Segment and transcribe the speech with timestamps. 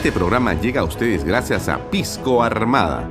[0.00, 3.06] Este programa llega a ustedes gracias a Pisco Armada.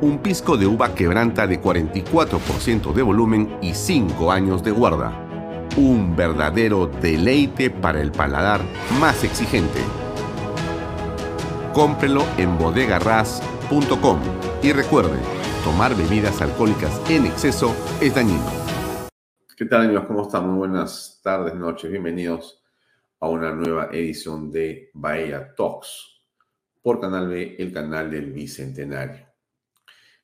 [0.00, 5.10] Un pisco de uva quebranta de 44% de volumen y 5 años de guarda.
[5.76, 8.60] Un verdadero deleite para el paladar
[9.00, 9.80] más exigente.
[11.72, 14.20] Cómprelo en bodegarras.com
[14.62, 15.18] y recuerde,
[15.64, 18.46] tomar bebidas alcohólicas en exceso es dañino.
[19.56, 20.04] ¿Qué tal amigos?
[20.06, 20.46] ¿Cómo están?
[20.46, 21.90] Muy buenas tardes, noches.
[21.90, 22.62] Bienvenidos
[23.26, 26.22] a una nueva edición de Bahía Talks
[26.80, 29.26] por Canal B, el canal del Bicentenario.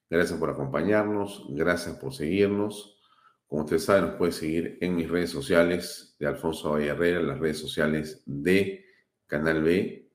[0.09, 3.01] Gracias por acompañarnos, gracias por seguirnos.
[3.49, 7.41] Como ustedes saben, nos puede seguir en mis redes sociales de Alfonso Bahía Herrera, las
[7.41, 8.85] redes sociales de
[9.27, 10.09] Canal B.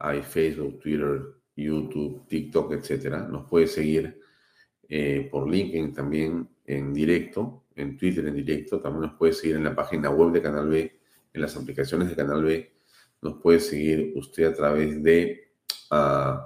[0.00, 1.20] Hay Facebook, Twitter,
[1.54, 3.28] YouTube, TikTok, etc.
[3.30, 4.20] Nos puede seguir
[4.88, 8.80] eh, por LinkedIn también en directo, en Twitter en directo.
[8.80, 10.99] También nos puede seguir en la página web de Canal B
[11.32, 12.72] en las aplicaciones de Canal B.
[13.22, 15.52] Nos puede seguir usted a través de
[15.90, 16.38] uh,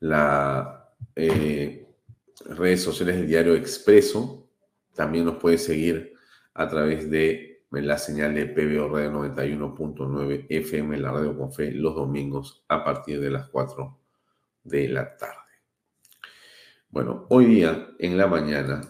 [0.00, 0.66] las
[1.16, 1.86] eh,
[2.46, 4.48] redes sociales del diario Expreso.
[4.94, 6.14] También nos puede seguir
[6.54, 11.94] a través de la señal de PBO Radio 91.9 FM, la radio con fe, los
[11.94, 13.98] domingos a partir de las 4
[14.64, 15.38] de la tarde.
[16.88, 18.80] Bueno, hoy día en la mañana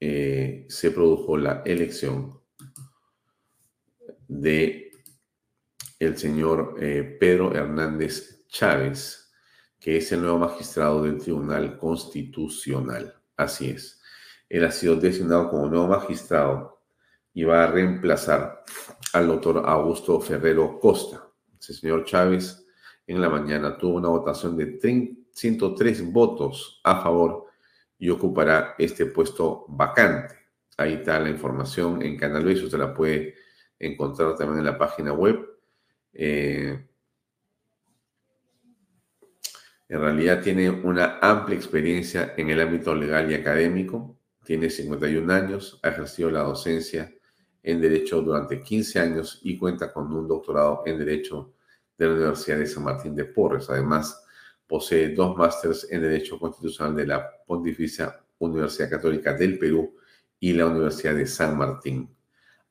[0.00, 2.40] eh, se produjo la elección
[4.28, 4.90] de
[5.98, 9.32] el señor eh, Pedro Hernández Chávez,
[9.80, 13.14] que es el nuevo magistrado del Tribunal Constitucional.
[13.36, 14.00] Así es.
[14.48, 16.82] Él ha sido designado como nuevo magistrado
[17.32, 18.64] y va a reemplazar
[19.12, 21.28] al doctor Augusto Ferrero Costa.
[21.58, 22.66] Ese señor Chávez
[23.06, 24.78] en la mañana tuvo una votación de
[25.32, 27.46] 103 votos a favor
[27.98, 30.34] y ocupará este puesto vacante.
[30.76, 33.34] Ahí está la información en Canal B, usted la puede
[33.78, 35.44] encontrar también en la página web.
[36.12, 36.86] Eh,
[39.88, 44.18] en realidad tiene una amplia experiencia en el ámbito legal y académico.
[44.44, 47.14] Tiene 51 años, ha ejercido la docencia
[47.62, 51.54] en Derecho durante 15 años y cuenta con un doctorado en Derecho
[51.96, 53.70] de la Universidad de San Martín de Porres.
[53.70, 54.24] Además,
[54.66, 59.96] posee dos másteres en Derecho Constitucional de la Pontificia Universidad Católica del Perú
[60.40, 62.13] y la Universidad de San Martín.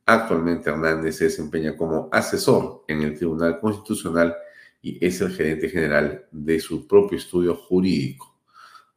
[0.06, 4.36] Actualmente Hernández se desempeña como asesor en el Tribunal Constitucional
[4.82, 8.36] y es el gerente general de su propio estudio jurídico.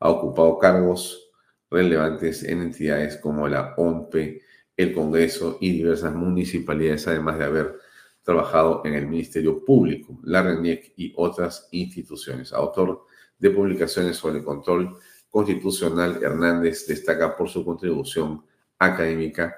[0.00, 1.31] Ha ocupado cargos
[1.71, 4.43] relevantes en entidades como la OMPE,
[4.77, 7.78] el Congreso y diversas municipalidades, además de haber
[8.23, 12.53] trabajado en el Ministerio Público, la RENIEC y otras instituciones.
[12.53, 13.05] Autor
[13.38, 14.99] de publicaciones sobre el control
[15.31, 18.44] constitucional, Hernández destaca por su contribución
[18.78, 19.55] académica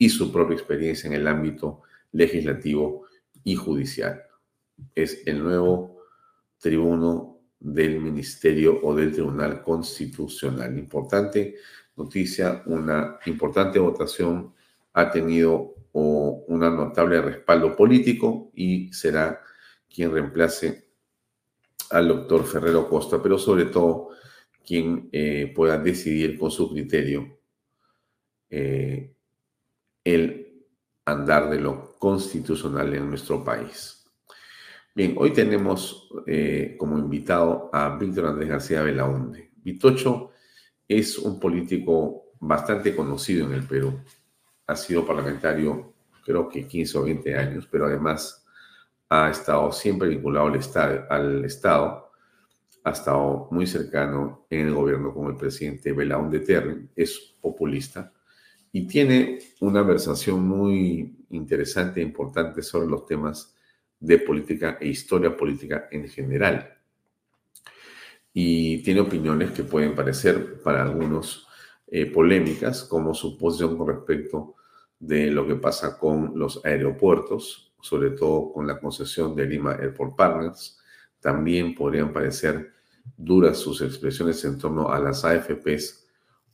[0.00, 3.04] y su propia experiencia en el ámbito legislativo
[3.44, 4.22] y judicial.
[4.94, 5.98] Es el nuevo
[6.58, 10.76] tribuno del Ministerio o del Tribunal Constitucional.
[10.78, 11.56] Importante
[11.96, 14.54] noticia, una importante votación
[14.94, 19.42] ha tenido un notable respaldo político y será
[19.86, 20.88] quien reemplace
[21.90, 24.12] al doctor Ferrero Costa, pero sobre todo
[24.64, 27.38] quien eh, pueda decidir con su criterio
[28.48, 29.14] eh,
[30.04, 30.66] el
[31.04, 34.04] andar de lo constitucional en nuestro país.
[34.94, 39.50] Bien, hoy tenemos eh, como invitado a Víctor Andrés García Belaunde.
[39.56, 40.30] Vitocho
[40.88, 44.00] es un político bastante conocido en el Perú.
[44.66, 45.94] Ha sido parlamentario
[46.24, 48.44] creo que 15 o 20 años, pero además
[49.08, 52.10] ha estado siempre vinculado al Estado,
[52.84, 58.12] ha estado muy cercano en el gobierno con el presidente Belaunde Terry, es populista,
[58.72, 63.54] y tiene una versación muy interesante e importante sobre los temas
[63.98, 66.78] de política e historia política en general.
[68.32, 71.48] Y tiene opiniones que pueden parecer para algunos
[71.88, 74.54] eh, polémicas, como su posición con respecto
[74.98, 80.16] de lo que pasa con los aeropuertos, sobre todo con la concesión de Lima Airport
[80.16, 80.78] Partners.
[81.18, 82.70] También podrían parecer
[83.16, 85.99] duras sus expresiones en torno a las AFPs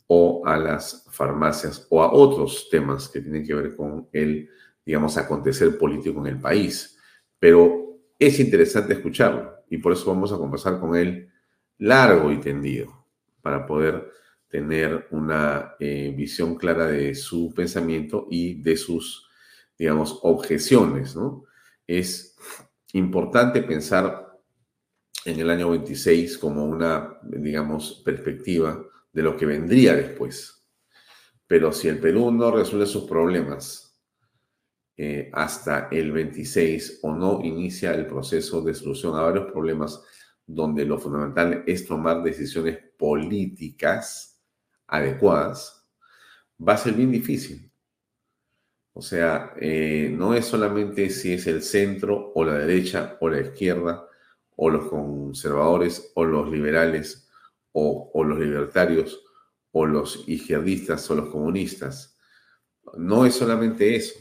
[0.08, 4.48] o a las farmacias o a otros temas que tienen que ver con el,
[4.84, 6.98] digamos, acontecer político en el país.
[7.38, 11.30] Pero es interesante escucharlo y por eso vamos a conversar con él
[11.78, 13.06] largo y tendido
[13.42, 14.10] para poder
[14.48, 19.28] tener una eh, visión clara de su pensamiento y de sus,
[19.76, 21.44] digamos, objeciones, ¿no?
[21.86, 22.36] Es
[22.92, 24.26] importante pensar
[25.24, 28.82] en el año 26 como una, digamos, perspectiva
[29.16, 30.68] de lo que vendría después.
[31.46, 33.98] Pero si el Perú no resuelve sus problemas
[34.94, 40.02] eh, hasta el 26 o no inicia el proceso de solución a varios problemas
[40.44, 44.44] donde lo fundamental es tomar decisiones políticas
[44.86, 45.88] adecuadas,
[46.60, 47.72] va a ser bien difícil.
[48.92, 53.40] O sea, eh, no es solamente si es el centro o la derecha o la
[53.40, 54.06] izquierda
[54.56, 57.25] o los conservadores o los liberales
[57.78, 59.23] o, los libertarios
[59.73, 62.17] o los izquierdistas o los comunistas.
[62.96, 64.14] No es solamente eso.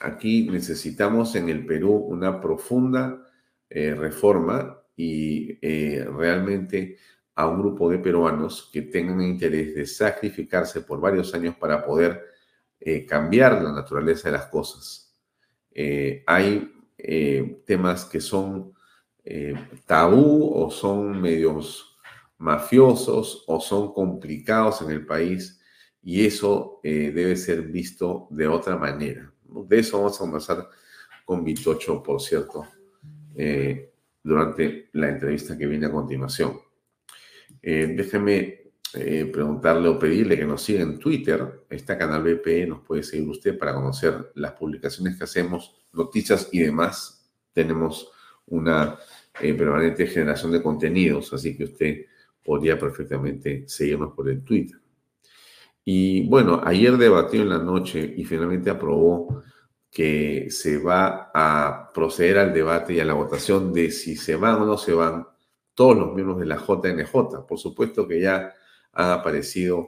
[0.00, 3.22] Aquí necesitamos en el Perú una profunda
[3.68, 6.96] eh, reforma y eh, realmente
[7.34, 12.22] a un grupo de peruanos que tengan interés de sacrificarse por varios años para poder
[12.80, 15.14] eh, cambiar la naturaleza de las cosas.
[16.26, 16.72] hay
[17.66, 18.72] temas que son
[19.84, 21.95] tabú o son medios
[22.38, 25.60] mafiosos o son complicados en el país
[26.02, 29.32] y eso debe ser visto de otra manera.
[29.42, 30.68] De eso vamos a conversar
[31.26, 32.66] con Vitocho, por cierto,
[33.34, 33.92] eh,
[34.22, 36.58] durante la entrevista que viene a continuación.
[37.60, 41.64] Eh, déjeme eh, preguntarle o pedirle que nos siga en Twitter.
[41.68, 46.60] Este canal VPE nos puede seguir usted para conocer las publicaciones que hacemos, noticias y
[46.60, 47.28] demás.
[47.52, 48.10] Tenemos
[48.46, 48.96] una
[49.32, 52.06] permanente generación de contenidos, así que usted
[52.46, 54.80] podría perfectamente seguirnos por el Twitter.
[55.84, 59.42] Y bueno, ayer debatió en la noche y finalmente aprobó
[59.90, 64.62] que se va a proceder al debate y a la votación de si se van
[64.62, 65.26] o no se van
[65.74, 67.46] todos los miembros de la JNJ.
[67.46, 68.52] Por supuesto que ya
[68.92, 69.86] han aparecido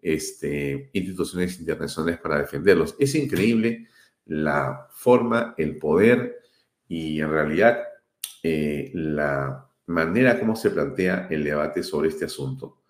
[0.00, 2.96] este, instituciones internacionales para defenderlos.
[2.98, 3.88] Es increíble
[4.26, 6.40] la forma, el poder
[6.88, 7.78] y en realidad
[8.42, 12.82] eh, la manera como se plantea el debate sobre este asunto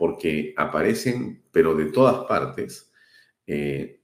[0.00, 2.90] porque aparecen, pero de todas partes,
[3.46, 4.00] eh,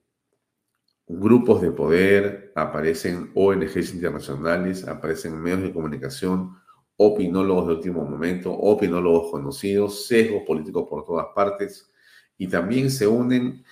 [1.07, 6.55] grupos de poder, aparecen ONGs internacionales, aparecen medios de comunicación,
[6.99, 11.91] opinólogos de último momento, opinólogos conocidos, sesgos políticos por todas partes,
[12.37, 13.65] y también se unen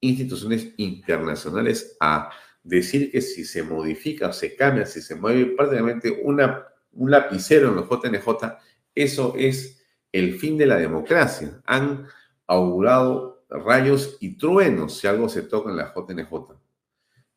[0.00, 2.32] instituciones internacionales a
[2.64, 7.68] decir que si se modifica o se cambia, si se mueve prácticamente una, un lapicero
[7.68, 8.58] en los JNJ,
[8.94, 11.60] eso es el fin de la democracia.
[11.64, 12.06] Han
[12.46, 16.58] augurado rayos y truenos si algo se toca en la JNJ.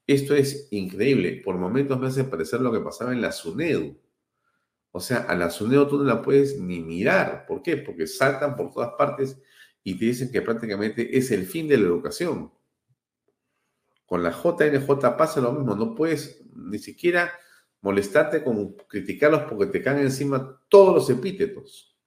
[0.07, 1.41] Esto es increíble.
[1.43, 3.97] Por momentos me hace parecer lo que pasaba en la SUNEDU.
[4.91, 7.45] O sea, a la SUNEDU tú no la puedes ni mirar.
[7.47, 7.77] ¿Por qué?
[7.77, 9.37] Porque saltan por todas partes
[9.83, 12.51] y te dicen que prácticamente es el fin de la educación.
[14.05, 15.75] Con la JNJ pasa lo mismo.
[15.75, 17.31] No puedes ni siquiera
[17.81, 21.97] molestarte con criticarlos porque te caen encima todos los epítetos.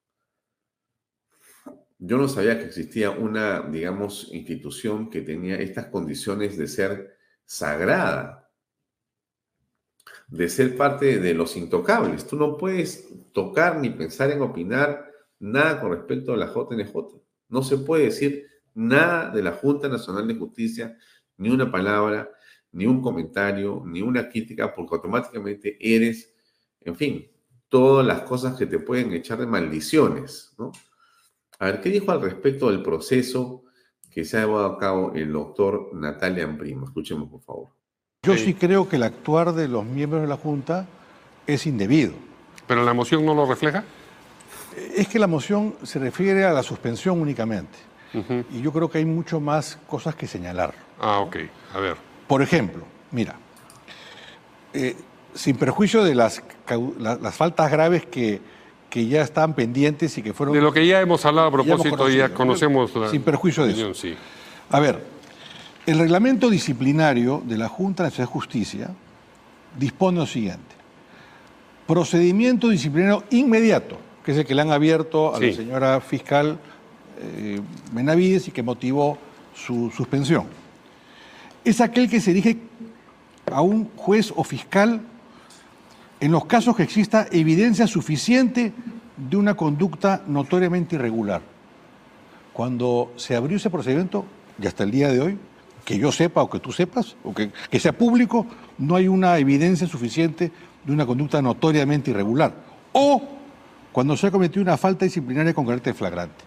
[1.98, 8.50] Yo no sabía que existía una, digamos, institución que tenía estas condiciones de ser sagrada,
[10.28, 12.26] de ser parte de los intocables.
[12.26, 16.92] Tú no puedes tocar ni pensar en opinar nada con respecto a la JNJ.
[17.48, 20.98] No se puede decir nada de la Junta Nacional de Justicia,
[21.36, 22.30] ni una palabra,
[22.74, 26.34] ni un comentario, ni una crítica, porque automáticamente eres,
[26.80, 27.26] en fin,
[27.68, 30.72] todas las cosas que te pueden echar de maldiciones, ¿no?
[31.60, 33.62] A ver, ¿qué dijo al respecto del proceso
[34.10, 36.86] que se ha llevado a cabo el doctor Natalia Primo?
[36.86, 37.68] Escuchemos, por favor.
[38.24, 40.86] Yo sí creo que el actuar de los miembros de la Junta
[41.46, 42.12] es indebido.
[42.66, 43.84] ¿Pero la moción no lo refleja?
[44.96, 47.78] Es que la moción se refiere a la suspensión únicamente.
[48.50, 50.74] Y yo creo que hay mucho más cosas que señalar.
[51.00, 51.36] Ah, ok.
[51.74, 52.13] A ver.
[52.26, 53.36] Por ejemplo, mira,
[54.72, 54.96] eh,
[55.34, 56.42] sin perjuicio de las,
[56.98, 58.40] las faltas graves que
[58.94, 60.54] que ya están pendientes y que fueron...
[60.54, 63.10] De lo que ya hemos hablado a propósito, ya, conocemos la...
[63.10, 63.92] Sin perjuicio de eso.
[63.92, 64.14] Sí.
[64.70, 65.04] A ver,
[65.84, 68.90] el reglamento disciplinario de la Junta Nacional de Justicia
[69.76, 70.76] dispone lo siguiente.
[71.88, 76.56] Procedimiento disciplinario inmediato, que es el que le han abierto a la señora fiscal
[77.20, 79.18] eh, Benavides y que motivó
[79.56, 80.46] su suspensión.
[81.64, 82.58] Es aquel que se dirige
[83.50, 85.00] a un juez o fiscal
[86.20, 88.72] en los casos que exista evidencia suficiente
[89.16, 91.42] de una conducta notoriamente irregular.
[92.52, 94.24] Cuando se abrió ese procedimiento,
[94.60, 95.38] y hasta el día de hoy,
[95.84, 98.46] que yo sepa o que tú sepas, o que, sea público,
[98.78, 100.52] no hay una evidencia suficiente
[100.84, 102.54] de una conducta notoriamente irregular.
[102.92, 103.22] O
[103.92, 106.44] cuando se ha cometido una falta disciplinaria con carácter flagrante.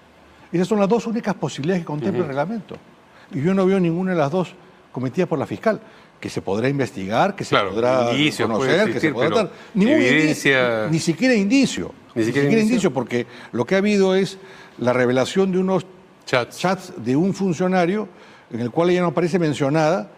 [0.52, 2.76] Esas son las dos únicas posibilidades que contempla el reglamento.
[3.32, 4.56] Y yo no veo ninguna de las dos
[4.92, 5.80] cometidas por la fiscal
[6.20, 9.52] que se podrá investigar, que se podrá conocer, que se podrá dar.
[9.76, 10.88] evidencia...
[10.90, 11.94] ni siquiera indicio.
[12.16, 12.92] Ni siquiera, indicio?
[12.92, 14.40] porque lo que ha habido es
[14.80, 15.86] la revelación de unos
[16.26, 18.10] chats, de un funcionario
[18.52, 20.12] en el cual ella no aparece mencionada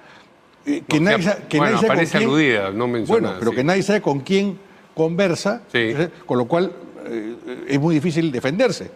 [0.65, 3.19] eh, que nadie, sa- que bueno, nadie sabe aparece con quién, aludida, no menciona.
[3.21, 3.57] Bueno, pero sí.
[3.57, 4.57] que nadie sabe con quién
[4.95, 5.77] conversa, Sí.
[5.79, 6.71] eh, con lo cual
[7.05, 8.91] eh, es muy difícil defenderse.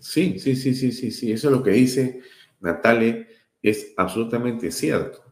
[0.00, 1.32] Sí, sí, sí, sí, sí, sí.
[1.32, 2.20] Eso es lo que dice
[2.60, 3.26] Natale,
[3.70, 5.24] es absolutamente cierto.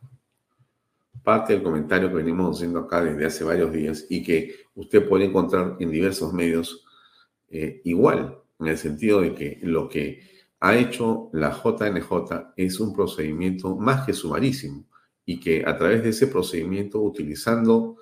[1.23, 5.26] Parte del comentario que venimos haciendo acá desde hace varios días y que usted puede
[5.26, 6.85] encontrar en diversos medios
[7.49, 10.21] eh, igual, en el sentido de que lo que
[10.59, 14.85] ha hecho la JNJ es un procedimiento más que sumarísimo
[15.25, 17.99] y que a través de ese procedimiento, utilizando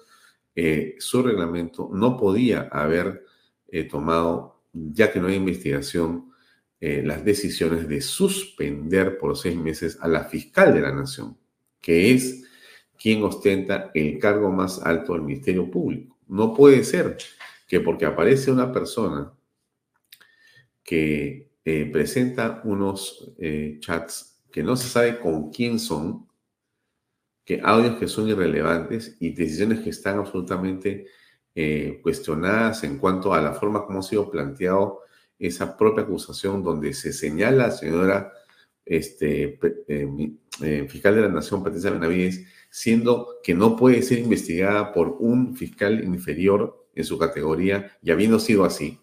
[0.54, 3.26] eh, su reglamento, no podía haber
[3.68, 6.31] eh, tomado, ya que no hay investigación,
[6.84, 11.38] eh, las decisiones de suspender por seis meses a la fiscal de la nación,
[11.80, 12.42] que es
[13.00, 16.18] quien ostenta el cargo más alto del Ministerio Público.
[16.26, 17.18] No puede ser
[17.68, 19.32] que porque aparece una persona
[20.82, 26.26] que eh, presenta unos eh, chats que no se sabe con quién son,
[27.44, 31.06] que audios que son irrelevantes y decisiones que están absolutamente
[32.02, 35.02] cuestionadas en cuanto a la forma como ha sido planteado
[35.42, 38.32] esa propia acusación donde se señala a la señora
[38.84, 39.58] este,
[39.88, 40.32] eh,
[40.62, 45.56] eh, fiscal de la Nación, Patricia Benavides, siendo que no puede ser investigada por un
[45.56, 49.00] fiscal inferior en su categoría y habiendo sido así,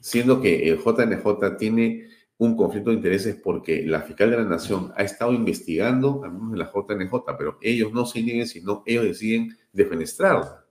[0.00, 4.92] siendo que el JNJ tiene un conflicto de intereses porque la fiscal de la Nación
[4.96, 9.04] ha estado investigando a menos de la JNJ, pero ellos no se nieguen, sino ellos
[9.04, 10.65] deciden defenestrarla.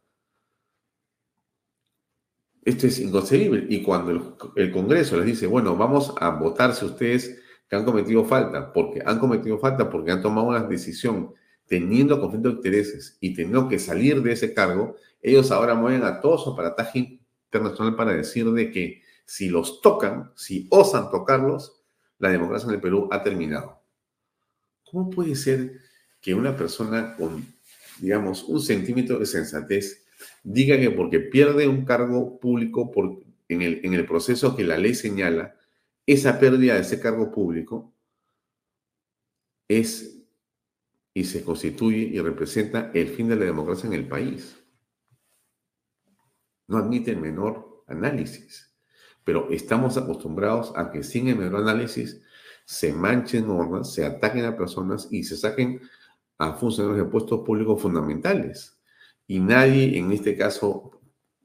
[2.66, 3.68] Esto es inconcebible.
[3.70, 4.22] Y cuando el,
[4.56, 9.02] el Congreso les dice, bueno, vamos a votar si ustedes que han cometido falta, porque
[9.06, 11.34] han cometido falta, porque han tomado una decisión
[11.68, 16.22] teniendo conflicto de intereses y teniendo que salir de ese cargo, ellos ahora mueven a
[16.22, 21.84] todo su aparataje internacional para decir de que si los tocan, si osan tocarlos,
[22.20, 23.82] la democracia en el Perú ha terminado.
[24.84, 25.80] ¿Cómo puede ser
[26.22, 27.46] que una persona con,
[28.00, 30.05] digamos, un centímetro de sensatez
[30.44, 32.92] diga que porque pierde un cargo público
[33.48, 35.56] en, el, en el proceso que la ley señala,
[36.06, 37.94] esa pérdida de ese cargo público
[39.68, 40.12] es
[41.14, 44.62] y se constituye y representa el fin de la democracia en el país?
[46.68, 48.76] No admite el menor análisis
[49.26, 52.22] pero estamos acostumbrados a que sin el menor análisis
[52.64, 55.82] se manchen normas, se ataquen a personas y se saquen
[56.38, 58.75] a funcionarios de puestos públicos fundamentales.
[59.28, 60.92] Y nadie en este caso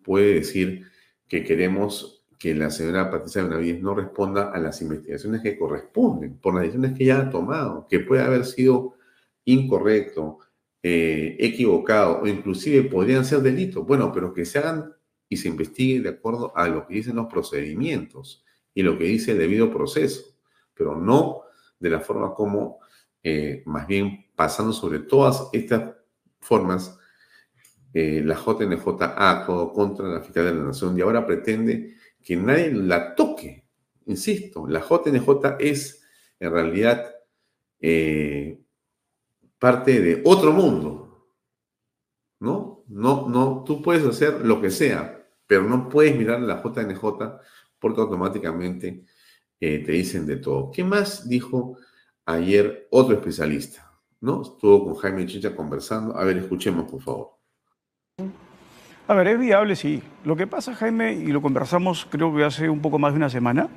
[0.03, 0.87] puede decir
[1.29, 6.55] que queremos que la señora Patricia Benavides no responda a las investigaciones que corresponden por
[6.55, 8.95] las decisiones que ella ha tomado, que puede haber sido
[9.45, 10.39] incorrecto,
[10.83, 13.87] eh, equivocado o inclusive podrían ser delitos.
[13.87, 14.95] Bueno, pero que se hagan
[15.29, 18.43] y se investigue de acuerdo a lo que dicen los procedimientos
[18.75, 20.39] y lo que dice el debido proceso,
[20.75, 21.43] pero no
[21.79, 22.79] de la forma como,
[23.23, 25.95] eh, más bien pasando sobre todas estas
[26.41, 26.99] formas,
[27.93, 32.37] eh, la JNJ ha actuado contra la fiscal de la Nación y ahora pretende que
[32.37, 33.65] nadie la toque.
[34.07, 36.03] Insisto, la JNJ es
[36.39, 37.15] en realidad
[37.81, 38.61] eh,
[39.59, 41.29] parte de otro mundo,
[42.41, 42.85] ¿no?
[42.89, 47.01] No, no, tú puedes hacer lo que sea, pero no puedes mirar la JNJ
[47.79, 49.05] porque automáticamente
[49.61, 50.71] eh, te dicen de todo.
[50.71, 51.77] ¿Qué más dijo
[52.27, 53.93] ayer otro especialista?
[54.21, 54.43] ¿No?
[54.43, 56.17] Estuvo con Jaime Chicha conversando.
[56.17, 57.40] A ver, escuchemos, por favor.
[59.09, 60.03] A ver, es viable, sí.
[60.25, 63.29] Lo que pasa, Jaime, y lo conversamos creo que hace un poco más de una
[63.29, 63.69] semana,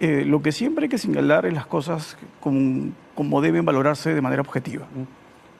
[0.00, 4.20] eh, lo que siempre hay que señalar es las cosas como, como deben valorarse de
[4.20, 4.86] manera objetiva.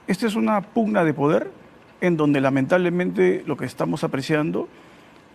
[0.06, 1.50] Esta es una pugna de poder
[2.00, 4.68] en donde lamentablemente lo que estamos apreciando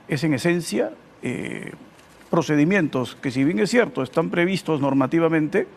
[0.08, 0.92] es en esencia
[1.24, 1.72] eh,
[2.30, 5.68] procedimientos que si bien es cierto están previstos normativamente,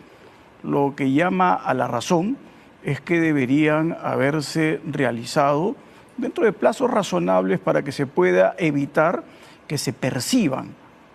[0.63, 2.37] lo que llama a la razón
[2.85, 5.77] es que deberían haberse realizado
[6.17, 9.23] dentro de plazos razonables para que se pueda evitar
[9.67, 10.69] que se perciban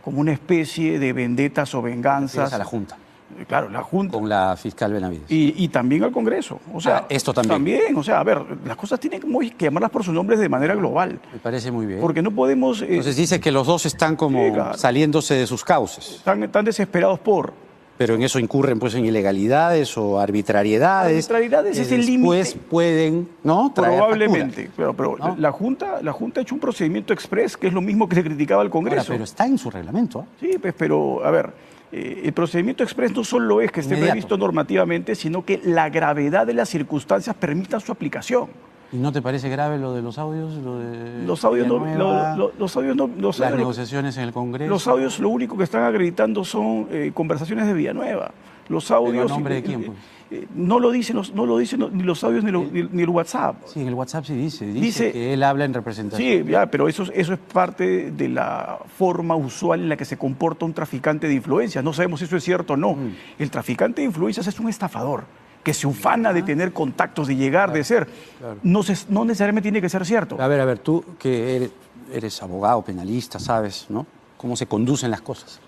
[0.03, 2.51] como una especie de vendetas o venganzas.
[2.53, 2.95] a la Junta,
[3.39, 4.17] Eh, Claro, la Junta.
[4.17, 5.29] con la fiscal Benavides.
[5.29, 6.61] Y, y también al Congreso.
[6.73, 7.53] O sea, Ah, esto también.
[7.81, 10.75] También, o sea, a ver, las cosas tienen que llamarlas por sus nombres de manera
[10.75, 11.19] global.
[11.33, 11.99] Me parece muy bien.
[11.99, 12.81] Porque no podemos...
[12.81, 14.77] eh, Entonces dice que los dos están como claro.
[14.77, 17.53] saliéndose de sus cauces, están, tan desesperados por...
[17.97, 21.25] pero en eso incurren pues en ilegalidades o arbitrariedades.
[21.25, 22.53] Arbitrariedades es el límite.
[22.69, 23.71] pueden, ¿no?
[23.73, 27.81] Traer Probablemente, pero, la, junta, la Junta ha hecho un procedimiento express que es lo
[27.81, 29.13] mismo que se criticaba al Ahora, Congreso.
[29.13, 30.19] pero está en su reglamento.
[30.19, 30.25] ¿ah?
[30.39, 31.51] Sí, pues, pero a ver,
[31.91, 34.11] eh, el procedimiento express no solo es que esté Inmediato.
[34.13, 38.47] previsto normativamente, sino que la gravedad de las circunstancias permita su aplicación.
[38.91, 40.53] ¿Y no te parece grave lo de los audios?
[40.55, 44.23] Lo de Los audios no, Villanueva, lo- lo- los audios no, los las negociaciones en
[44.23, 44.69] el Congreso.
[44.69, 48.31] los audios lo único que están acreditando son eh, conversaciones de Villanueva.
[48.69, 49.23] Los audios.
[49.23, 49.97] ¿Pero a nombre de eh, quién, eh, pues?
[50.31, 53.03] eh, no lo dicen, los- no lo dicen ni los audios ni, lo- ni- ni
[53.03, 53.55] el WhatsApp.
[53.65, 54.65] Sí, en el WhatsApp sí dice.
[54.67, 56.45] Dice, Dice- que él habla en representación.
[56.45, 60.05] Sí, ya, pero eso, es- eso es parte de la forma usual en la que
[60.05, 61.83] se comporta un traficante de influencias.
[61.83, 62.93] No sabemos si eso es cierto o no.
[62.93, 63.15] Mm.
[63.39, 65.25] El traficante de influencias es un estafador
[65.67, 68.07] que se ufana de tener contactos, de llegar, de ser.
[68.39, 68.55] claro.
[68.63, 70.41] No, se- no necesariamente tiene que ser cierto.
[70.41, 71.71] A ver, a ver, tú que eres,
[72.13, 74.05] eres abogado, penalista, sabes, ¿no?
[74.37, 75.59] Cómo se conducen las cosas.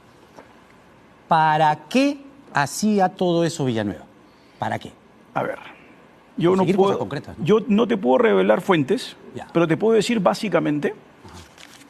[1.27, 2.21] ¿Para qué
[2.53, 4.05] hacía todo eso Villanueva?
[4.57, 4.93] ¿Para qué?
[5.33, 5.59] A ver,
[6.37, 7.05] yo no puedo,
[7.43, 9.47] yo no te puedo revelar fuentes, Ya.
[9.51, 10.95] pero te puedo decir básicamente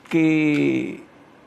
[0.10, 1.04] que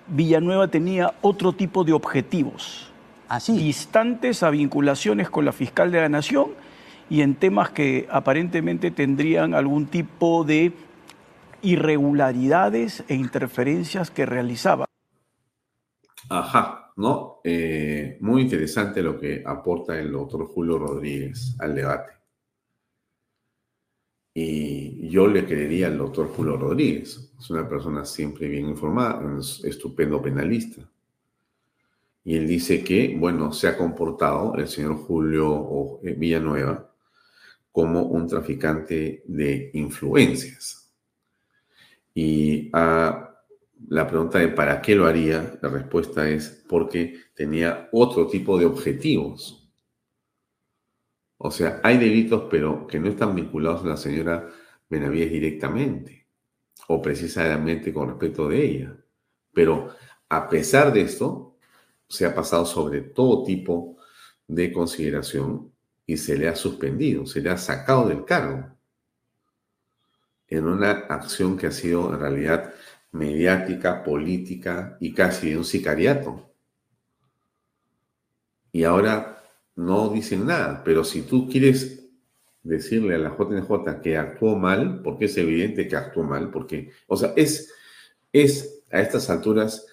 [0.06, 2.91] Villanueva tenía otro tipo de objetivos,
[3.32, 3.56] Así.
[3.56, 6.50] distantes a vinculaciones con la fiscal de la nación
[7.08, 10.74] y en temas que aparentemente tendrían algún tipo de
[11.62, 14.84] irregularidades e interferencias que realizaba.
[16.28, 17.40] Ajá, ¿no?
[17.42, 22.12] Eh, muy interesante lo que aporta el doctor Julio Rodríguez al debate.
[24.34, 27.32] Y yo le creería al doctor Julio Rodríguez.
[27.38, 30.86] Es una persona siempre bien informada, un estupendo penalista.
[32.24, 36.92] Y él dice que, bueno, se ha comportado el señor Julio Villanueva
[37.72, 40.92] como un traficante de influencias.
[42.14, 43.34] Y a
[43.88, 45.58] la pregunta de ¿para qué lo haría?
[45.60, 49.58] La respuesta es porque tenía otro tipo de objetivos.
[51.38, 54.48] O sea, hay delitos, pero que no están vinculados a la señora
[54.88, 56.26] Benavides directamente,
[56.86, 58.96] o precisamente con respecto de ella.
[59.52, 59.88] Pero
[60.28, 61.51] a pesar de esto,
[62.12, 63.96] se ha pasado sobre todo tipo
[64.46, 65.72] de consideración
[66.04, 68.66] y se le ha suspendido, se le ha sacado del cargo
[70.46, 72.74] en una acción que ha sido en realidad
[73.12, 76.52] mediática, política y casi de un sicariato.
[78.72, 79.42] Y ahora
[79.74, 82.10] no dicen nada, pero si tú quieres
[82.62, 87.16] decirle a la JNJ que actuó mal, porque es evidente que actuó mal, porque, o
[87.16, 87.72] sea, es,
[88.34, 89.86] es a estas alturas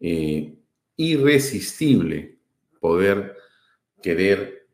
[0.00, 0.58] eh,
[0.96, 2.38] irresistible
[2.80, 3.36] poder
[4.02, 4.66] querer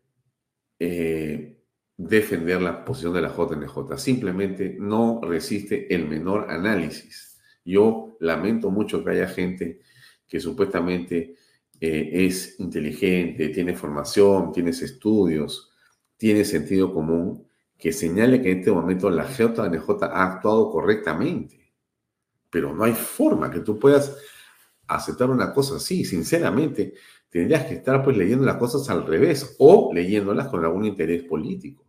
[0.78, 1.58] eh,
[1.96, 3.98] defender la posición de la JNJ.
[3.98, 7.38] Simplemente no resiste el menor análisis.
[7.64, 9.80] Yo lamento mucho que haya gente
[10.26, 11.36] que supuestamente
[11.80, 15.70] eh, es inteligente, tiene formación, tiene estudios,
[16.16, 21.72] tiene sentido común, que señale que en este momento la JNJ ha actuado correctamente.
[22.50, 24.16] Pero no hay forma que tú puedas
[24.88, 26.04] aceptar una cosa así.
[26.04, 26.94] Sinceramente,
[27.28, 31.86] tendrías que estar pues leyendo las cosas al revés o leyéndolas con algún interés político.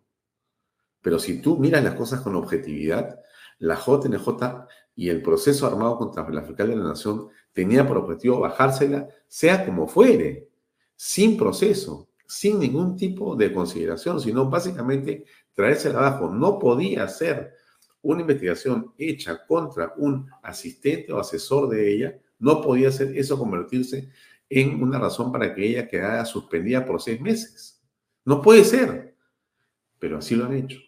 [1.01, 3.19] Pero si tú miras las cosas con objetividad,
[3.59, 8.39] la JNJ y el proceso armado contra la fiscal de la Nación tenía por objetivo
[8.39, 10.49] bajársela, sea como fuere,
[10.95, 16.29] sin proceso, sin ningún tipo de consideración, sino básicamente traérsela abajo.
[16.29, 17.53] No podía ser
[18.01, 24.10] una investigación hecha contra un asistente o asesor de ella, no podía ser eso convertirse
[24.49, 27.82] en una razón para que ella quedara suspendida por seis meses.
[28.25, 29.15] No puede ser,
[29.99, 30.80] pero así lo han hecho.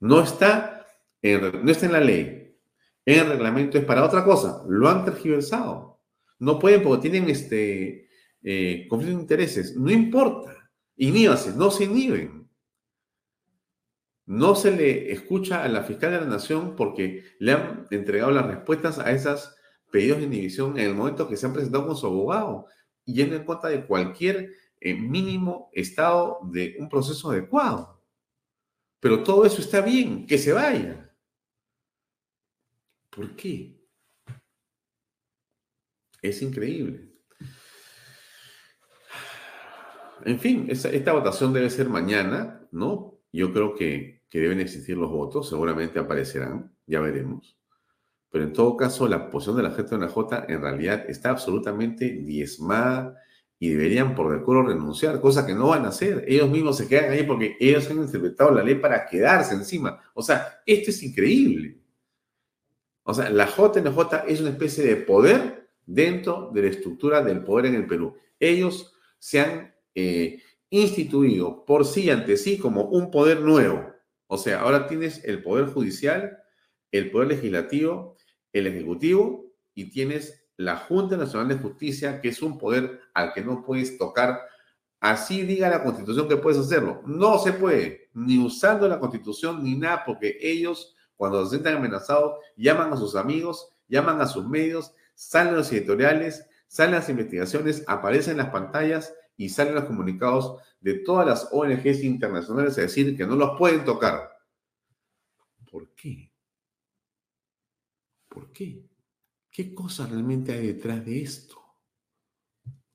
[0.00, 0.86] No está
[1.22, 2.56] en, no está en la ley,
[3.06, 6.00] en el reglamento es para otra cosa, lo han tergiversado.
[6.38, 8.08] No pueden porque tienen este
[8.42, 12.44] eh, conflicto de intereses, no importa, inhíbase, no se inhiben.
[14.26, 18.46] No se le escucha a la fiscal de la nación porque le han entregado las
[18.46, 19.53] respuestas a esos
[19.94, 22.66] pedidos de inhibición en el momento que se han presentado con su abogado,
[23.04, 28.02] yendo en contra de cualquier eh, mínimo estado de un proceso adecuado.
[28.98, 31.14] Pero todo eso está bien, que se vaya.
[33.08, 33.80] ¿Por qué?
[36.20, 37.12] Es increíble.
[40.24, 43.20] En fin, esta votación debe ser mañana, ¿no?
[43.30, 47.53] Yo creo que deben existir los votos, seguramente aparecerán, ya veremos.
[48.34, 51.30] Pero en todo caso, la posición de la gente de la J en realidad está
[51.30, 53.16] absolutamente diezmada
[53.60, 56.24] y deberían por decoro renunciar, cosa que no van a hacer.
[56.26, 60.02] Ellos mismos se quedan ahí porque ellos han interpretado la ley para quedarse encima.
[60.14, 61.78] O sea, esto es increíble.
[63.04, 67.66] O sea, la JNJ es una especie de poder dentro de la estructura del poder
[67.66, 68.16] en el Perú.
[68.40, 73.92] Ellos se han eh, instituido por sí ante sí como un poder nuevo.
[74.26, 76.38] O sea, ahora tienes el poder judicial,
[76.90, 78.16] el poder legislativo,
[78.54, 83.42] el ejecutivo y tienes la Junta Nacional de Justicia, que es un poder al que
[83.42, 84.40] no puedes tocar.
[85.00, 87.02] Así diga la constitución que puedes hacerlo.
[87.04, 92.38] No se puede, ni usando la constitución ni nada, porque ellos, cuando se sientan amenazados,
[92.56, 98.32] llaman a sus amigos, llaman a sus medios, salen los editoriales, salen las investigaciones, aparecen
[98.32, 103.26] en las pantallas y salen los comunicados de todas las ONGs internacionales a decir que
[103.26, 104.30] no los pueden tocar.
[105.70, 106.33] ¿Por qué?
[108.34, 108.84] ¿Por qué?
[109.48, 111.56] ¿Qué cosa realmente hay detrás de esto?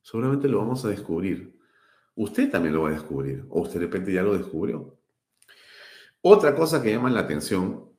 [0.02, 1.58] Seguramente lo vamos a descubrir.
[2.16, 5.00] Usted también lo va a descubrir, o usted de repente ya lo descubrió.
[6.22, 7.90] Otra cosa que llama la atención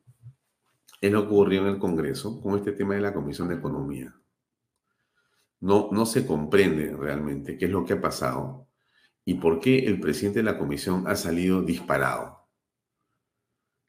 [1.00, 4.14] es lo que ocurrió en el Congreso con este tema de la Comisión de Economía.
[5.60, 8.68] No, no se comprende realmente qué es lo que ha pasado
[9.24, 12.48] y por qué el presidente de la comisión ha salido disparado.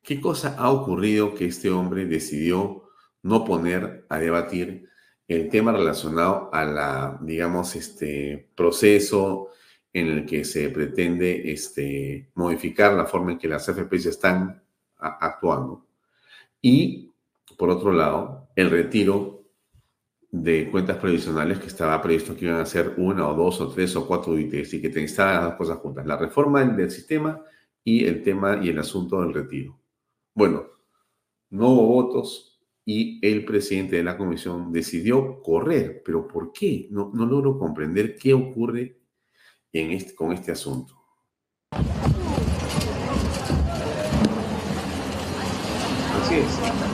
[0.02, 2.91] ¿Qué cosa ha ocurrido que este hombre decidió
[3.24, 4.90] no poner a debatir
[5.28, 9.50] el tema relacionado a la, digamos, este proceso
[9.94, 14.62] en el que se pretende este, modificar la forma en que las FPs están
[14.98, 15.86] actuando?
[16.62, 17.12] Y,
[17.58, 19.42] por otro lado, el retiro
[20.32, 23.96] de cuentas previsionales que estaba previsto que iban a ser una o dos o tres
[23.98, 27.44] o cuatro UITs y que estaban las dos cosas juntas, la reforma del sistema
[27.84, 29.78] y el tema y el asunto del retiro.
[30.34, 30.68] Bueno,
[31.50, 32.51] no hubo votos
[32.86, 36.88] y el presidente de la comisión decidió correr, pero ¿por qué?
[36.90, 39.02] No, no logro comprender qué ocurre
[39.72, 41.02] en este, con este asunto.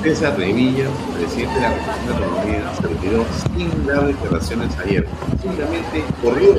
[0.01, 5.07] César Revilla, presidente de la Comisión de Economía, se retiró sin dar declaraciones ayer.
[5.41, 6.53] Simplemente corrió.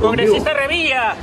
[0.00, 1.16] ¡Congresista Revilla!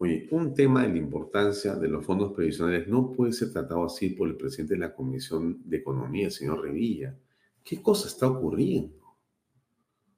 [0.00, 4.10] Oye, un tema de la importancia de los fondos previsionales no puede ser tratado así
[4.10, 7.18] por el presidente de la Comisión de Economía, señor Revilla.
[7.64, 9.18] ¿Qué cosa está ocurriendo?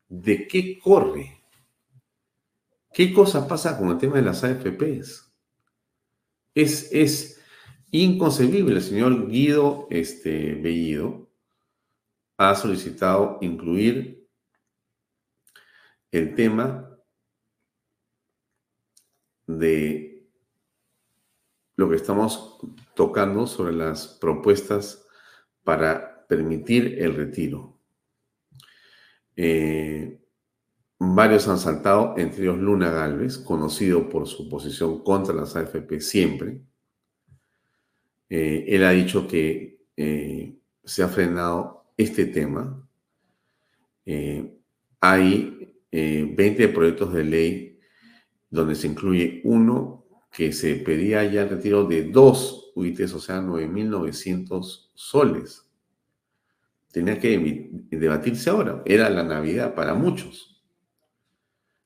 [0.09, 1.41] ¿De qué corre?
[2.93, 5.33] ¿Qué cosa pasa con el tema de las AFPs?
[6.55, 7.40] Es, es
[7.91, 8.77] inconcebible.
[8.77, 11.29] El señor Guido este, Bellido
[12.37, 14.27] ha solicitado incluir
[16.11, 16.99] el tema
[19.47, 20.29] de
[21.77, 22.59] lo que estamos
[22.95, 25.07] tocando sobre las propuestas
[25.65, 27.79] para permitir el retiro.
[29.37, 30.21] Eh,
[30.99, 36.61] varios han saltado, entre ellos Luna Galvez, conocido por su posición contra las AFP siempre.
[38.31, 42.89] Eh, él ha dicho que eh, se ha frenado este tema.
[45.01, 45.57] hay
[45.93, 47.79] 20 proyectos de ley
[48.49, 50.01] donde se incluye uno
[50.33, 55.67] que se pedía ya el retiro de dos UITs, o sea, 9.900 soles.
[56.93, 58.83] Tenía que debatirse ahora.
[58.85, 60.63] Era la Navidad para muchos.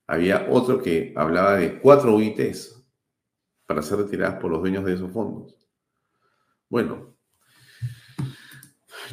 [0.07, 2.83] Había otro que hablaba de cuatro UITs
[3.67, 5.57] para ser retiradas por los dueños de esos fondos.
[6.69, 7.17] Bueno,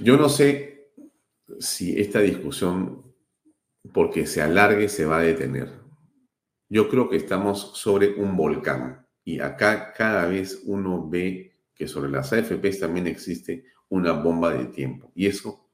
[0.02, 0.92] yo no sé
[1.60, 3.14] si esta discusión,
[3.94, 5.82] porque se alargue, se va a detener
[6.72, 12.10] yo creo que estamos sobre un volcán y acá cada vez uno ve que sobre
[12.10, 15.70] las AFPs también existe una bomba de tiempo y eso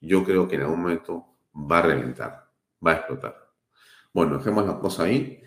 [0.00, 2.50] yo creo que en algún momento va a reventar,
[2.84, 3.36] va a explotar.
[4.14, 5.42] Bueno, dejemos la cosa ahí.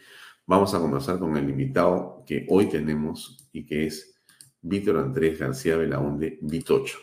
[0.45, 4.20] Vamos a conversar con el invitado que hoy tenemos y que es
[4.61, 6.99] Víctor Andrés García Belaunde Vitocho.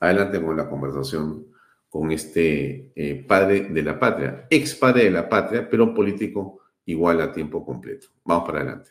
[0.00, 1.46] Adelante con la conversación
[1.88, 7.20] con este eh, padre de la patria, ex padre de la patria, pero político igual
[7.20, 8.08] a tiempo completo.
[8.24, 8.90] Vamos para adelante.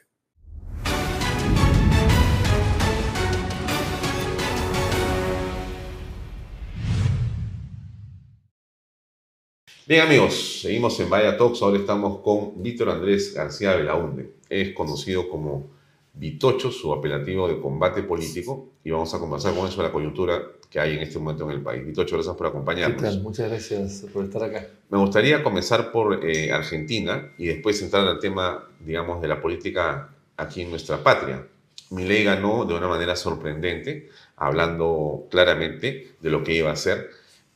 [9.88, 11.62] Bien amigos, seguimos en Vaya Talks.
[11.62, 14.34] Ahora estamos con Víctor Andrés García Belaunde.
[14.50, 15.75] Es conocido como
[16.18, 20.42] Vitocho, su apelativo de combate político, y vamos a conversar con eso de la coyuntura
[20.70, 21.86] que hay en este momento en el país.
[21.86, 23.22] Vitocho, gracias por acompañarnos.
[23.22, 24.68] Muchas gracias por estar acá.
[24.90, 30.10] Me gustaría comenzar por eh, Argentina y después entrar al tema, digamos, de la política
[30.38, 31.46] aquí en nuestra patria.
[31.92, 37.10] Milei ganó de una manera sorprendente, hablando claramente de lo que iba a hacer,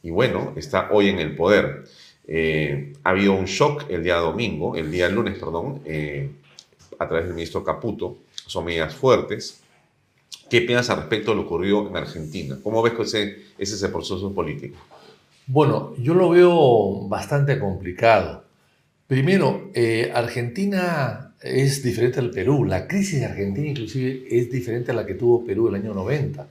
[0.04, 1.86] y bueno, está hoy en el poder.
[2.28, 6.30] Eh, ha habido un shock el día domingo, el día lunes, perdón, eh,
[7.00, 9.62] a través del ministro Caputo, son medidas fuertes.
[10.50, 12.58] ¿Qué piensas al respecto de lo ocurrido en Argentina?
[12.64, 14.78] ¿Cómo ves que ese, es ese proceso político?
[15.46, 18.44] Bueno, yo lo veo bastante complicado.
[19.08, 22.66] Primero, eh, Argentina es diferente al Perú.
[22.66, 26.48] La crisis de Argentina inclusive es diferente a la que tuvo Perú el año 90.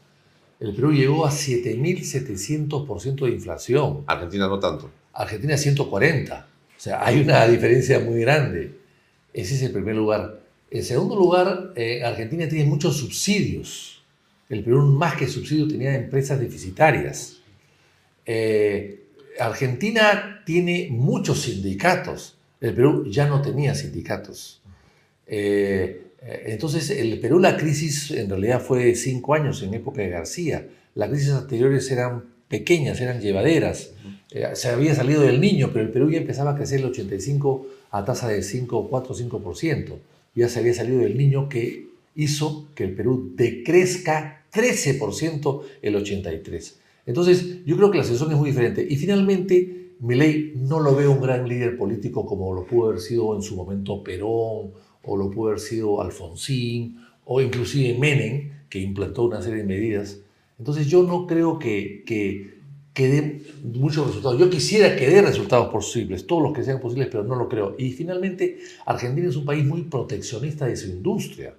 [0.61, 4.05] el Perú llegó a 7.700% de inflación.
[4.07, 4.91] Argentina no tanto.
[5.13, 6.47] Argentina 140.
[6.77, 8.77] O sea, hay una diferencia muy grande.
[9.33, 10.41] Ese es el primer lugar.
[10.71, 14.03] En segundo lugar, eh, Argentina tiene muchos subsidios.
[14.49, 17.39] El Perú más que subsidios tenía empresas deficitarias.
[18.27, 19.05] Eh,
[19.39, 22.39] Argentina tiene muchos sindicatos.
[22.61, 24.61] El Perú ya no tenía sindicatos.
[25.27, 30.09] Eh, entonces, el Perú la crisis en realidad fue de cinco años en época de
[30.09, 30.67] García.
[30.95, 33.91] Las crisis anteriores eran pequeñas, eran llevaderas.
[34.31, 37.67] Eh, se había salido del niño, pero el Perú ya empezaba a crecer el 85
[37.91, 39.99] a tasa de 5, 4, 5%.
[40.39, 46.81] Ya se había salido del niño que hizo que el Perú decrezca 13% el 83.
[47.07, 48.87] Entonces, yo creo que la situación es muy diferente.
[48.89, 53.35] Y finalmente, Milei no lo veo un gran líder político como lo pudo haber sido
[53.35, 54.71] en su momento Perón,
[55.03, 60.21] o lo pudo haber sido Alfonsín, o inclusive Menem, que implantó una serie de medidas.
[60.57, 62.58] Entonces, yo no creo que, que,
[62.99, 64.41] que dé muchos resultados.
[64.41, 67.77] Yo quisiera que dé resultados posibles, todos los que sean posibles, pero no lo creo.
[67.79, 71.55] Y finalmente, Argentina es un país muy proteccionista de su industria.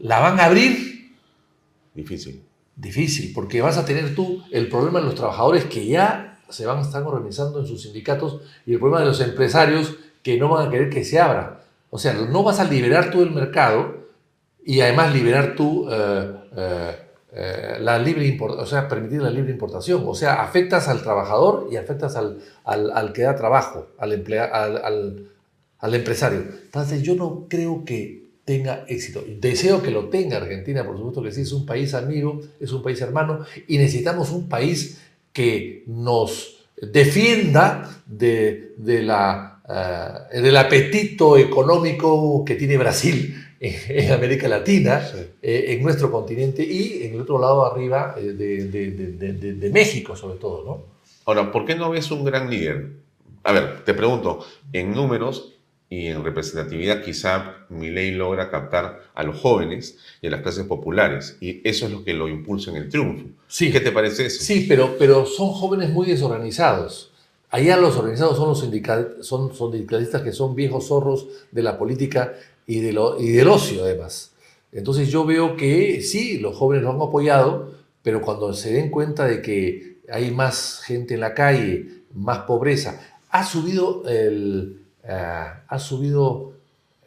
[0.00, 1.14] ¿La van a abrir?
[1.94, 2.42] Difícil.
[2.76, 6.76] Difícil, porque vas a tener tú el problema de los trabajadores que ya se van
[6.76, 10.68] a estar organizando en sus sindicatos y el problema de los empresarios que no van
[10.68, 11.64] a querer que se abra.
[11.88, 13.96] O sea, no vas a liberar tú el mercado
[14.62, 16.96] y además liberar tú eh, eh,
[17.34, 20.04] eh, la libre o sea, permitir la libre importación.
[20.06, 25.28] O sea, afectas al trabajador y afectas al, al, que da trabajo, al, emplea, al,
[25.78, 26.44] al empresario.
[26.64, 29.24] Entonces, yo no creo que tenga éxito.
[29.40, 32.82] Deseo que lo tenga Argentina, por supuesto que sí, es un país amigo, es un
[32.82, 35.00] país hermano y necesitamos un país
[35.32, 43.43] que nos defienda de, de la, uh, del apetito económico que tiene Brasil
[43.88, 45.02] en América Latina,
[45.42, 49.70] eh, en nuestro continente y en el otro lado arriba eh, de, de, de, de,
[49.70, 50.64] México sobre todo.
[50.64, 50.84] ¿no?
[51.24, 52.90] Ahora, ¿por qué no ves un gran líder?
[53.42, 55.54] A ver, te pregunto, en números,
[55.94, 60.64] y en representatividad quizá mi ley logra captar a los jóvenes y a las clases
[60.64, 63.26] populares y eso es lo que lo impulsa en el triunfo.
[63.46, 63.70] Sí.
[63.70, 64.42] ¿Qué te parece eso?
[64.42, 67.12] Sí, pero, pero son jóvenes muy desorganizados.
[67.50, 71.78] Allá los organizados son los sindical, son, son sindicalistas que son viejos zorros de la
[71.78, 72.34] política
[72.66, 74.32] y, de lo, y del ocio además.
[74.72, 77.72] Entonces yo veo que sí, los jóvenes lo han apoyado,
[78.02, 83.00] pero cuando se den cuenta de que hay más gente en la calle, más pobreza,
[83.30, 85.08] ha subido el, uh,
[85.68, 86.52] ha subido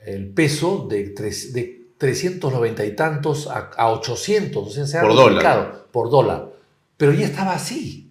[0.05, 5.01] el peso de, tres, de 390 y tantos a, a 800, o sea, se ha
[5.01, 5.85] por dólar.
[5.91, 6.49] por dólar.
[6.95, 8.06] Pero ya estaba así.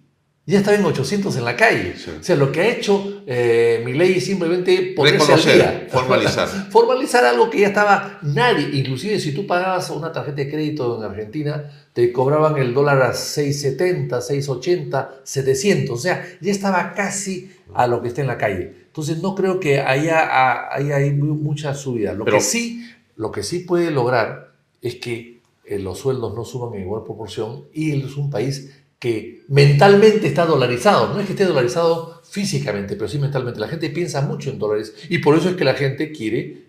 [0.47, 1.95] Ya estaba en 800 en la calle.
[1.97, 2.09] Sí.
[2.21, 5.87] O sea, lo que ha hecho eh, mi ley es simplemente ponerse al día.
[5.91, 6.47] Formalizar.
[6.71, 8.69] formalizar algo que ya estaba nadie.
[8.71, 13.11] Inclusive si tú pagabas una tarjeta de crédito en Argentina, te cobraban el dólar a
[13.11, 15.89] 6,70, 6,80, 700.
[15.93, 18.73] O sea, ya estaba casi a lo que está en la calle.
[18.85, 22.13] Entonces no creo que haya, haya, mucha subida.
[22.13, 26.45] Lo, Pero, que sí, lo que sí puede lograr es que eh, los sueldos no
[26.45, 31.13] suban en igual proporción y es un país que mentalmente está dolarizado.
[31.13, 33.59] No es que esté dolarizado físicamente, pero sí mentalmente.
[33.59, 36.65] La gente piensa mucho en dólares y por eso es que la gente quiere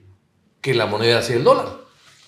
[0.61, 1.67] que la moneda sea el dólar.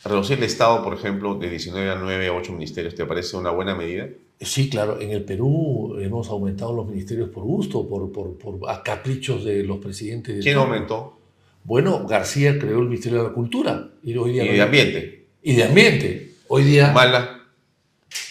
[0.04, 3.50] Reducir el Estado, por ejemplo, de 19 a 9 a 8 ministerios, ¿te parece una
[3.50, 4.08] buena medida?
[4.40, 4.98] Sí, claro.
[4.98, 9.62] En el Perú hemos aumentado los ministerios por gusto, por, por, por a caprichos de
[9.62, 10.36] los presidentes.
[10.36, 11.18] De ¿Quién aumentó?
[11.64, 13.90] Bueno, García creó el Ministerio de la Cultura.
[14.02, 15.26] Y, hoy día y de Ambiente.
[15.42, 16.34] Y de Ambiente.
[16.48, 16.92] Hoy día...
[16.92, 17.39] Mala.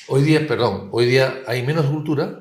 [0.10, 2.40] Hoy día, perdón, hoy día hay menos cultura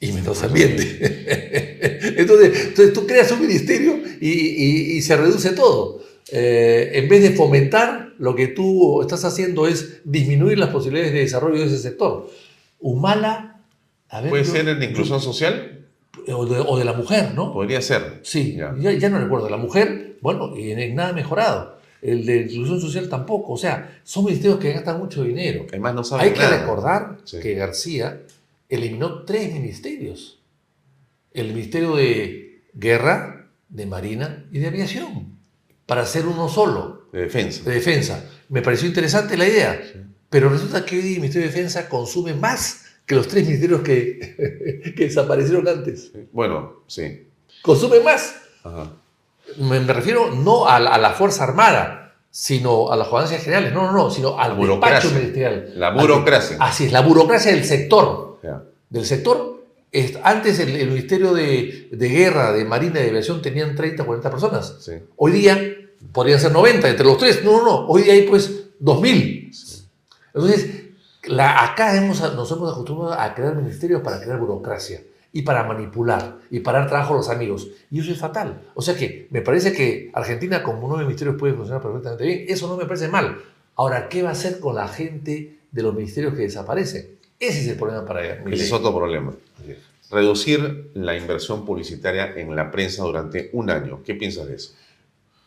[0.00, 0.82] y menos ambiente.
[2.20, 6.00] entonces, entonces tú creas un ministerio y, y, y se reduce todo.
[6.32, 11.20] Eh, en vez de fomentar, lo que tú estás haciendo es disminuir las posibilidades de
[11.20, 12.28] desarrollo de ese sector.
[12.80, 13.60] Humala.
[14.08, 15.86] A ver, ¿Puede yo, ser de inclusión social?
[16.28, 17.52] O de, o de, la mujer, ¿no?
[17.52, 18.20] Podría ser.
[18.22, 19.48] Sí, ya, ya, ya no recuerdo.
[19.48, 21.75] La mujer, bueno, y en nada mejorado.
[22.06, 23.54] El de inclusión social tampoco.
[23.54, 25.66] O sea, son ministerios que gastan mucho dinero.
[25.68, 26.50] Además, no Hay nada.
[26.50, 27.40] que recordar sí.
[27.40, 28.22] que García
[28.68, 30.38] eliminó tres ministerios.
[31.32, 35.36] El Ministerio de Guerra, de Marina y de Aviación.
[35.84, 37.08] Para hacer uno solo.
[37.12, 37.62] De defensa.
[37.68, 38.24] De defensa.
[38.48, 39.80] Me pareció interesante la idea.
[39.92, 40.00] Sí.
[40.30, 44.92] Pero resulta que hoy el Ministerio de Defensa consume más que los tres ministerios que,
[44.96, 46.12] que desaparecieron antes.
[46.32, 47.28] Bueno, sí.
[47.62, 48.36] Consume más.
[48.64, 48.92] Ajá.
[49.58, 53.72] Me, me, refiero no a la, a la, Fuerza Armada, sino a las jugancias generales.
[53.72, 55.72] No, no, no, sino al despacho ministerial.
[55.76, 56.56] La burocracia.
[56.56, 58.38] Al, así es, la burocracia del sector.
[58.42, 58.62] Yeah.
[58.90, 59.64] Del sector.
[59.92, 64.02] Es, antes el, el Ministerio de, de, Guerra, de Marina y de Aviación tenían 30
[64.02, 64.76] o 40 personas.
[64.80, 64.92] Sí.
[65.16, 65.58] Hoy día
[66.12, 67.44] podrían ser 90 entre los tres.
[67.44, 67.86] No, no, no.
[67.86, 69.52] Hoy día hay pues 2.000.
[69.52, 69.86] Sí.
[70.34, 70.70] Entonces,
[71.24, 75.00] La, acá hemos, nos hemos acostumbrado a crear ministerios para crear burocracia
[75.36, 77.68] y para manipular y para dar trabajo a los amigos.
[77.90, 78.62] Y eso es fatal.
[78.74, 82.44] O sea que me parece que Argentina como nueve ministerios puede funcionar perfectamente bien.
[82.48, 83.36] Eso no me parece mal.
[83.74, 87.18] Ahora, ¿qué va a hacer con la gente de los ministerios que desaparecen?
[87.38, 88.42] Ese es el problema para ella.
[88.50, 89.34] Ese es otro problema.
[90.10, 94.02] Reducir la inversión publicitaria en la prensa durante un año.
[94.02, 94.72] ¿Qué piensas de eso?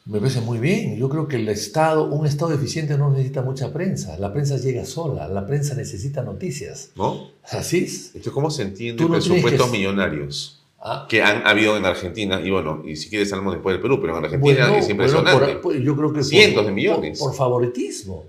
[0.10, 0.98] Me parece muy bien.
[0.98, 4.18] Yo creo que el Estado, un Estado eficiente no necesita mucha prensa.
[4.18, 5.28] La prensa llega sola.
[5.28, 6.90] La prensa necesita noticias.
[6.96, 7.30] ¿No?
[7.44, 8.08] Así es.
[8.08, 9.78] Entonces, ¿cómo se entiende no presupuestos que...
[9.78, 11.06] millonarios ¿Ah?
[11.08, 12.42] que han habido en Argentina?
[12.42, 15.46] Y bueno, y si quieres hablamos después del Perú, pero en Argentina bueno, es impresionante.
[15.46, 17.20] Bueno, por, yo creo que Cientos por, de millones.
[17.20, 18.26] Por, por, favoritismo.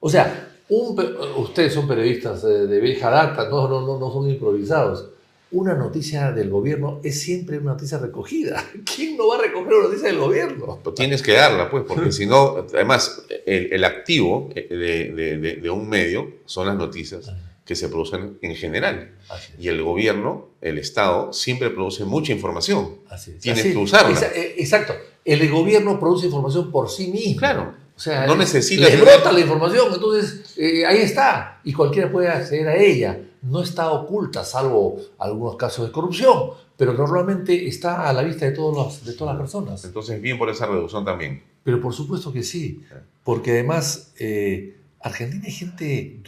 [0.00, 0.98] O sea, un,
[1.36, 5.06] ustedes son periodistas de, de vieja data, no, no, no, no son improvisados
[5.52, 8.64] una noticia del gobierno es siempre una noticia recogida.
[8.94, 10.78] ¿Quién no va a recoger una noticia del gobierno?
[10.94, 15.88] Tienes que darla, pues, porque si no, además, el, el activo de, de, de, un
[15.88, 17.32] medio son las noticias
[17.64, 19.12] que se producen en general.
[19.58, 22.96] Y el gobierno, el Estado, siempre produce mucha información.
[23.08, 23.38] Así es.
[23.40, 23.72] Tienes Así.
[23.72, 24.20] que usarla.
[24.56, 24.94] Exacto.
[25.24, 27.38] El gobierno produce información por sí mismo.
[27.38, 27.74] Claro.
[27.96, 28.88] O sea, no necesita.
[28.88, 31.60] Le brota la información, entonces eh, ahí está.
[31.64, 36.92] Y cualquiera puede acceder a ella no está oculta, salvo algunos casos de corrupción, pero
[36.92, 39.84] normalmente está a la vista de, todos los, de todas las personas.
[39.84, 41.42] Entonces, bien por esa reducción también.
[41.62, 42.82] Pero por supuesto que sí,
[43.24, 46.20] porque además eh, Argentina hay gente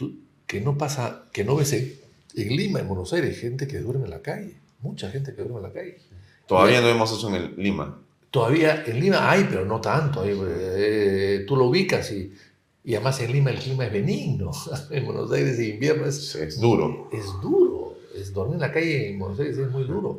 [0.45, 1.93] que no pasa, que no ves en,
[2.35, 5.57] en, Lima, en Buenos Aires, gente que duerme en la calle, mucha gente que duerme
[5.57, 5.97] en la calle.
[6.47, 7.99] Todavía no vemos eso en el Lima.
[8.29, 10.23] Todavía en Lima hay, pero no tanto.
[10.25, 12.33] Eh, tú lo ubicas y
[12.83, 14.51] y además en Lima el clima es benigno.
[14.91, 17.09] En Buenos Aires el invierno es, es duro.
[17.11, 17.97] Es duro.
[18.15, 20.17] Es dormir en la calle en Buenos Aires es muy duro.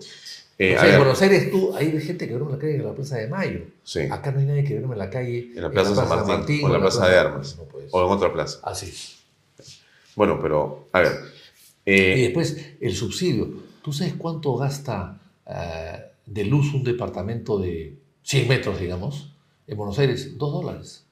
[0.57, 2.85] Eh, o sea, en Buenos Aires tú, hay gente que duerme en la calle en
[2.85, 3.61] la Plaza de Mayo.
[3.83, 4.01] Sí.
[4.11, 6.09] Acá no hay nadie que duerme en la calle en la Plaza, en la plaza
[6.09, 7.57] San Martín, Martín, o en la Plaza, plaza de Armas.
[7.59, 8.59] No o en otra plaza.
[8.63, 8.93] Así.
[10.17, 11.13] Bueno, pero, a ver.
[11.87, 13.49] Eh, y después, el subsidio.
[13.83, 15.51] ¿Tú sabes cuánto gasta uh,
[16.25, 19.31] de luz un departamento de 100 metros, digamos?
[19.67, 21.04] En Buenos Aires, 2 dólares.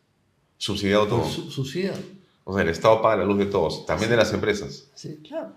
[0.62, 1.24] Subsidiado todo.
[1.24, 1.98] Subsidiado.
[2.44, 4.84] O sea, el Estado paga la luz de todos, también de las empresas.
[4.94, 5.48] Sí, claro.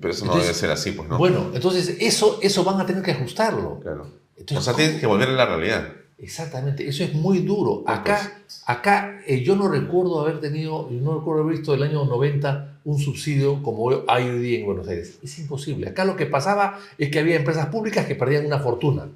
[0.00, 1.18] Pero eso no entonces, debe ser así, pues, ¿no?
[1.18, 3.80] Bueno, entonces eso, eso van a tener que ajustarlo.
[3.80, 4.06] Claro.
[4.36, 5.94] Entonces, o sea, tienen que volver a la realidad.
[6.16, 7.82] Exactamente, eso es muy duro.
[7.88, 12.82] Acá, acá eh, yo no recuerdo haber tenido, no recuerdo haber visto el año 90
[12.84, 15.18] un subsidio como hay hoy día en Buenos Aires.
[15.24, 15.88] Es imposible.
[15.88, 19.08] Acá lo que pasaba es que había empresas públicas que perdían una fortuna,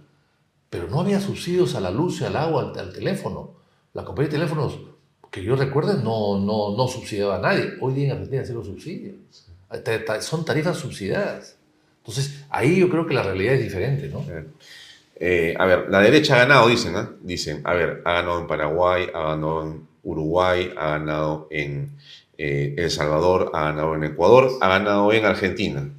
[0.69, 3.59] pero no había subsidios a la luz, al agua, al, al teléfono.
[3.95, 4.79] La compañía de teléfonos,
[5.31, 7.75] que yo recuerde, no, no, no subsidiaba a nadie.
[7.81, 9.17] Hoy día en Argentina cero subsidios.
[10.21, 11.57] Son tarifas subsidiadas.
[11.99, 14.25] Entonces, ahí yo creo que la realidad es diferente, ¿no?
[15.17, 17.07] Eh, a ver, la derecha ha ganado, dicen, ¿eh?
[17.23, 21.91] Dicen, a ver, ha ganado en Paraguay, ha ganado en Uruguay, ha ganado en
[22.39, 25.91] eh, El Salvador, ha ganado en Ecuador, ha ganado en Argentina.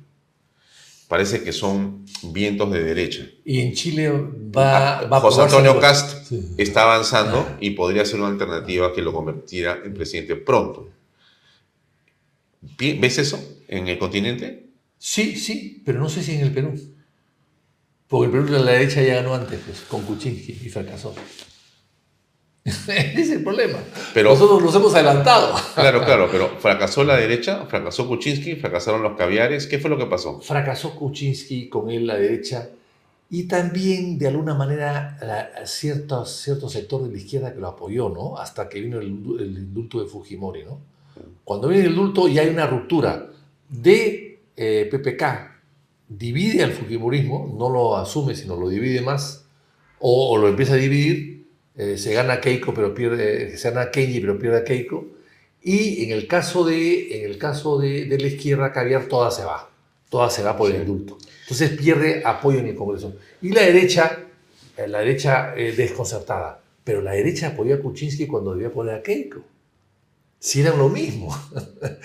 [1.10, 3.26] Parece que son vientos de derecha.
[3.44, 4.12] Y en Chile
[4.56, 6.52] va, va José Antonio Cast sí.
[6.60, 7.58] está avanzando ah.
[7.60, 10.88] y podría ser una alternativa que lo convertiera en presidente pronto.
[12.78, 14.68] ¿Ves eso en el continente?
[15.00, 16.80] Sí, sí, pero no sé si en el Perú.
[18.08, 21.16] Porque el Perú la derecha ya ganó antes, pues, con Kuczynski y fracasó.
[22.88, 23.80] Ese es el problema.
[24.14, 25.56] Pero, Nosotros nos hemos adelantado.
[25.76, 29.68] Claro, claro, pero fracasó la derecha, fracasó Kuczynski, fracasaron los caviares.
[29.68, 30.40] ¿Qué fue lo que pasó?
[30.42, 32.70] Fracasó Kuczynski, con él la derecha,
[33.32, 38.10] y también de alguna manera la, cierto, cierto sector de la izquierda que lo apoyó,
[38.10, 38.38] ¿no?
[38.38, 39.08] Hasta que vino el,
[39.40, 40.80] el indulto de Fujimori, ¿no?
[41.44, 43.28] Cuando viene el indulto y hay una ruptura
[43.70, 45.24] de eh, PPK,
[46.08, 49.46] divide al Fujimorismo, no lo asume, sino lo divide más,
[50.00, 51.39] o, o lo empieza a dividir,
[51.78, 55.08] eh, se gana Keiko, pero pierde, se gana Kenji, pero pierde a Keiko.
[55.62, 59.44] Y en el caso de, en el caso de, de la izquierda, Caviar, toda se
[59.44, 59.70] va.
[60.10, 60.76] Toda se va por sí.
[60.76, 61.18] el indulto.
[61.42, 63.16] Entonces pierde apoyo en el Congreso.
[63.42, 64.20] Y la derecha,
[64.78, 66.62] eh, la derecha eh, desconcertada.
[66.84, 69.42] Pero la derecha apoyó a Kuczynski cuando debía apoyar a Keiko.
[70.40, 71.36] Si eran lo mismo.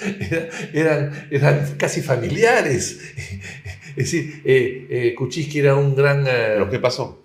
[0.73, 3.01] eran, eran casi familiares.
[3.97, 6.25] es decir, eh, eh, Kuczynski era un gran...
[6.25, 7.24] ¿Pero qué pasó?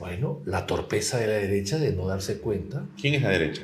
[0.00, 2.86] Bueno, la torpeza de la derecha de no darse cuenta.
[2.98, 3.62] ¿Quién es la derecha?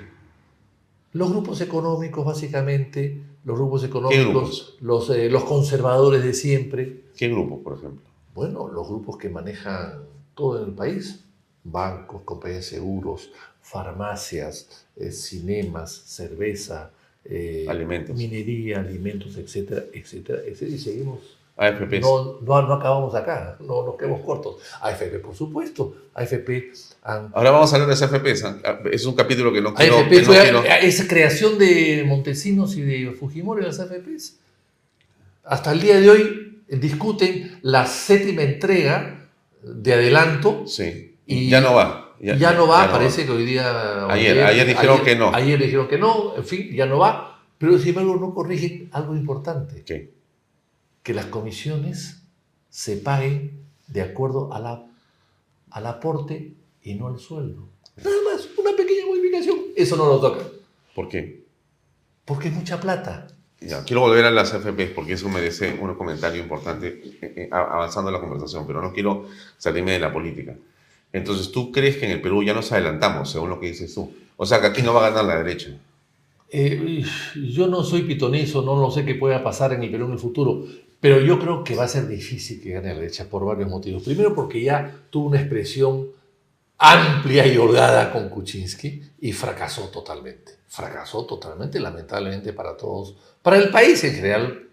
[1.14, 4.76] Los grupos económicos, básicamente, los grupos económicos, grupos?
[4.82, 7.04] Los, eh, los conservadores de siempre.
[7.16, 8.02] ¿Qué grupos, por ejemplo?
[8.34, 10.02] Bueno, los grupos que manejan
[10.34, 11.24] todo en el país,
[11.64, 13.30] bancos, compañías de seguros,
[13.62, 16.90] farmacias, eh, cinemas, cerveza,
[17.24, 18.14] eh, alimentos.
[18.14, 22.00] minería, alimentos, etcétera, etcétera, etcétera, y seguimos AFPs.
[22.02, 24.56] No, no, no acabamos acá, no nos quedamos cortos.
[24.82, 25.96] AFP, por supuesto.
[26.14, 28.44] AFP han Ahora vamos a hablar de las AFPs.
[28.92, 29.96] Es un capítulo que no quiero...
[29.98, 34.36] AFP que no fue quiero- esa creación de Montesinos y de Fujimori las AFPs.
[35.44, 39.28] Hasta el día de hoy discuten la séptima entrega
[39.62, 41.14] de adelanto Sí.
[41.26, 42.02] Y ya no va.
[42.20, 44.06] Ya, no va, parece que hoy día...
[44.08, 45.34] Ayer- ayer dijeron que no.
[45.34, 47.40] Ayer dijeron que no, en fin, ya no va.
[47.58, 50.15] Pero sin embargo no corrigen algo importante, ¿Qué?
[51.06, 52.24] Que las comisiones
[52.68, 54.84] se paguen de acuerdo a la,
[55.70, 57.68] al aporte y no al sueldo.
[57.96, 59.56] Nada más, una pequeña modificación.
[59.76, 60.42] Eso no lo toca,
[60.96, 61.44] ¿Por qué?
[62.24, 63.28] porque es mucha plata.
[63.60, 68.10] Ya, quiero volver a las AFPs porque eso merece un comentario importante eh, eh, avanzando
[68.10, 69.26] la conversación, pero no quiero
[69.58, 70.56] salirme de la política.
[71.12, 74.12] Entonces, ¿tú crees que en el Perú ya nos adelantamos, según lo que dices tú?
[74.36, 75.70] O sea, que aquí no va a ganar la derecha.
[76.50, 77.04] Eh,
[77.48, 80.18] yo no soy pitonizo, no lo sé qué pueda pasar en el Perú en el
[80.18, 80.64] futuro,
[81.00, 84.02] pero yo creo que va a ser difícil que gane la derecha por varios motivos.
[84.02, 86.08] Primero porque ya tuvo una expresión
[86.78, 90.52] amplia y holgada con Kuczynski y fracasó totalmente.
[90.68, 93.16] Fracasó totalmente, lamentablemente para todos.
[93.42, 94.68] Para el país en general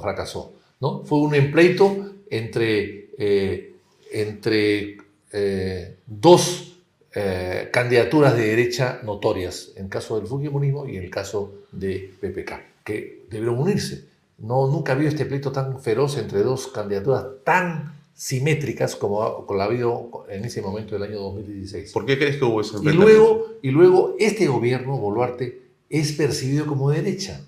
[0.00, 0.54] fracasó.
[0.80, 1.04] ¿no?
[1.04, 3.74] Fue un empleito entre, eh,
[4.12, 4.98] entre
[5.32, 6.78] eh, dos
[7.14, 12.12] eh, candidaturas de derecha notorias, en el caso del Fujimorismo y en el caso de
[12.20, 14.13] PPK, que debieron unirse.
[14.38, 19.64] No, nunca ha habido este pleito tan feroz entre dos candidaturas tan simétricas como, la
[19.64, 21.92] ha habido en ese momento del año 2016.
[21.92, 26.66] ¿Por qué crees que hubo ese Y luego, y luego este gobierno, Boluarte, es percibido
[26.66, 27.44] como derecha.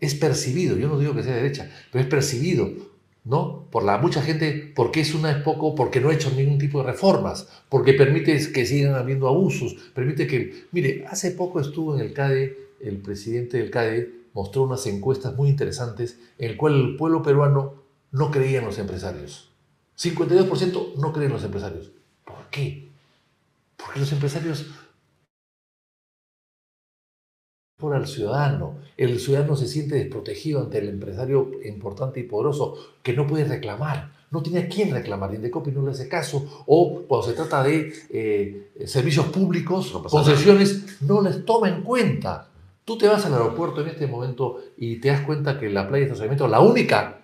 [0.00, 2.70] Es percibido, yo no digo que sea derecha, pero es percibido,
[3.24, 3.66] ¿no?
[3.70, 6.82] Por la mucha gente, porque es una es poco, porque no ha hecho ningún tipo
[6.82, 12.02] de reformas, porque permite que sigan habiendo abusos, permite que, mire, hace poco estuvo en
[12.02, 16.96] el CADE, el presidente del CADE mostró unas encuestas muy interesantes en el cual el
[16.96, 17.72] pueblo peruano
[18.12, 19.50] no creía en los empresarios.
[19.98, 21.90] 52% no creen en los empresarios.
[22.22, 22.90] ¿Por qué?
[23.78, 24.66] Porque los empresarios
[27.78, 28.74] por al ciudadano.
[28.98, 34.12] El ciudadano se siente desprotegido ante el empresario importante y poderoso que no puede reclamar.
[34.30, 35.34] No tiene a quién reclamar.
[35.34, 36.64] Indecopi no le hace caso.
[36.66, 42.50] O cuando se trata de eh, servicios públicos, No concesiones, no les toma en cuenta.
[42.86, 46.02] Tú te vas al aeropuerto en este momento y te das cuenta que la playa
[46.02, 47.18] de estacionamiento, la única,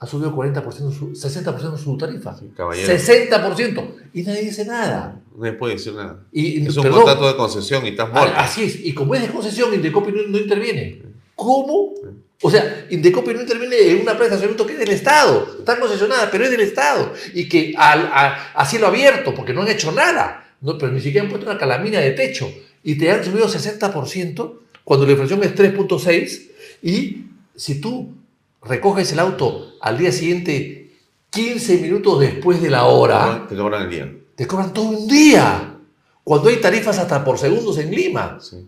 [0.00, 2.36] ha subido 40%, su- 60% su tarifa.
[2.38, 2.88] Sí, caballero.
[2.88, 3.90] 60%.
[4.14, 5.20] Y nadie dice nada.
[5.34, 6.20] No me puede decir nada.
[6.32, 8.32] Y, Es un perdón, contrato de concesión y estás muerto.
[8.36, 11.02] a- Así es, y como es de concesión, Indecopi no, no interviene.
[11.34, 11.94] ¿Cómo?
[12.40, 15.80] O sea, Indecopi no interviene en una playa de estacionamiento que es del Estado, está
[15.80, 19.68] concesionada, pero es del Estado, y que al, a, a cielo abierto, porque no han
[19.68, 22.48] hecho nada, no, pero ni siquiera han puesto una calamina de techo,
[22.90, 26.50] y te han subido 60% cuando la inflación es 3.6,
[26.82, 28.14] y si tú
[28.62, 30.90] recoges el auto al día siguiente,
[31.30, 34.12] 15 minutos después de la hora, Te cobran el día.
[34.34, 35.76] te cobran todo un día,
[36.24, 38.38] cuando hay tarifas hasta por segundos en Lima.
[38.40, 38.66] Sí.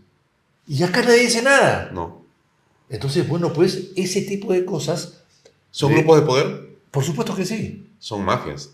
[0.68, 1.90] Y acá nadie dice nada.
[1.92, 2.22] No.
[2.90, 5.22] Entonces, bueno, pues ese tipo de cosas,
[5.70, 6.68] ¿Son grupos de poder?
[6.90, 7.86] por supuesto que sí.
[7.98, 8.70] Son mafias.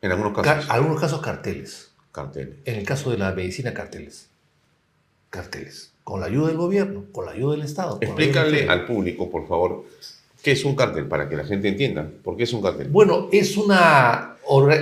[0.00, 0.70] En algunos Ca- casos.
[0.70, 1.90] algunos casos carteles.
[2.12, 2.54] Carteles.
[2.64, 4.28] En el caso de la medicina, carteles.
[5.30, 5.92] Carteles.
[6.04, 7.98] Con la ayuda del gobierno, con la ayuda del Estado.
[8.00, 9.84] Explícale al público, por favor,
[10.42, 12.08] qué es un cartel para que la gente entienda.
[12.24, 12.88] ¿Por qué es un cartel?
[12.88, 14.36] Bueno, es una,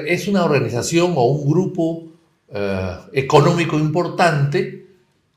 [0.06, 2.04] es una organización o un grupo
[2.50, 4.86] eh, económico importante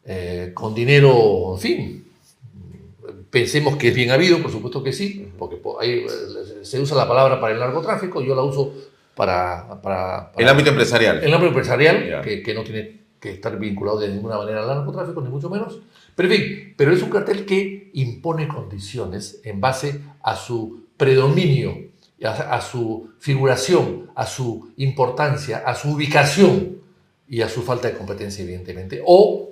[0.06, 2.06] eh, con dinero, en fin.
[3.30, 6.96] Pensemos que es bien habido, por supuesto que sí, porque po- ahí, eh, se usa
[6.98, 8.74] la palabra para el narcotráfico, yo la uso
[9.16, 9.68] para...
[9.82, 11.24] para, para El ámbito empresarial.
[11.24, 15.30] el ámbito empresarial, que no tiene que estar vinculado de ninguna manera al narcotráfico, ni
[15.30, 15.80] mucho menos.
[16.16, 21.78] Pero en fin, pero es un cartel que impone condiciones en base a su predominio,
[22.24, 26.78] a, a su figuración, a su importancia, a su ubicación
[27.30, 29.02] y a su falta de competencia, evidentemente.
[29.06, 29.52] O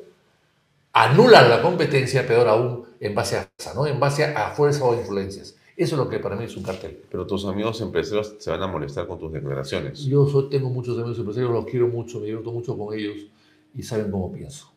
[0.93, 3.86] anular la competencia, peor aún, en base a esa, ¿no?
[3.88, 5.55] En base a fuerza o influencias.
[5.78, 6.99] Eso es lo que para mí es un cartel.
[7.09, 9.99] Pero tus amigos empresarios se van a molestar con tus declaraciones.
[10.05, 13.28] Yo soy- tengo muchos amigos empresarios, los quiero mucho, me divierto mucho con ellos
[13.76, 14.72] y saben cómo pienso.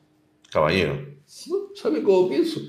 [0.50, 0.94] Caballero.
[1.48, 1.56] ¿no?
[1.74, 2.60] Saben cómo pienso,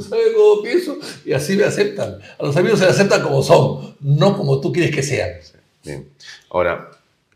[0.00, 2.18] saben cómo pienso y así me aceptan.
[2.38, 5.30] A los amigos se les aceptan como son, no como tú quieres que sean.
[5.84, 6.08] Bien.
[6.50, 6.88] Ahora,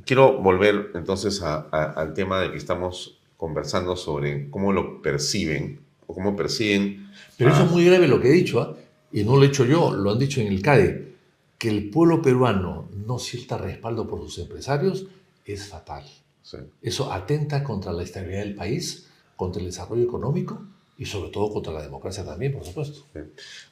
[0.04, 5.80] quiero volver entonces a- a- al tema de que estamos conversando sobre cómo lo perciben
[6.06, 7.10] o cómo perciben.
[7.36, 7.64] Pero eso Ah.
[7.66, 8.76] es muy grave lo que he dicho, ¿ah?
[9.12, 11.14] y no lo he hecho yo, lo han dicho en el CADE,
[11.58, 15.06] que el pueblo peruano no sienta respaldo por sus empresarios
[15.44, 16.04] es fatal.
[16.46, 16.58] Sí.
[16.80, 20.62] Eso atenta contra la estabilidad del país, contra el desarrollo económico
[20.96, 23.00] y sobre todo contra la democracia también, por supuesto.
[23.12, 23.20] Sí.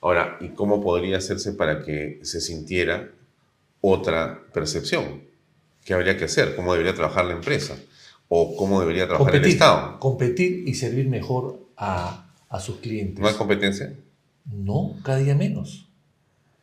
[0.01, 3.11] Ahora, ¿y cómo podría hacerse para que se sintiera
[3.81, 5.22] otra percepción?
[5.85, 6.57] ¿Qué habría que hacer?
[6.57, 7.77] ¿Cómo debería trabajar la empresa?
[8.29, 10.01] ¿O cómo debería trabajar Competir, el Estado?
[10.01, 13.20] competir y servir mejor a, a sus clientes.
[13.20, 13.95] ¿No hay competencia?
[14.51, 15.87] No, cada día menos.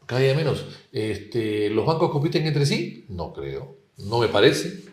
[0.07, 0.65] Cada día menos.
[0.91, 3.05] Este, ¿Los bancos compiten entre sí?
[3.09, 3.77] No creo.
[3.97, 4.90] No me parece.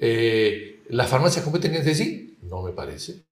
[0.00, 2.36] Eh, ¿Las farmacias compiten entre sí?
[2.42, 3.22] No me parece.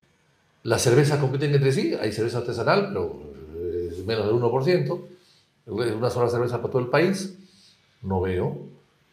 [0.63, 1.95] ¿Las cervezas compiten entre sí?
[2.01, 3.21] Hay cerveza artesanal, pero
[3.91, 5.01] es menos del 1%.
[5.67, 7.37] Es una sola cerveza para todo el país.
[8.03, 8.59] No veo.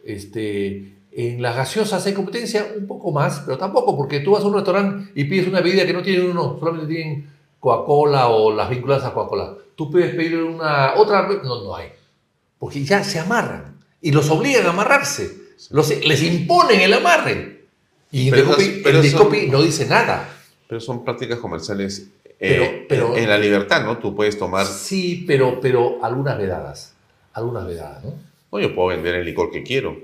[0.04, 4.48] Este, en las gaseosas hay competencia un poco más, pero tampoco, porque tú vas a
[4.48, 7.30] un restaurante y pides una bebida que no tiene uno, solamente tienen
[7.60, 9.58] Coca-Cola o las vinculadas a Coca-Cola.
[9.76, 11.90] Tú puedes pedir una otra, no, no hay.
[12.60, 15.47] Porque ya se amarran y los obligan a amarrarse.
[15.72, 17.62] Los, les imponen el amarre.
[18.12, 20.30] Y Pero esas- eso- no dice nada.
[20.68, 22.08] Pero son prácticas comerciales
[22.40, 23.98] eh, Pero- pero- en la libertad, ¿no?
[23.98, 24.66] Tú puedes tomar...
[24.68, 26.94] Sí, pero, pero algunas vedadas.
[27.34, 28.14] Algunas vedadas, ¿no?
[28.52, 29.98] No, yo puedo vender el licor que quiero.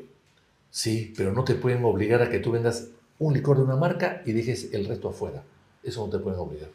[0.72, 2.88] Sí, pero no te pueden obligar a que tú vendas
[3.20, 5.44] un licor de una marca y dejes el resto afuera.
[5.84, 6.70] Eso no te pueden obligar.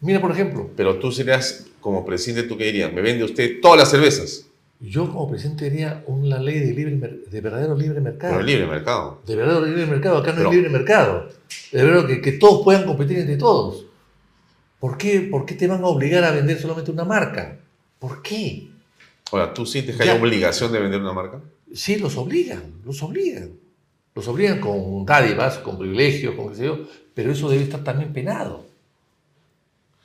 [0.00, 2.92] Mira, por ejemplo, Pero tú serías, como presidente, ¿tú qué dirías?
[2.92, 4.43] ¿Me vende usted todas las cervezas?
[4.80, 8.34] Yo como presidente haría una ley de, libre, de verdadero libre mercado.
[8.34, 9.20] Pero libre mercado.
[9.26, 10.18] De verdadero libre mercado.
[10.18, 11.28] Acá no Pero- hay libre mercado.
[11.72, 13.86] De verdad que, que todos puedan competir entre todos.
[14.80, 17.56] ¿Por qué, ¿Por qué te van a obligar a vender solamente una marca?
[17.98, 18.68] ¿Por qué?
[19.32, 20.12] Ahora, ¿tú sientes que Ya.
[20.12, 21.40] hay obligación de vender una marca?
[21.72, 23.50] Sí, los obligan, los obligan.
[24.14, 26.78] Los obligan con dádivas, con privilegios, con qué sé yo,
[27.14, 28.64] pero eso debe estar también penado.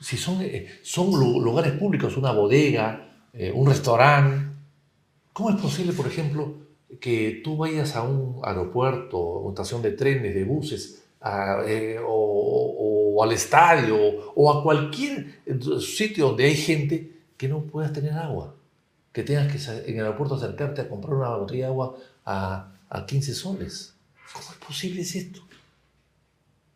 [0.00, 4.49] Si son, eh, son lu- lugares públicos, una bodega, eh, un restaurante,
[5.32, 6.54] ¿cómo es posible, por ejemplo,
[7.00, 11.02] que tú vayas a un aeropuerto, o estación de trenes, de buses,
[11.66, 13.96] eh, o, al estadio,
[14.34, 15.40] o a cualquier
[15.80, 18.54] sitio donde hay gente que no puedas tener agua?
[19.12, 23.06] que tengas que en el aeropuerto acercarte a comprar una botella de agua a, a
[23.06, 23.94] 15 soles.
[24.32, 25.40] ¿Cómo es posible es esto?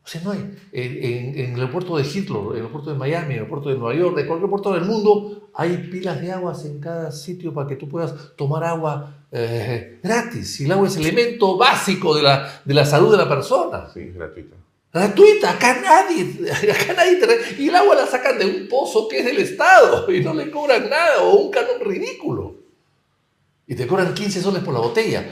[0.05, 0.39] O sea, no hay.
[0.73, 3.71] En, en- en el aeropuerto de Heathrow, en el aeropuerto de Miami, en el aeropuerto
[3.71, 7.55] de Nueva York, de cualquier puerto del mundo, hay pilas de aguas en cada sitio
[7.55, 10.61] para que tú puedas tomar agua eh, gratis.
[10.61, 13.89] Y el agua es elemento básico de la, de la salud de la persona.
[13.95, 14.57] Sí, gratuita.
[14.93, 19.21] Gratuita, acá nadie, acá nadie te Y el agua la sacan de un pozo que
[19.21, 22.57] es del Estado y no le cobran nada o un canon ridículo.
[23.67, 25.25] Y te cobran 15 soles por la botella.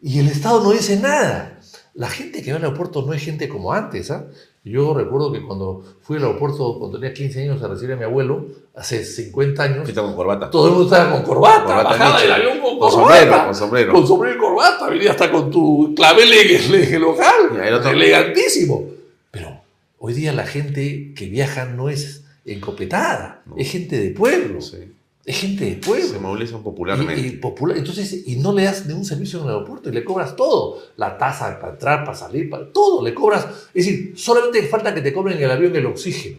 [0.00, 1.57] Y el Estado no dice nada.
[1.94, 4.10] La gente que va al aeropuerto no es gente como antes.
[4.10, 4.26] ¿ah?
[4.64, 8.04] Yo recuerdo que cuando fui al aeropuerto, cuando tenía 15 años, a recibir a mi
[8.04, 10.50] abuelo, hace 50 años, Ahorita con corbata.
[10.50, 11.64] todo el mundo estaba con corbata.
[11.64, 13.18] Corbata bajaba del avión con, Con corbata.
[13.20, 13.92] sombrero, con sombrero.
[13.94, 14.88] Con sombrero y corbata.
[14.90, 17.34] Venía hasta con tu clavel en el, en el ojal.
[17.52, 18.84] Y to- Elegantísimo.
[19.30, 19.60] Pero
[19.98, 23.42] hoy día la gente que viaja no es encopetada.
[23.46, 23.56] No.
[23.56, 24.60] Es gente de pueblo.
[24.60, 24.92] Sí.
[25.28, 27.20] Es gente de Se movilizan popularmente.
[27.20, 30.34] y popular, entonces, y no le das ningún servicio en el aeropuerto y le cobras
[30.34, 30.82] todo.
[30.96, 33.04] La tasa para entrar, para salir, para todo.
[33.04, 33.46] Le cobras.
[33.74, 36.38] Es decir, solamente falta que te cobren en el avión el oxígeno.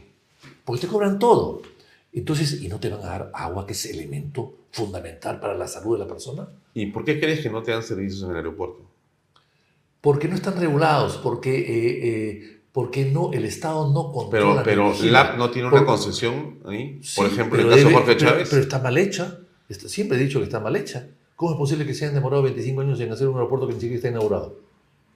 [0.65, 1.61] Porque te cobran todo.
[2.11, 5.93] Entonces, ¿y no te van a dar agua, que es elemento fundamental para la salud
[5.93, 6.49] de la persona?
[6.73, 8.89] ¿Y por qué crees que no te dan servicios en el aeropuerto?
[10.01, 14.63] Porque no están regulados, porque, eh, eh, porque no, el Estado no controla.
[14.63, 15.11] Pero, pero.
[15.11, 16.97] LAP no tiene una concesión ahí.
[17.03, 18.47] Sí, Por ejemplo, en pero el caso de Jorge pero- Chávez.
[18.49, 19.37] Pero está mal hecha.
[19.67, 21.07] Está- siempre he dicho que está mal hecha.
[21.35, 23.79] ¿Cómo es posible que se hayan demorado 25 años en hacer un aeropuerto que ni
[23.81, 24.55] siquiera está inaugurado?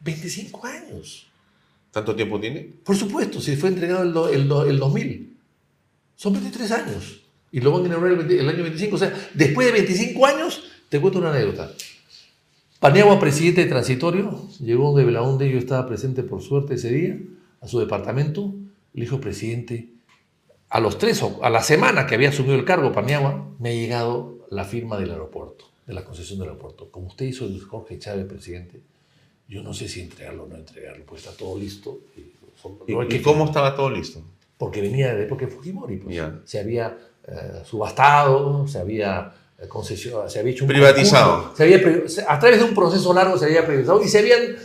[0.02, 1.28] 25 años.
[1.92, 2.70] ¿Tanto tiempo tiene?
[2.84, 5.38] Por supuesto, si fue entregado el, el, el 2000.
[6.18, 7.22] Son 23 años.
[7.50, 8.96] Y lo van a inaugurar el, 20 el año 25.
[8.98, 11.72] O sea, después de 25 años, te cuento una anécdota.
[12.82, 17.18] Paniagua, presidente transitorio, llegó de Belaunde, yo estaba presente por suerte ese día,
[17.64, 18.54] a su departamento,
[18.94, 19.90] le dijo, presidente,
[20.70, 23.74] a los tres o a la semana que había asumido el cargo Paniagua, me ha
[23.74, 26.92] llegado la firma del aeropuerto, de la concesión del aeropuerto.
[26.92, 28.82] Como usted hizo el Jorge Chávez, presidente,
[29.48, 32.02] yo no sé si entregarlo o no entregarlo, pues está todo listo.
[32.18, 32.34] y
[32.88, 34.22] ¿Y, cómo estaba todo listo?
[34.58, 36.16] Porque venía de época de Fujimori, pues.
[36.16, 36.40] Ya.
[36.46, 36.98] Se había
[37.28, 41.36] eh, subastado, se había eh, concesión, se había hecho un Privatizado.
[41.36, 44.56] concurso, se había, a través de un proceso largo se había privatizado y se habían,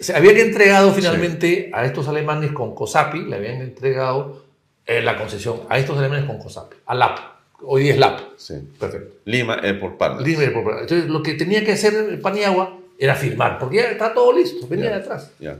[0.00, 4.44] se habían entregado finalmente a estos alemanes con COSAPI, le habían entregado
[4.86, 7.18] eh, la concesión a estos alemanes con COSAPI, a LAP.
[7.62, 8.20] Hoy día es LAP.
[8.38, 8.54] Sí.
[8.78, 9.16] Perfecto.
[9.26, 10.26] Lima Airport Partners.
[10.26, 10.80] Libre de propiedad.
[10.80, 14.88] Entonces, lo que tenía que hacer Paniagua era firmar, porque ya está todo listo, venía
[14.90, 15.30] de atrás.
[15.38, 15.58] Ya,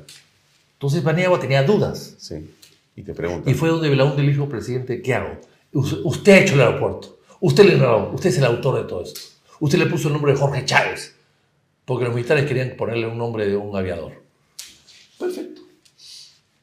[0.74, 2.14] Entonces Paniagua tenía dudas.
[2.18, 2.50] sí.
[2.96, 3.48] Y te pregunto.
[3.48, 5.38] Y fue donde Belaúnde le dijo, presidente, ¿qué hago?
[5.72, 7.18] Us- Usted ha hecho el aeropuerto.
[7.40, 7.76] Usted, le,
[8.14, 9.20] usted es el autor de todo esto.
[9.60, 11.14] Usted le puso el nombre de Jorge Chávez,
[11.86, 14.12] porque los militares querían ponerle un nombre de un aviador.
[15.20, 15.60] Perfecto.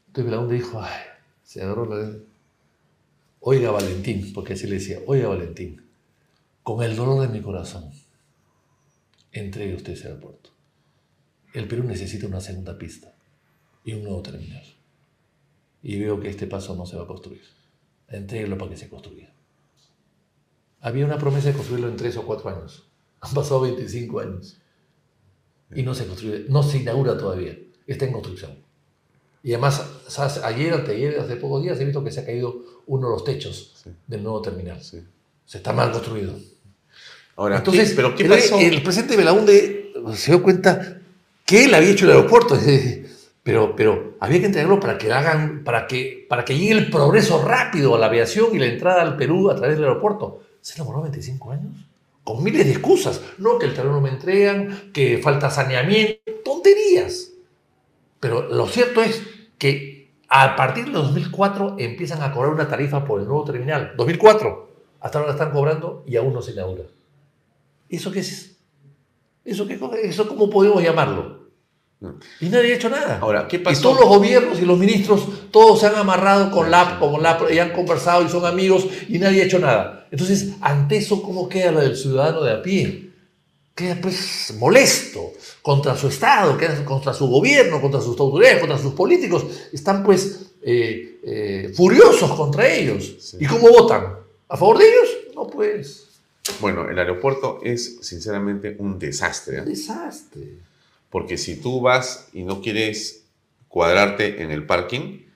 [0.08, 1.04] Entonces Belaúnde dijo, ay,
[1.44, 2.18] se agarró la...
[3.40, 5.86] oiga Valentín, porque así le decía, oiga Valentín,
[6.64, 7.92] con el dolor de mi corazón,
[9.32, 10.50] entregue usted ese aeropuerto.
[11.54, 13.16] El Perú necesita una segunda pista
[13.86, 14.64] y un nuevo terminal.
[15.84, 17.44] Y veo que este paso no se va a construir.
[18.08, 19.32] Entréguelo para que se construya.
[20.82, 22.90] Había una promesa de construirlo en tres o cuatro años.
[23.22, 24.60] Han pasado 25 años.
[25.76, 27.58] Y no se construye, no se inaugura todavía.
[27.88, 28.52] Está en construcción.
[29.44, 29.82] Y además,
[30.44, 33.86] ayer, anteayer, hace pocos días he visto que se ha caído uno de los techos
[34.06, 34.82] del nuevo terminal.
[34.84, 35.04] Se
[35.58, 36.34] está mal construido.
[37.38, 38.60] Ahora, Entonces, ¿qué- ¿pero qué el, pasó?
[38.60, 41.00] el presidente Belaunde se dio cuenta
[41.46, 42.58] que él había hecho el aeropuerto,
[43.44, 47.42] pero, pero había que entregarlo para que hagan, para que, para que llegue el progreso
[47.46, 50.42] rápido a la aviación y la entrada al Perú a través del aeropuerto.
[50.60, 51.72] Se demoró 25 años,
[52.24, 53.22] con miles de excusas.
[53.38, 57.30] No, que el terreno no me entregan, que falta saneamiento, tonterías.
[58.20, 59.22] Pero lo cierto es
[59.58, 63.94] que a partir del 2004 empiezan a cobrar una tarifa por el nuevo terminal.
[63.98, 64.68] 2004.
[65.00, 66.84] Hasta ahora la están cobrando y aún no se inaugura.
[67.90, 68.58] ¿Eso qué es?
[69.46, 71.38] ¿Eso, qué, ¿Eso cómo podemos llamarlo?
[72.42, 73.20] Y nadie ha hecho nada.
[73.22, 73.82] Ahora, ¿qué Y pasó?
[73.82, 77.58] todos los gobiernos y los ministros, todos se han amarrado con la, con la, y
[77.58, 80.08] han conversado y son amigos y nadie ha hecho nada.
[80.12, 83.07] Entonces, ante eso, ¿cómo queda lo del ciudadano de a pie?
[83.78, 88.94] Queda pues molesto contra su Estado, queda contra su gobierno, contra sus autoridades, contra sus
[88.96, 89.46] políticos.
[89.72, 93.36] Están pues eh, eh, furiosos contra ellos.
[93.40, 94.16] ¿Y cómo votan?
[94.50, 95.10] ¿A favor de ellos?
[95.36, 96.08] No, pues.
[96.60, 99.58] Bueno, el aeropuerto es sinceramente un desastre.
[99.58, 99.62] ¿eh?
[99.62, 100.58] Un desastre.
[101.12, 103.26] Porque si tú vas y no quieres
[103.68, 105.28] cuadrarte en el parking,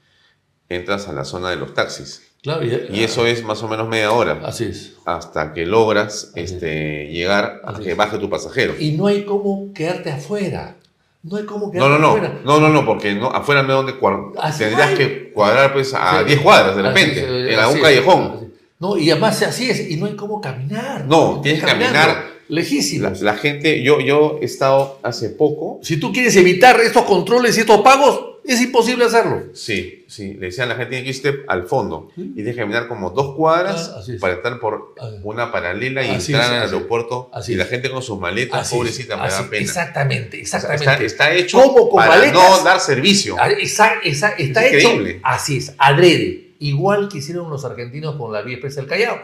[0.68, 2.24] entras a la zona de los taxis.
[2.44, 4.42] Claro, Y eso es más o menos media hora.
[4.44, 4.94] Así es.
[5.06, 6.52] Hasta que logras es.
[6.54, 7.98] este, llegar a Así que es.
[7.98, 8.74] baje tu pasajero.
[8.80, 10.76] Y no hay cómo quedarte afuera.
[11.24, 12.40] No hay cómo No, quedarte no, no, afuera.
[12.44, 14.54] no, no, no, porque no, afuera no hay donde cuadrar.
[14.58, 14.96] Tendrías hay.
[14.96, 16.26] que cuadrar pues a Sí.
[16.26, 18.52] 10 cuadras de repente, es, en algún es, callejón.
[18.80, 21.06] No, y además así es, y no hay cómo caminar.
[21.06, 21.94] No, tienes que caminar.
[22.08, 23.22] La, Lejísimos.
[23.22, 27.62] la gente, yo, yo he estado hace poco, Si tú quieres evitar estos controles y
[27.62, 29.44] estos pagos, es imposible hacerlo.
[29.54, 32.62] sí, sí, le decían a la gente tiene que irse al fondo y tienes que
[32.62, 34.20] caminar como dos cuadras Ah, es.
[34.20, 35.10] para estar por Ah.
[35.24, 38.62] una paralela y Así entrar es, al aeropuerto Así y la gente con sus maletas,
[38.62, 39.62] Así pobrecita, me da pena.
[39.64, 41.06] Exactamente, O sea, exactamente.
[41.06, 42.34] Está, está hecho ¿Cómo con para maletas?
[42.34, 43.36] no dar servicio.
[43.40, 45.20] Ah, esa- esa- está Es hecho increíble.
[45.24, 46.48] así es, adrede.
[46.60, 49.20] Igual que hicieron los argentinos con la vía del Callao,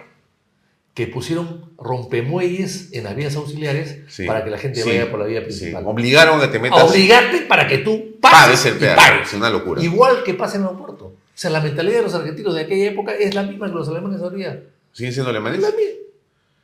[0.97, 5.19] que pusieron rompemuelles en las vías auxiliares Sí, para que la gente sí, vaya por
[5.19, 5.45] la vía sí.
[5.45, 5.83] principal.
[5.85, 6.89] Obligaron a que te A metas.
[6.89, 9.21] obligarte para que tú Pagues pagues el peaje.
[9.21, 9.79] Es una locura.
[9.83, 11.05] Igual que pasa en el aeropuerto.
[11.05, 13.87] O sea, la mentalidad de los argentinos de aquella época es la misma que los
[13.89, 14.63] alemanes hoy día.
[14.91, 15.61] ¿Siguen siendo Es alemanes?
[15.61, 15.83] la misma.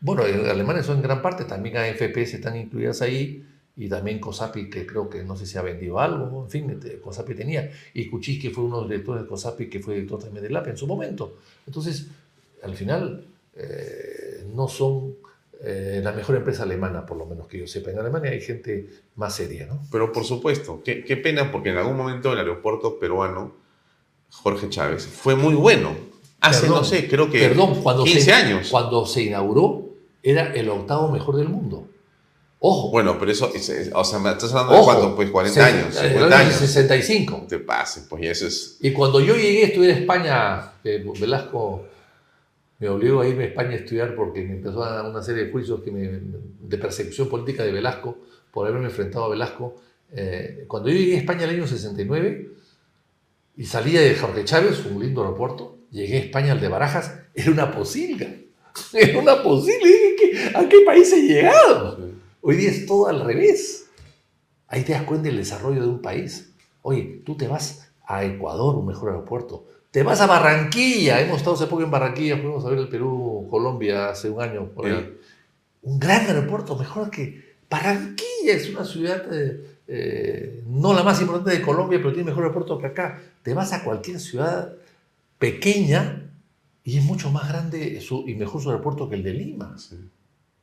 [0.02, 3.46] Bueno, los alemanes son en gran parte, también AFP están incluidas ahí,
[3.78, 7.00] y también COSAPI, que creo que no sé si ha vendido algo, en fin, este,
[7.00, 10.24] COSAPI tenía, y Cuchis, que fue uno de los directores de COSAPI, que fue director
[10.24, 11.38] también del APE en su momento.
[11.68, 12.08] Entonces,
[12.64, 13.24] al final,
[13.56, 14.23] eh,
[14.54, 15.16] no son
[15.66, 17.92] eh, la mejor empresa alemana, por lo menos que yo sepa.
[17.92, 19.82] En Alemania hay gente más seria, ¿no?
[19.92, 23.54] Pero por supuesto, qué, qué pena porque en algún momento el aeropuerto peruano,
[24.30, 25.96] Jorge Chávez, fue muy bueno.
[26.42, 28.68] Hace, Perdón, no sé, creo que Perdón, cuando 15 se, años.
[28.70, 29.86] Cuando se inauguró,
[30.22, 31.88] era el octavo mejor del mundo.
[32.60, 32.90] Ojo.
[32.92, 35.54] Bueno, pero eso, es- es- o sea, me estás hablando de Ojo, cuánto, pues 40
[35.54, 36.56] se- años, en el 50 año años.
[36.60, 37.38] 65.
[37.42, 38.78] No te pases, pues y eso es...
[38.82, 41.84] Y cuando yo llegué estudiar a España, eh, Velasco
[42.84, 45.46] me obligó a irme a España a estudiar porque me empezó a dar una serie
[45.46, 46.20] de juicios que me-
[46.70, 48.18] de persecución política de Velasco
[48.52, 49.76] por haberme enfrentado a Velasco.
[50.12, 52.52] Eh, cuando yo llegué a España el año 69
[53.56, 57.52] y salía de Jorge Chávez, un lindo aeropuerto, llegué a España al de Barajas, era
[57.52, 58.28] una posilga.
[58.94, 59.86] Era una posilga.
[59.88, 62.10] Dije, ¿qué- ¿A qué país he llegado?
[62.42, 63.86] Hoy día es todo al revés.
[64.68, 66.52] Ahí te das cuenta del desarrollo de un país.
[66.82, 69.68] Oye, tú te vas a Ecuador, un mejor aeropuerto.
[69.94, 71.22] Te vas a Barranquilla.
[71.22, 74.66] Hemos estado hace poco en Barranquilla, fuimos a ver el Perú, Colombia, hace un año.
[74.70, 75.18] por ahí.
[75.84, 78.54] Un gran aeropuerto, mejor que Barranquilla.
[78.56, 79.24] Es una ciudad,
[79.88, 83.22] eh, no la más importante de Colombia, pero tiene mejor aeropuerto que acá.
[83.44, 84.74] Te vas a cualquier ciudad
[85.38, 86.32] pequeña
[86.84, 89.76] y es mucho más grande su- y mejor su aeropuerto que el de Lima.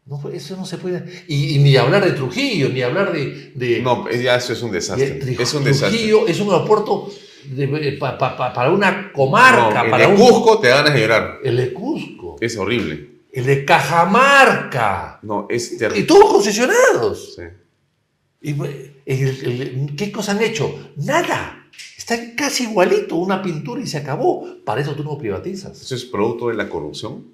[0.06, 1.04] No, eso no se puede.
[1.28, 3.52] Y, y ni hablar de Trujillo, ni hablar de.
[3.54, 5.20] de No, ya eso es un desastre.
[5.40, 5.90] Es un desastre.
[5.98, 7.08] Trujillo es un aeropuerto
[7.44, 10.18] de- pa- pa- pa- para una comarca, No, el para de un.
[10.18, 11.38] Cusco te da ganas de llorar.
[11.44, 13.08] El de Cusco, Es horrible.
[13.32, 15.18] el de Cajamarca.
[15.22, 16.02] No, es Y terrible.
[16.04, 17.34] todos concesionados.
[17.36, 17.42] Sí.
[18.42, 20.92] Y, el- el- ¿Qué cosa han hecho?
[20.96, 21.56] Nada.
[21.96, 24.46] Está casi igualito, una pintura y se acabó.
[24.64, 25.80] Para eso tú no privatizas.
[25.80, 27.24] ¿Eso es producto de la corrupción?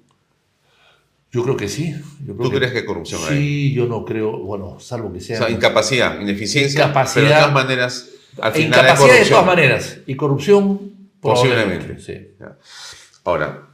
[1.31, 1.93] Yo creo que sí.
[2.25, 3.37] Yo creo ¿Tú crees que hay corrupción ahí?
[3.37, 5.37] Sí, yo no creo, bueno, salvo que O sea.
[5.39, 7.15] sea, incapacidad, ineficiencia, Incapacidad.
[7.15, 8.09] pero de todas maneras,
[8.41, 9.97] al e final hay incapacidad de todas maneras.
[10.05, 11.99] Y corrupción, Posiblemente.
[11.99, 12.27] Sí.
[13.23, 13.67] Ahora,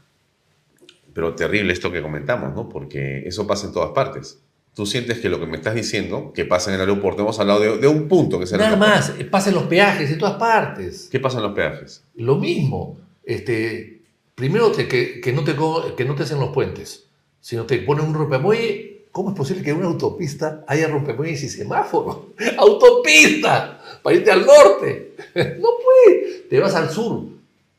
[1.14, 2.68] Pero terrible esto que comentamos, ¿no?
[2.70, 4.40] Porque eso pasa en todas partes.
[4.74, 7.60] Tú sientes que lo que me estás diciendo, que pasa en el aeropuerto, hemos hablado
[7.60, 10.38] de, de un punto que es el Nada más, pasa en los peajes, en todas
[10.38, 11.10] partes.
[11.12, 12.04] ¿Qué pasa en los peajes?
[12.16, 12.98] Lo mismo.
[13.24, 14.02] Este,
[14.34, 15.56] primero te- que, que no te,
[15.96, 17.06] que no te hacen los puentes,
[17.40, 18.93] sino te ponen un rompemuelle.
[19.14, 22.18] ¿Cómo es posible que en una autopista haya rompemuelles y semáforos?
[22.58, 23.80] ¡Autopista!
[24.02, 25.14] Para irte al norte.
[25.36, 26.46] No puede.
[26.50, 27.24] Te vas al sur.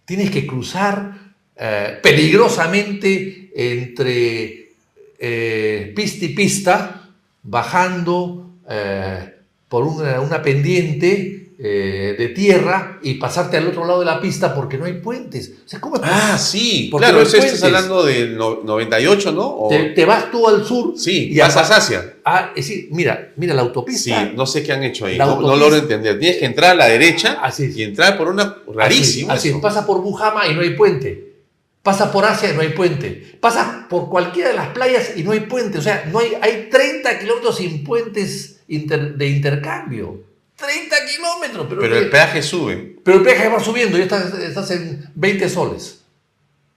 [0.05, 1.13] Tienes que cruzar
[1.57, 4.69] eh, peligrosamente entre
[5.19, 7.11] eh, pista y pista,
[7.43, 9.35] bajando eh,
[9.69, 14.77] por una pendiente eh, de tierra y pasarte al otro lado de la pista porque
[14.77, 15.53] no hay puentes.
[15.65, 19.47] O sea, ¿cómo es Ah, sí, claro, eso estás hablando del no- 98, ¿no?
[19.47, 22.15] O- te, te vas tú al sur sí, y pasas apa- hacia.
[22.25, 24.25] Ah, es decir, mira, mira la Sí, autopista.
[24.35, 25.17] no sé qué han hecho ahí.
[25.17, 26.19] No, no logro entender.
[26.19, 28.57] Tienes que entrar a la derecha Así y entrar por una.
[28.75, 29.31] Rarísimo.
[29.31, 31.35] Así, así pasa por Bujama y no hay puente.
[31.85, 33.37] Pasa por Asia y no hay puente.
[33.41, 35.79] Pasa por cualquiera de las playas y no hay puente.
[35.79, 40.34] O sea, no hay, hay 30 kilómetros sin puentes inter- de intercambio.
[40.67, 41.67] 30 kilómetros.
[41.69, 42.97] Pero, el peaje sube.
[43.05, 46.03] Pero el peaje va subiendo, ya estás, estás en 20 soles.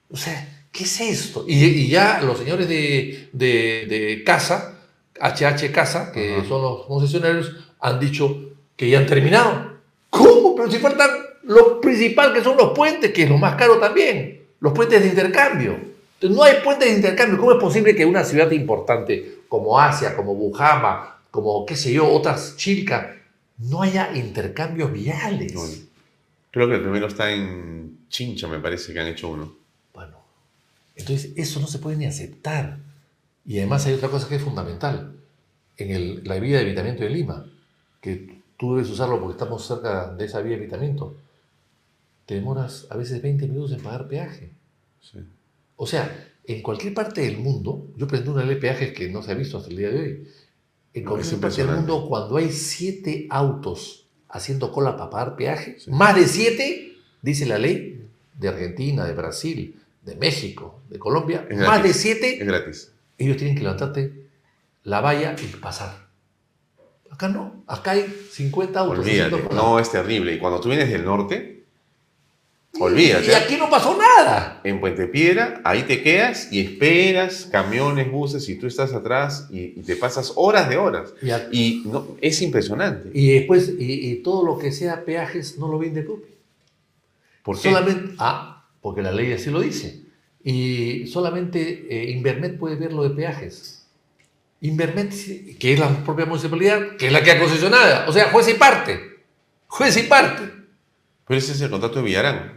[0.09, 1.45] O sea, ¿qué es esto?
[1.47, 4.79] Y, y ya los señores de, de, de Casa,
[5.19, 9.77] HH Casa, que son los concesionarios, han dicho que ya han terminado.
[10.09, 10.55] ¿Cómo?
[10.55, 11.09] Pero si faltan
[11.43, 14.45] lo principal que son los puentes, que es lo más caro también.
[14.59, 15.77] Los puentes de intercambio.
[16.15, 17.37] Entonces, no hay puentes de intercambio.
[17.37, 22.07] ¿Cómo es posible que una ciudad importante como Asia, como Bujama, como qué sé yo,
[22.07, 23.16] otras Chilca,
[23.57, 25.53] no haya intercambios viales?
[25.53, 25.61] No,
[26.51, 29.53] Creo que el primero está en Chincha, me parece que han hecho uno.
[29.93, 30.17] Bueno,
[30.95, 32.79] entonces eso no se puede ni aceptar.
[33.45, 35.13] Y además hay otra cosa que es fundamental.
[35.77, 37.45] En el- la vía de evitamiento de Lima,
[38.01, 41.15] que tú debes usarlo porque estamos cerca de esa vía de evitamiento,
[42.25, 44.51] te demoras a veces 20 minutos en pagar peaje.
[45.01, 45.19] Sí.
[45.75, 49.21] O sea, en cualquier parte del mundo, yo prendí una ley de peajes que no
[49.21, 50.27] se ha visto hasta el día de hoy.
[50.93, 55.91] En parte del mundo, cuando hay siete autos haciendo cola para pagar peaje, Sí.
[55.91, 58.07] más de siete, dice la ley
[58.37, 62.91] de Argentina, de Brasil, de México, de Colombia, Es más de siete, Es gratis.
[63.17, 64.27] ellos tienen que levantarte
[64.83, 66.07] la valla y pasar.
[67.09, 68.99] Acá no, acá hay 50 autos.
[68.99, 69.49] Olvídate.
[69.53, 70.33] No, es terrible.
[70.33, 71.56] Y cuando tú vienes del norte,
[72.79, 73.27] olvídate.
[73.27, 74.61] Y aquí no pasó nada.
[74.63, 79.79] En Puente Piedra, ahí te quedas y esperas camiones, buses, y tú estás atrás y,
[79.79, 81.13] y te pasas horas de horas.
[81.21, 83.09] Y, a- Y no, es impresionante.
[83.13, 86.29] y después, y, y todo lo que sea peajes no lo vende Copi.
[87.43, 87.69] ¿Por qué?
[87.69, 90.01] Solamente, ah, porque la ley así lo dice.
[90.43, 93.85] Y solamente eh, Invermet puede ver lo de peajes.
[94.61, 98.09] Invermet, sí, que es la propia municipalidad, que es la que ha concesionado.
[98.09, 98.99] O sea, juez y parte.
[99.67, 100.43] Juez y parte.
[101.27, 102.56] Pero ese es el contrato de Villarán,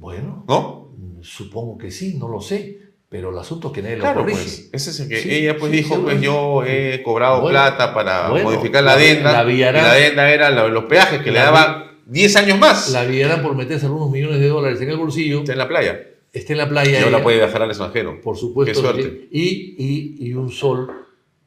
[0.00, 0.90] Bueno, ¿no?
[0.96, 2.78] mm, supongo que sí, no lo sé.
[3.08, 4.38] Pero el asunto es que nadie lo Claro, corrige.
[4.40, 4.70] pues.
[4.72, 7.50] Ese es el que Sí, ella pues sí, dijo, sí, pues yo he cobrado Bueno,
[7.58, 9.32] plata para bueno, modificar la adenda.
[9.32, 12.88] la Villarán- y la adenda era los peajes que le daban 10 años más.
[12.90, 16.00] La Villarán por meterse algunos millones de dólares en el bolsillo, Está en la playa.
[16.32, 16.98] está en la playa.
[17.00, 18.20] Y no la ella- puede viajar al extranjero.
[18.20, 18.72] Por supuesto.
[18.72, 19.28] Qué suerte.
[19.32, 20.88] Y, y, y un sol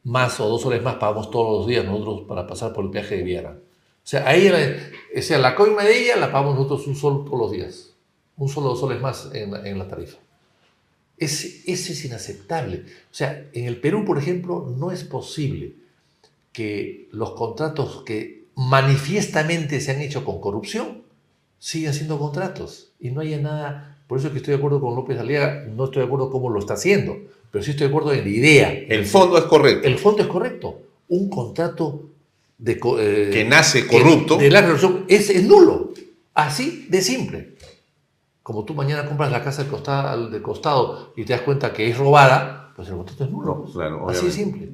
[0.04, 3.16] más o dos soles más pagamos todos los días nosotros para pasar por el peaje
[3.16, 3.52] de Viera.
[3.52, 6.94] O sea, a ella, la- o sea, la coima de ella la pagamos nosotros un
[6.94, 7.93] sol todos los días.
[8.36, 10.16] Un solo dos soles más en, en la tarifa.
[11.16, 12.78] Es, eso es inaceptable.
[13.10, 15.74] O sea, en el Perú, por ejemplo, no es posible
[16.52, 21.02] que los contratos que manifiestamente se han hecho con corrupción
[21.58, 23.98] sigan siendo contratos y no haya nada.
[24.06, 26.50] Por eso es que estoy de acuerdo con López Aliaga, no estoy de acuerdo cómo
[26.50, 27.16] lo está haciendo,
[27.50, 28.70] pero sí estoy de acuerdo en la idea.
[28.72, 29.86] El fondo es correcto.
[29.88, 30.80] El fondo es correcto.
[31.08, 32.08] Un contrato
[32.58, 34.36] de, eh, Que nace que- corrupto.
[34.36, 35.92] de la corrupción es, es nulo.
[36.34, 37.53] Así de simple.
[38.44, 41.88] Como tú mañana compras la casa del costado, del costado y te das cuenta que
[41.88, 43.64] es robada, pues el contrato es nulo.
[43.72, 44.68] Claro, Así de simple.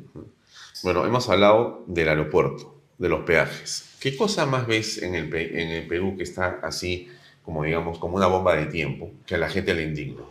[0.82, 3.96] Bueno, hemos hablado del aeropuerto, de los peajes.
[4.00, 7.08] ¿Qué cosa más ves en el, en el Perú que está así,
[7.44, 10.24] como digamos, como una bomba de tiempo, que a la gente le indigna?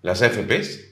[0.00, 0.86] ¿Las AFPs?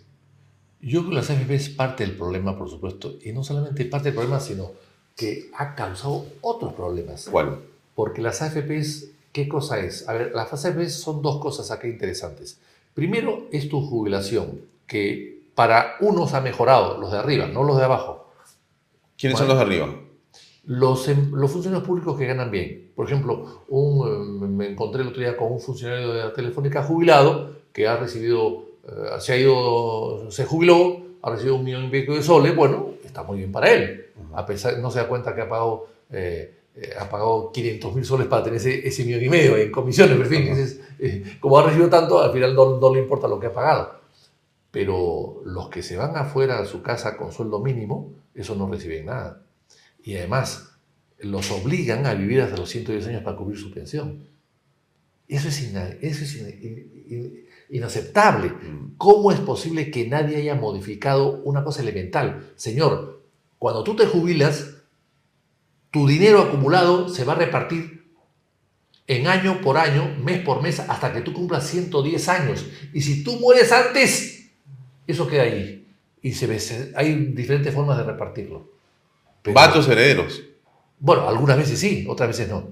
[0.83, 4.09] Yo creo que las AFP es parte del problema, por supuesto, y no solamente parte
[4.09, 4.73] del problema, sino
[5.17, 7.29] que ha causado otros problemas.
[7.31, 7.61] ¿Cuál?
[7.95, 10.09] Porque las AFPs, ¿qué cosa es?
[10.09, 12.59] A ver, las AFPs son dos cosas acá interesantes.
[12.95, 17.85] Primero es tu jubilación, que para unos ha mejorado, los de arriba, no los de
[17.85, 18.31] abajo.
[19.19, 19.39] ¿Quiénes Bueno.
[19.39, 20.01] son los de arriba?
[20.67, 22.93] Los, em- los funcionarios públicos que ganan bien.
[22.95, 26.83] Por ejemplo, un, eh, me encontré el otro día con un funcionario de la Telefónica
[26.85, 31.91] jubilado que ha recibido, eh, se ha ido, se jubiló, ha recibido un millón y
[31.91, 32.55] pico de soles.
[32.57, 34.07] Bueno, está muy bien para él.
[34.33, 38.05] A pesar, no se da cuenta que ha pagado, eh, eh, ha pagado 500 mil
[38.05, 41.37] soles para tener ese, ese millón y medio en comisiones, pero en fin, es, eh,
[41.41, 44.01] como ha recibido tanto, al final no, no le importa lo que ha pagado.
[44.71, 49.07] Pero los que se van afuera a su casa con sueldo mínimo, eso no reciben
[49.07, 49.43] nada.
[50.03, 50.71] Y además,
[51.21, 54.27] los obligan a vivir hasta los 110 años para cubrir su pensión.
[55.29, 58.53] Eso es, ina- eso es ina- in- in- inaceptable.
[58.99, 62.53] ¿Cómo es posible que nadie haya modificado una cosa elemental?
[62.57, 63.23] Señor,
[63.59, 64.74] cuando tú te jubilas,
[65.95, 68.05] tu dinero acumulado se va a repartir
[69.07, 72.67] en año por año, mes por mes, hasta que tú cumplas 110 años.
[72.93, 74.51] Y si tú mueres antes,
[75.07, 75.87] eso queda ahí.
[76.21, 78.67] Y se ve, se- hay diferentes formas de repartirlo.
[79.43, 80.43] Pero- Va a tus herederos.
[80.99, 82.69] bueno, algunas veces sí, otras veces no.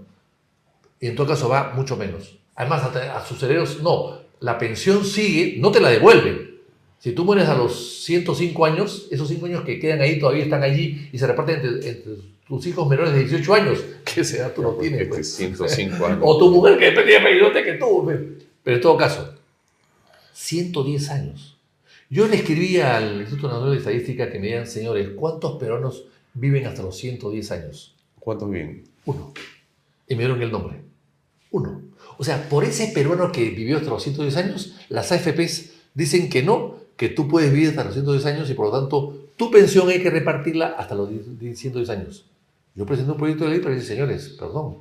[1.01, 2.39] Y en todo caso va mucho menos.
[2.57, 4.19] Además, a, a sus herederos no.
[4.41, 6.59] La pensión sigue, no te la devuelven.
[6.99, 10.63] Si tú mueres a los 105 años, esos 5 años que quedan ahí todavía están
[10.63, 12.13] allí y se reparten entre, entre
[12.53, 15.09] tus hijos menores de 18 años, que esa edad tú no tienes.
[15.09, 15.37] Pues.
[15.37, 16.19] 105 años.
[16.23, 18.05] O tu mujer que dependía de que tú.
[18.05, 18.21] pues.
[18.63, 19.35] Pero en todo caso,
[20.35, 21.57] 110 años.
[22.11, 26.67] Yo le escribí al Instituto Nacional de Estadística que me digan, señores, ¿cuántos peruanos viven
[26.67, 27.95] hasta los 110 años?
[28.21, 28.85] ¿Cuántos viven?
[29.07, 29.33] Uno.
[30.07, 30.83] Y me dieron el nombre.
[31.53, 31.81] Uno.
[32.19, 36.43] O sea, por ese peruano que vivió hasta los 110 años, las AFPs dicen que
[36.43, 39.89] no, que tú puedes vivir hasta los 110 años y por lo tanto tu pensión
[39.89, 42.27] hay que repartirla hasta los 10 110 años.
[42.75, 44.79] Yo presento un proyecto de ley para decir, señores, perdón,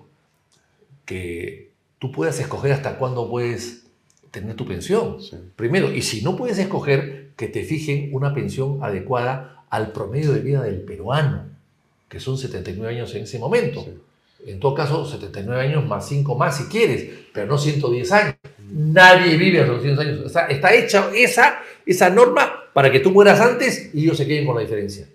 [1.06, 3.84] que tú puedas escoger hasta cuándo puedes
[4.32, 5.22] tener tu pensión.
[5.22, 5.38] Sí.
[5.56, 10.42] Primero, y si no puedes escoger, que te fijen una pensión adecuada al promedio de
[10.42, 11.46] vida del peruano,
[12.08, 13.86] que son 79 años en ese momento.
[14.46, 18.36] En todo caso, 79 años más 5 más si quieres, pero no 110 años.
[18.70, 20.26] Nadie vive hasta los 110 años.
[20.28, 24.46] Está, está hecha esa, esa norma para que tú mueras antes y ellos se queden
[24.46, 25.08] con la diferencia.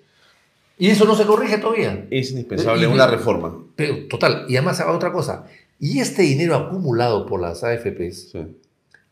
[0.79, 2.07] Y eso no se corrige todavía.
[2.11, 3.57] Es indispensable Y- una reforma.
[3.74, 5.47] Pero, total, y además otra cosa.
[5.81, 8.39] Y este dinero acumulado por las AFPs Sí.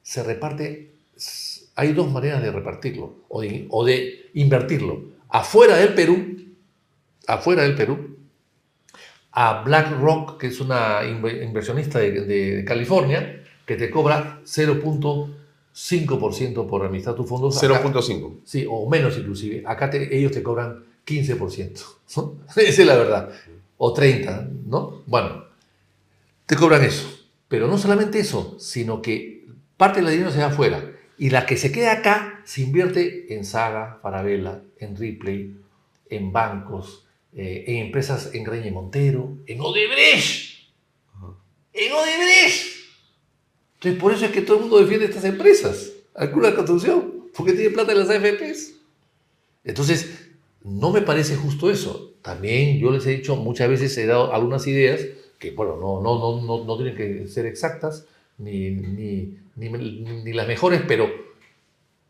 [0.03, 0.91] se reparte,
[1.77, 5.03] hay dos maneras de repartirlo o de, o de invertirlo.
[5.29, 6.17] Afuera del Perú,
[7.27, 8.17] afuera del Perú,
[9.33, 16.67] a BlackRock, que es una inve- inversionista de, de- de California, que te cobra 0.5%
[16.67, 17.57] por administrar tus fondos.
[17.63, 18.41] Acá- 0.5.
[18.45, 19.63] Sí, o menos inclusive.
[19.67, 21.81] Acá te- ellos te cobran 15%.
[22.17, 22.37] ¿no?
[22.57, 23.31] Esa es la verdad.
[23.77, 25.03] O 30, ¿no?
[25.07, 25.45] Bueno,
[26.47, 27.09] te cobran eso.
[27.49, 29.47] Pero no solamente eso, sino que
[29.77, 30.93] parte del dinero se va afuera.
[31.19, 35.57] Y la que se queda acá se invierte en Saga, Farabella, en Ripley,
[36.11, 40.69] en bancos, eh, en empresas en Greña y Montero, en Odebrecht.
[41.73, 42.75] En Odebrecht.
[43.75, 45.93] Entonces, por eso es que todo el mundo defiende estas empresas.
[46.15, 48.73] Alguna construcción, porque tiene plata en las AFPs.
[49.65, 50.24] Entonces,
[50.65, 52.15] no me parece justo eso.
[52.23, 55.01] También yo les he dicho, muchas veces he dado algunas ideas
[55.39, 58.07] que, bueno, no, no, no, no, tienen que ser exactas,
[58.39, 61.09] ni, ni, ni, ni las mejores, pero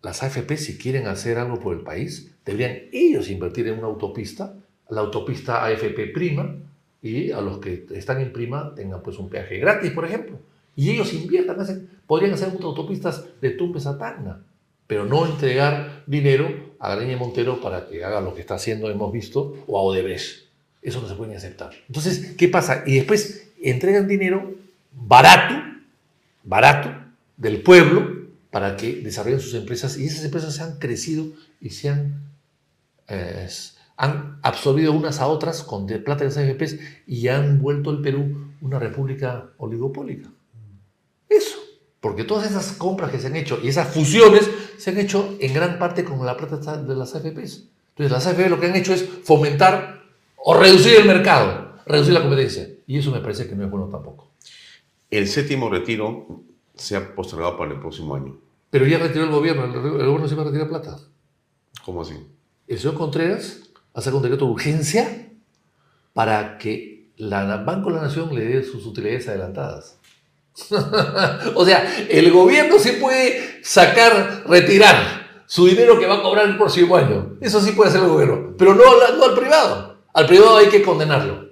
[0.02, 4.54] las AFP, si quieren hacer algo por el país, deberían ellos invertir en una autopista,
[4.88, 6.56] la autopista AFP prima,
[7.02, 10.38] y a los que están en prima tengan pues un peaje gratis, por ejemplo.
[10.76, 14.42] Y ellos inviertan, hacen, podrían hacer autopistas de Tumbes a Tacna,
[14.86, 19.10] pero no entregar dinero a Gareña Montero para que haga lo que está haciendo, hemos
[19.10, 20.44] visto, o a Odebrecht.
[20.82, 21.72] Eso no se puede ni aceptar.
[21.88, 22.82] Entonces, ¿qué pasa?
[22.86, 24.54] Y después entregan dinero
[24.92, 25.54] barato,
[26.42, 26.90] barato,
[27.38, 31.26] del pueblo, para que desarrollen sus empresas y esas empresas se han crecido
[31.58, 32.22] y se han,
[33.96, 36.76] han absorbido unas a otras con plata de las AFPs
[37.06, 40.28] y han vuelto el Perú una república oligopólica.
[42.04, 44.46] Porque todas esas compras que se han hecho y esas fusiones
[44.76, 47.64] se han hecho en gran parte con la plata de las AFPs.
[47.96, 50.02] Entonces las AFP lo que han hecho es fomentar
[50.36, 52.68] o reducir el mercado, reducir la competencia.
[52.86, 54.32] Y eso me parece que no es bueno tampoco.
[55.10, 56.42] El séptimo retiro
[56.74, 58.36] se ha postergado para el próximo año.
[58.68, 60.98] Pero ya retiró el gobierno, el, el gobierno se va a retirar plata.
[61.86, 62.18] ¿Cómo así?
[62.68, 63.60] El señor Contreras
[63.94, 65.30] ha sacado un decreto de urgencia
[66.12, 69.96] para que la Banco de la Nación le dé sus utilidades adelantadas.
[71.54, 76.56] o sea, el gobierno sí puede sacar, retirar su dinero que va a cobrar el
[76.56, 77.36] próximo año.
[77.40, 79.98] Eso sí puede hacer el gobierno, pero no, al- no al privado.
[80.12, 81.44] Al privado hay que condenarlo.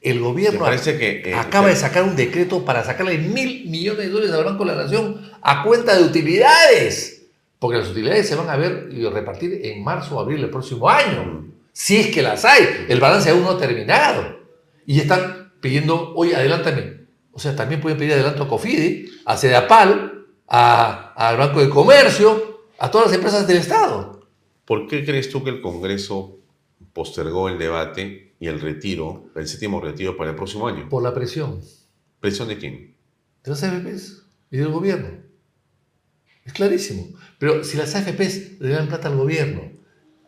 [0.00, 1.22] El gobierno parece que...
[1.30, 4.74] eh, acaba de sacar un decreto para sacarle mil millones de dólares al Banco de
[4.74, 7.26] la Nación a cuenta de utilidades.
[7.58, 10.88] Porque las utilidades se van a ver y repartir en marzo o abril del próximo
[10.88, 11.46] año.
[11.72, 12.86] Si es que las hay.
[12.88, 14.38] El balance aún no ha terminado.
[14.86, 16.99] Y están pidiendo, oye, adelántame.
[17.32, 22.66] O sea, también pueden pedir adelanto a Cofide, a Sedapal, a- al Banco de Comercio,
[22.78, 24.26] a todas las empresas del Estado.
[24.64, 26.38] ¿Por qué crees tú que el Congreso
[26.92, 30.88] postergó el debate y el retiro, el séptimo retiro para el próximo año?
[30.88, 31.60] Por la presión
[32.20, 32.94] ¿Presión de quién?
[33.44, 34.22] de las AFPs.
[34.50, 35.08] y del gobierno.
[36.44, 37.08] Es clarísimo.
[37.38, 39.62] Pero si las AFPs le dan plata al gobierno,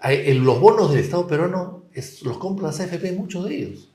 [0.02, 1.84] los bonos del Estado peruano
[2.22, 3.91] los compran las AFP, muchos de ellos.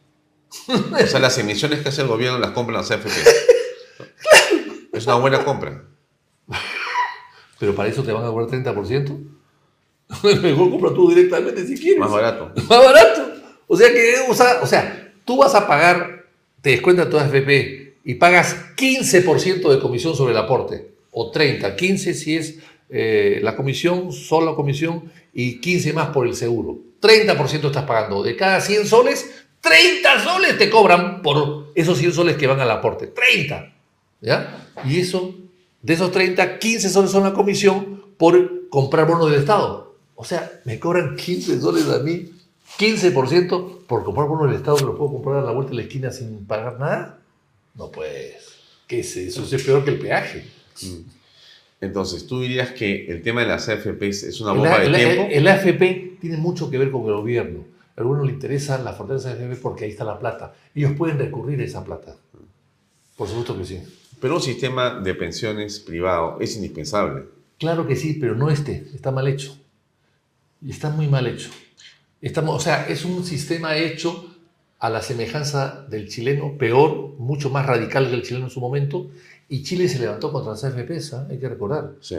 [0.68, 3.10] O sea, las emisiones que hace el gobierno las compran las AFP.
[4.94, 5.84] Es una buena compra.
[7.60, 9.18] Pero para eso te van a cobrar 30%.
[10.42, 12.00] Mejor compra tú directamente si quieres.
[12.00, 12.52] Más barato.
[12.56, 13.34] Más barato.
[13.68, 16.26] O sea que, o sea, o sea tú vas a pagar,
[16.62, 22.14] te descuenta tu AFP y pagas 15% de comisión sobre el aporte, o 30, 15
[22.14, 26.80] si es eh, la comisión, solo comisión, y 15 más por el seguro.
[27.02, 28.24] 30% estás pagando.
[28.24, 29.30] De cada 100 soles,
[29.62, 33.08] 30 soles te cobran por esos 100 soles que van al aporte.
[33.08, 33.74] 30.
[34.22, 34.68] ¿Ya?
[34.86, 35.36] Y eso,
[35.82, 39.96] de esos 30, 15 soles son la comisión por comprar bonos del Estado.
[40.16, 42.32] O sea, me cobran 15 soles a mí,
[42.80, 45.84] 15% por comprar bonos del Estado que lo puedo comprar a la vuelta de la
[45.84, 47.20] esquina sin pagar nada.
[47.76, 48.36] No pues,
[48.88, 49.44] ¿qué es eso?
[49.44, 50.46] Eso es peor que el peaje.
[50.82, 51.18] Mm.
[51.80, 55.28] Entonces, tú dirías que el tema de las AFP es una bomba de tiempo.
[55.30, 57.66] El, AFP tiene mucho que ver con el gobierno.
[57.98, 60.54] Al gobierno le interesa la fortaleza de AFP porque ahí está la plata.
[60.74, 62.16] Ellos pueden recurrir a esa plata.
[63.18, 63.82] Por supuesto que sí.
[64.22, 67.26] Pero un sistema de pensiones privado es indispensable.
[67.58, 68.88] Claro que sí, pero no este.
[68.94, 69.58] Está mal hecho.
[70.62, 71.50] Y está muy mal hecho.
[72.22, 74.32] Estamos, o sea, es un sistema hecho
[74.80, 79.10] a la semejanza del chileno, peor, mucho más radical que el chileno en su momento,
[79.50, 81.28] y Chile se levantó contra las AFPs, ¿ah?
[81.30, 81.94] hay que recordar.
[82.02, 82.18] Sí.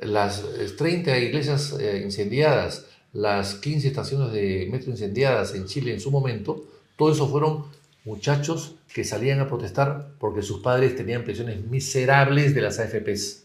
[0.00, 0.44] Las
[0.76, 6.10] 30 eh, iglesias eh, incendiadas, las 15 estaciones de metro incendiadas en Chile en su
[6.10, 6.64] momento,
[6.96, 7.64] todo eso fueron
[8.04, 13.44] muchachos que salían a protestar porque sus padres tenían pensiones miserables de las AFPs.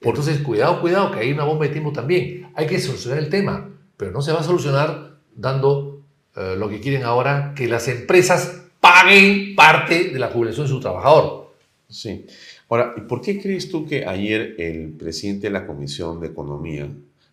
[0.00, 2.50] Entonces, cuidado, cuidado, que hay una bomba de tiempo también.
[2.54, 6.02] Hay que solucionar el tema, pero no se va a solucionar dando
[6.36, 10.80] eh, lo que quieren ahora, que las empresas paguen parte de la jubilación de su
[10.80, 11.52] trabajador.
[11.88, 12.26] Sí.
[12.68, 16.88] Ahora, ¿por qué crees tú que ayer el presidente de la Comisión de Economía,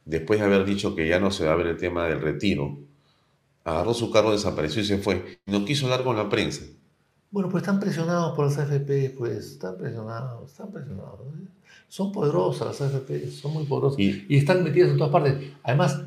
[0.06, 2.78] después de haber dicho que ya no se va a ver el tema del retiro,
[3.64, 5.39] agarró su carro, desapareció y se fue?
[5.45, 6.64] No quiso hablar con la prensa.
[7.32, 11.20] Bueno, pues están presionados por las AFP, pues están presionados, están presionados.
[11.89, 15.51] Son poderosas las AFP, son muy poderosas y, están metidas en todas partes.
[15.64, 16.01] Además,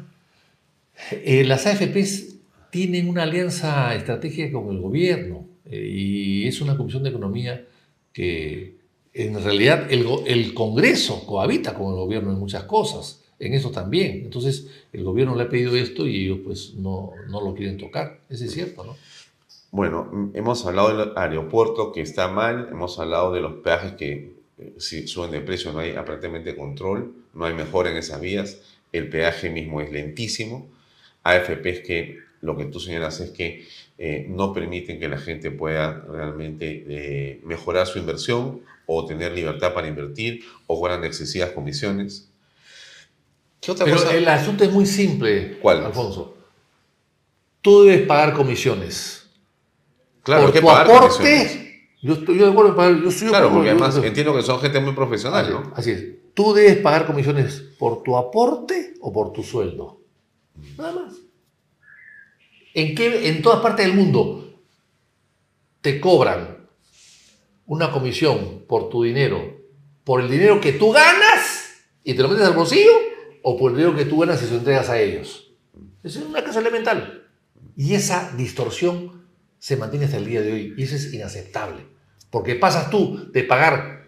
[1.10, 2.36] eh, las AFPs
[2.70, 7.66] tienen una alianza estratégica con el gobierno eh, y es una comisión de economía
[8.12, 8.78] que
[9.12, 14.22] en realidad el, el, Congreso cohabita con el gobierno en muchas cosas, en eso también.
[14.24, 18.20] Entonces el gobierno le ha pedido esto y ellos pues no, no lo quieren tocar.
[18.28, 18.96] Ese es cierto, ¿no?
[19.70, 24.74] Bueno, hemos hablado del aeropuerto que está mal, hemos hablado de los peajes que eh,
[24.78, 28.62] si suben de precio no hay aparentemente control, no hay mejora en esas vías,
[28.92, 30.68] el peaje mismo es lentísimo,
[31.22, 33.66] AFPs que lo que tú señalas es que
[33.98, 39.74] eh, no permiten que la gente pueda realmente eh, mejorar su inversión o tener libertad
[39.74, 42.30] para invertir o cobran excesivas comisiones.
[43.60, 45.84] ¿Qué otra Pero el asunto es muy simple, ¿Cuál?
[45.84, 46.36] Alfonso.
[47.60, 49.28] Tú debes pagar comisiones.
[50.22, 51.64] Claro, por que tu aporte.
[52.00, 53.02] Yo estoy de acuerdo en pagar.
[53.02, 55.72] Yo claro, porque además entiendo que son gente muy profesional, ¿no?
[55.74, 56.04] Así es.
[56.34, 60.00] Tú debes pagar comisiones por tu aporte o por tu sueldo.
[60.76, 61.14] Nada más.
[62.74, 64.48] ¿En, qué, en todas partes del mundo
[65.80, 66.68] te cobran
[67.66, 69.56] una comisión por tu dinero,
[70.04, 72.92] por el dinero que tú ganas y te lo metes al bolsillo,
[73.50, 75.50] o por el dinero que tú ganas y se lo entregas a ellos.
[76.02, 77.24] Es una cosa elemental.
[77.78, 79.24] Y esa distorsión
[79.58, 81.86] se mantiene hasta el día de hoy y eso es inaceptable.
[82.30, 84.06] Porque pasas tú de pagar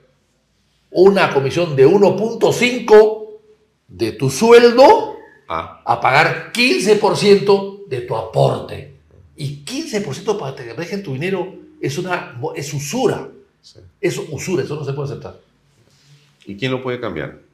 [0.91, 3.29] una comisión de 1.5
[3.89, 5.17] de tu sueldo
[5.49, 5.81] ah.
[5.87, 8.97] a pagar 15% de tu aporte.
[9.37, 13.27] Y 15% para que te dejen tu dinero es, una, es usura.
[14.03, 15.41] Es usura, eso no se puede aceptar.
[16.45, 17.49] ¿Y quién lo puede cambiar?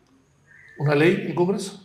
[0.79, 1.81] ¿Una ley en Congreso?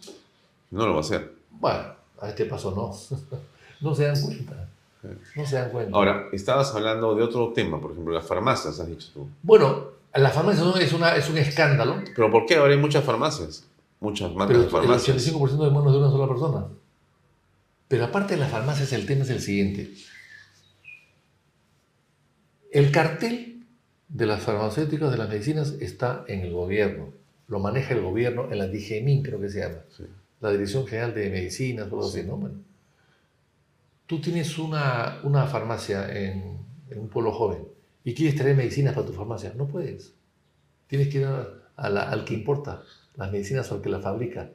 [0.72, 1.34] No lo va a hacer.
[1.50, 1.84] Bueno,
[2.20, 2.92] a este paso no.
[3.82, 4.70] no se dan cuenta.
[5.36, 5.96] No se dan cuenta.
[5.96, 9.28] Ahora, estabas hablando de otro tema, por ejemplo, las farmacias, has dicho tú.
[9.42, 12.02] Bueno, las farmacias es, una, es un escándalo.
[12.16, 12.56] ¿Pero por qué?
[12.56, 13.66] Ahora hay muchas farmacias.
[14.00, 15.28] Muchas marcas de farmacias.
[15.28, 16.66] El 85% de manos de una sola persona.
[17.88, 19.92] Pero aparte de las farmacias, el tema es el siguiente.
[22.72, 23.66] El cartel
[24.08, 27.10] de las farmacéuticas, de las medicinas, está en el gobierno.
[27.52, 29.82] Lo maneja el gobierno en la DGMIN, creo que se llama.
[30.40, 32.40] La Dirección General de Medicinas, todo así, ¿no?
[34.08, 36.58] tú tienes una, una farmacia en,
[36.96, 37.60] un pueblo joven
[38.04, 39.54] y quieres traer medicinas para tu farmacia.
[39.56, 40.14] No puedes.
[40.88, 41.28] Tienes que ir
[41.76, 42.82] al que importa
[43.16, 44.50] las medicinas o al que las fabrica.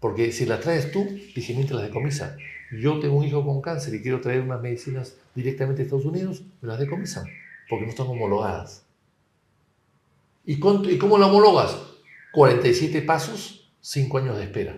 [0.00, 1.04] Porque si las traes tú,
[1.36, 2.36] DGMIN te las decomisa
[2.72, 6.44] yo tengo un hijo con cáncer y quiero traer unas medicinas directamente de Estados Unidos,
[6.60, 7.26] me las decomisan,
[7.68, 8.84] porque no están homologadas.
[10.44, 11.76] ¿Y, cuánto- ¿Y cómo la homologas?
[12.32, 14.76] 47 pasos, 5 años de espera.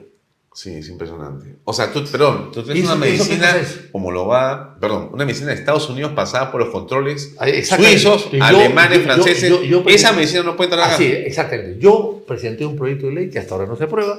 [0.54, 1.56] Sí, es impresionante.
[1.64, 3.56] O sea, tú, perdón, tú tienes ¿Eso- una medicina
[3.92, 7.98] homologada, perdón, una medicina de Estados Unidos pasada por los controles Ah, exactamente.
[8.00, 9.48] suizos, Yo- alemanes, yo- franceses.
[9.48, 10.94] yo- yo- Esa medicina no puede entrar acá.
[10.96, 11.78] Así, exactamente.
[11.80, 14.18] Yo presenté un proyecto de ley que hasta ahora no se aprueba.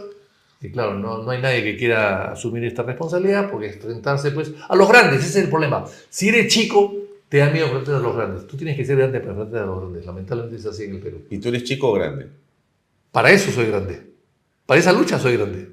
[0.59, 4.53] Y claro, no, no hay nadie que quiera asumir esta responsabilidad porque es enfrentarse pues,
[4.67, 5.19] a los grandes.
[5.19, 5.85] Ese es el problema.
[6.09, 6.95] Si eres chico,
[7.29, 8.47] te da miedo enfrentarte a los grandes.
[8.47, 10.05] Tú tienes que ser grande para enfrentarte a los grandes.
[10.05, 11.21] Lamentablemente es así en el Perú.
[11.29, 12.27] ¿Y tú eres chico o grande?
[13.13, 14.01] Para eso soy grande.
[14.65, 15.69] Para esa lucha soy grande.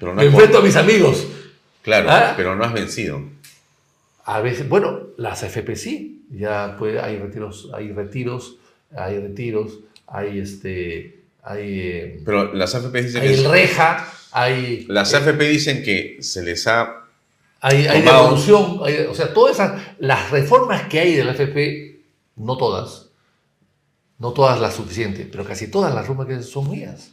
[0.00, 1.24] Pero no Me enfrento a mis amigos.
[1.82, 2.34] Claro, ¿Ah?
[2.36, 3.22] pero no has vencido.
[4.24, 8.56] A veces, bueno, las AFP sí, ya pues, hay retiros, hay retiros,
[8.96, 14.84] hay retiros, hay este, hay, eh, Pero las AFP dicen hay que el reja, hay,
[14.88, 17.04] las eh, AFP dicen que se les ha
[17.60, 22.00] hay, hay devolución, hay- o sea, todas esas, las reformas que hay de la AFP,
[22.36, 23.05] no todas,
[24.18, 27.12] no todas las suficientes, pero casi todas las reformas que son mías,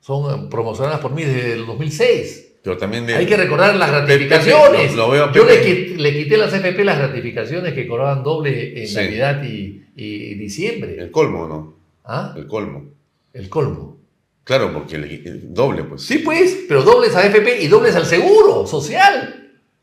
[0.00, 2.48] son eh, promocionadas por mí desde el 2006.
[2.62, 4.94] pero también de Hay que recordar las Pepe, gratificaciones.
[4.94, 8.88] lo- lo veo, Yo le, le quité las FP las gratificaciones que cobraban doble en
[8.88, 8.94] Sí.
[8.96, 10.96] Navidad y, y diciembre.
[10.98, 11.74] el colmo, ¿no?
[12.04, 12.34] ¿Ah?
[12.36, 12.84] El colmo.
[13.32, 13.96] El colmo.
[14.44, 16.02] Claro, porque el, el doble, pues.
[16.02, 19.41] Sí, pues, pero dobles a FP y dobles al seguro social.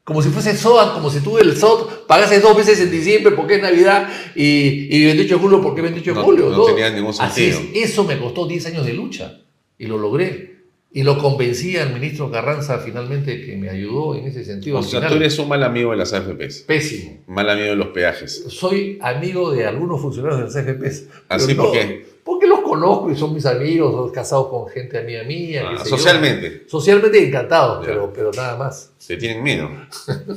[0.10, 3.56] Como si fuese SOAT, como si tú el SOAT pagases dos veces en diciembre porque
[3.58, 6.50] es Navidad y, y 28 de julio porque es 28 de No- julio.
[6.50, 7.72] no tenía ningún Así sentido.
[7.80, 7.92] es.
[7.92, 9.42] Eso me costó 10 años de lucha
[9.78, 10.50] y lo logré.
[10.92, 14.80] Y lo convencí al ministro Carranza finalmente que me ayudó en ese sentido.
[14.80, 15.10] O sea, final.
[15.12, 16.64] tú eres un mal amigo de las AFPs.
[16.64, 17.20] Pésimo.
[17.28, 18.46] Mal amigo de los peajes.
[18.50, 21.04] soy amigo de algunos funcionarios de las AFPs.
[21.30, 22.08] ¿Así por qué?
[22.70, 25.64] Conozco y son mis amigos, son casados con gente amiga mía.
[25.66, 25.98] Ah, qué sé yo.
[25.98, 26.66] socialmente.
[26.68, 28.92] Socialmente encantados, pero, pero nada más.
[28.98, 29.70] Se tienen miedo.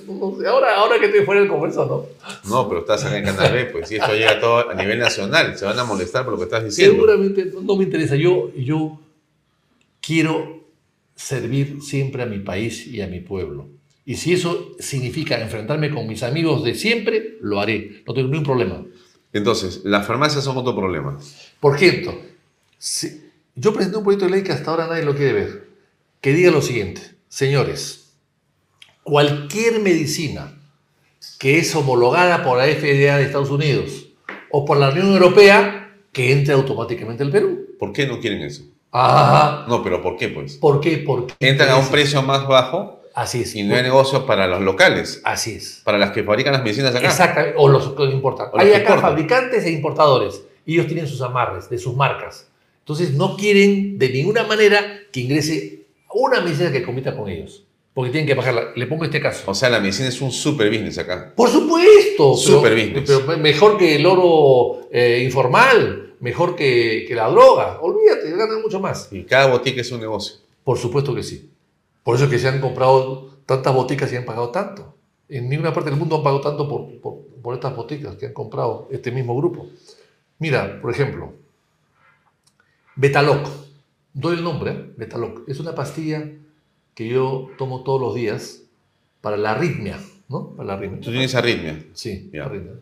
[0.07, 2.07] No sé, ahora, ahora que estoy fuera del comercio, ¿no?
[2.49, 5.59] No, pero estás acá en Canal B, pues si esto llega todo a nivel nacional,
[5.59, 6.95] se van a molestar por lo que estás diciendo.
[6.95, 8.17] Seguramente no, no me interesa.
[8.17, 8.99] Yo, yo
[10.01, 10.65] quiero
[11.15, 13.69] servir siempre a mi país y a mi pueblo.
[14.05, 18.03] Y si eso significa enfrentarme con mis amigos de siempre, lo haré.
[18.07, 18.85] No tengo ningún problema.
[19.33, 21.19] Entonces, las farmacias son otro problema.
[21.63, 22.17] Por ejemplo,
[22.77, 25.69] si- yo presenté un proyecto de ley que hasta ahora nadie lo quiere ver,
[26.21, 28.15] que diga lo siguiente, señores,
[29.05, 30.59] cualquier medicina
[31.39, 34.09] que es homologada por la FDA de Estados Unidos
[34.51, 37.61] o por la Unión Europea, que entre automáticamente al Perú.
[37.79, 38.65] ¿Por qué no quieren eso?
[38.91, 39.65] Ajá.
[39.69, 40.55] No, pero ¿por qué, pues?
[40.57, 40.99] ¿Por qué?
[40.99, 43.55] Porque Entran a un precio más bajo Así es.
[43.55, 45.81] y no hay negocio para los locales, Así es.
[45.85, 47.07] para las que fabrican las medicinas acá.
[47.07, 47.55] Exactamente.
[47.57, 48.49] O los que importan.
[48.53, 49.01] O Hay acá importan.
[49.01, 50.43] fabricantes e importadores.
[50.67, 52.49] Y ellos tienen sus amarres de sus marcas.
[52.81, 57.65] Entonces no quieren de ninguna manera que ingrese una medicina que compita con ellos.
[57.95, 58.73] Porque tienen que bajarla.
[58.75, 59.51] Le pongo este caso.
[59.51, 61.33] O sea, la medicina es un super business acá.
[61.37, 62.37] Por supuesto.
[62.37, 63.23] Super pero, business.
[63.27, 66.15] pero mejor que el oro eh, informal.
[66.21, 67.81] Mejor que, que la droga.
[67.83, 69.09] Olvídate, ganan mucho más.
[69.13, 70.37] Y cada botica es un negocio.
[70.65, 71.51] Por supuesto que sí.
[72.03, 74.95] Por eso es que se han comprado tantas boticas y han pagado tanto.
[75.29, 78.33] En ninguna parte del mundo han pagado tanto por, por, por estas boticas que han
[78.33, 79.67] comprado este mismo grupo.
[80.43, 81.35] Mira, por ejemplo,
[82.97, 83.47] Betaloc.
[84.13, 84.93] Doy el nombre, ¿eh?
[84.97, 85.49] Betaloc.
[85.49, 86.25] Es una pastilla
[86.97, 88.63] que yo tomo todos los días
[89.21, 90.49] para la arritmia, ¿no?
[90.57, 91.01] Para la arritmia.
[91.01, 91.81] Tú tienes arritmia.
[91.95, 92.47] Sí, Ya.
[92.47, 92.73] arritmia.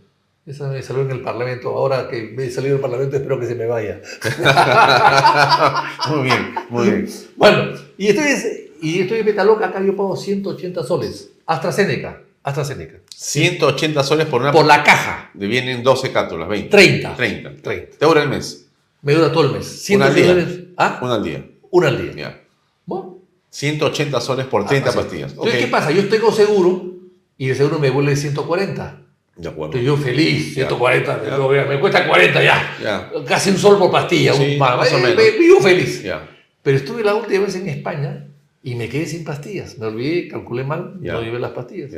[0.47, 1.69] Esa me salió en el Parlamento.
[1.77, 4.01] Ahora que me he salido del Parlamento espero que se me vaya.
[6.09, 7.09] muy bien, muy bien.
[7.37, 11.31] Bueno, y estoy, y estoy en Betaloc, acá yo pago 180 soles.
[11.45, 12.99] AstraZeneca, AstraZeneca.
[13.15, 14.53] 180 soles por una...
[14.53, 16.69] Por la caja, Le vienen 12 cápsulas, 20.
[16.71, 17.15] 30.
[17.17, 17.57] 30.
[17.63, 17.97] 30.
[17.99, 18.67] Te dura el mes.
[19.03, 19.91] Me dura todo el mes.
[19.91, 20.27] Una al 180 día.
[20.55, 20.65] soles.
[20.77, 20.99] ¿Ah?
[21.03, 21.45] Una al día.
[21.71, 22.13] Una al día.
[22.17, 22.41] Ya.
[22.87, 23.19] Bueno,
[23.51, 24.99] 180 soles por 30 así.
[24.99, 25.31] pastillas.
[25.33, 25.61] Entonces, Ok.
[25.61, 25.91] ¿qué pasa?
[25.91, 26.95] Yo tengo seguro
[27.37, 29.03] y el seguro me vuelve 140.
[29.37, 29.77] De acuerdo.
[29.79, 30.67] Entonces yo feliz, Ya.
[30.69, 31.23] 140.
[31.25, 31.39] Ya.
[31.39, 32.77] Me, me- cuesta 40 ya.
[32.83, 33.11] Ya.
[33.27, 34.33] Casi un sol por pastilla.
[34.35, 35.17] Sí, un, más o eh, menos.
[35.17, 36.03] me- vivo feliz.
[36.03, 36.29] Ya.
[36.63, 38.27] Pero estuve la última vez en España
[38.63, 39.79] y me quedé sin pastillas.
[39.79, 41.15] Me olvidé, calculé mal, Ya.
[41.15, 41.91] no llevé las pastillas.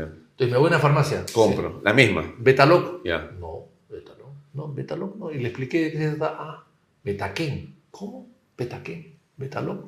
[0.42, 1.24] Entonces me voy a una farmacia.
[1.32, 1.80] Compro.
[1.84, 2.34] La misma.
[2.36, 3.04] Betaloc.
[3.04, 3.30] Ya.
[3.38, 4.26] No, Betaloc.
[4.54, 5.30] No, Betaloc no.
[5.30, 6.36] Y le expliqué qué trata.
[6.36, 6.64] Ah,
[7.04, 7.76] Betaquén.
[7.92, 8.28] ¿Cómo?
[8.56, 9.18] Betaquén.
[9.36, 9.86] Betaloc.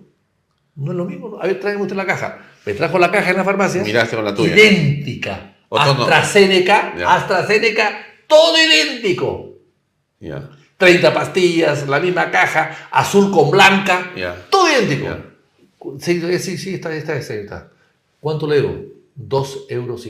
[0.77, 1.31] No es lo mismo.
[1.31, 1.41] ¿no?
[1.41, 2.39] A ver, tráigame usted la caja.
[2.65, 3.83] Me trajo la caja en la farmacia.
[3.83, 4.55] Miraste con la tuya.
[4.55, 5.57] Idéntica.
[5.71, 6.95] AstraZeneca.
[7.05, 7.91] AstraZeneca.
[8.29, 9.55] Todo idéntico.
[10.21, 10.51] Ya.
[10.77, 14.13] 30 pastillas, la misma caja, azul con blanca.
[14.51, 15.17] Todo idéntico.
[15.99, 17.71] Sí, sí, sí, está, está, está, está.
[18.21, 18.94] ¿Cuánto le debo?
[19.17, 20.07] 2,50 euros.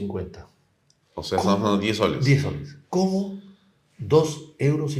[1.14, 2.24] O sea, estamos hablando de 10 soles.
[2.24, 2.76] 10 soles.
[2.88, 3.40] ¿Cómo?
[3.98, 4.94] 2,50 euros.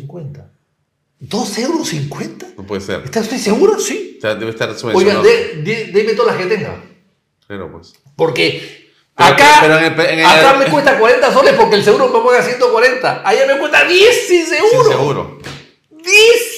[1.20, 2.46] ¿2 euros 50?
[2.56, 3.02] No puede ser.
[3.04, 3.78] ¿Está usted seguro?
[3.78, 4.16] Sí.
[4.18, 5.22] O sea, debe estar subvencionado.
[5.22, 6.82] de- de- deme todas las que tenga.
[7.46, 7.94] Claro, pues.
[8.16, 11.84] Porque Pero- acá, pero en el- en el- acá me cuesta 40 soles porque el
[11.84, 13.22] seguro me paga 140.
[13.26, 14.88] Allá me cuesta 10 sin Sin seguro.
[14.90, 15.38] seguro.
[15.90, 16.54] 10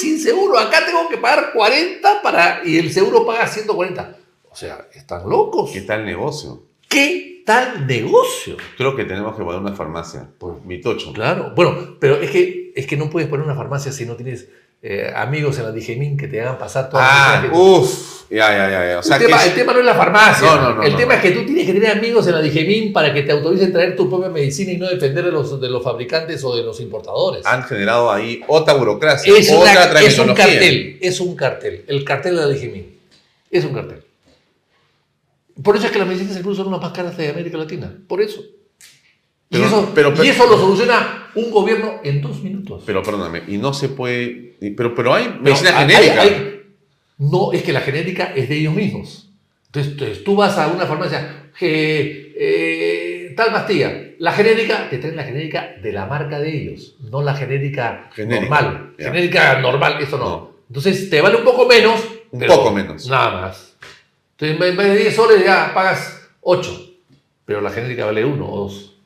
[0.00, 4.16] sin seguro, acá tengo que pagar 40 para, y el seguro paga 140.
[4.50, 5.70] O sea, están locos.
[5.72, 6.62] ¿Qué tal negocio?
[6.90, 8.56] ¿Qué tal negocio?
[8.76, 10.26] Creo que tenemos que poner una farmacia.
[10.38, 11.12] Por mi tocho.
[11.12, 14.48] Claro, bueno, pero es que, es que no puedes poner una farmacia si no tienes
[14.82, 18.20] eh, amigos en la Digemín que te hagan pasar todas Ah, las uff.
[18.30, 18.88] Ya, ya, ya.
[18.90, 18.98] ya.
[18.98, 20.46] O sea, el, que tema, es- el tema no es la farmacia.
[20.48, 22.92] No, no, no, el tema es que tú tienes que tener amigos en la Digemín
[22.92, 25.84] para que te autoricen traer tu propia medicina y no depender de los, de los
[25.84, 27.46] fabricantes o de los importadores.
[27.46, 31.84] han generado ahí otra burocracia, es, una- otra es un cartel, es un cartel.
[31.86, 32.98] El cartel de la Digemín.
[33.50, 34.02] Es un cartel.
[35.62, 37.92] Por eso es que las medicinas incluso son las más caras de América Latina.
[38.08, 38.42] Por eso.
[39.50, 42.82] Y, eso, pero- pero- y eso lo soluciona un gobierno en dos minutos.
[42.86, 44.56] Pero perdóname, y no se puede.
[44.76, 46.22] Pero, pero hay medicina genérica.
[46.22, 46.62] hay-
[47.18, 49.28] no, es que la genérica es de ellos mismos.
[49.66, 55.16] Entonces, entonces, tú vas a una farmacia, que, eh, tal pastilla, la genérica, te traen
[55.16, 58.94] la genérica de la marca de ellos, no la genérica, Genérica, normal.
[58.98, 59.04] ya.
[59.06, 60.24] Genérica normal, eso no.
[60.24, 60.50] No.
[60.68, 62.00] Entonces, te vale un poco menos.
[62.30, 63.06] Un poco menos.
[63.08, 63.69] Nada más.
[64.40, 66.94] Entonces, en vez- de 10 soles, ya pagas 8.
[67.44, 68.96] Pero la genérica vale 1 o 2.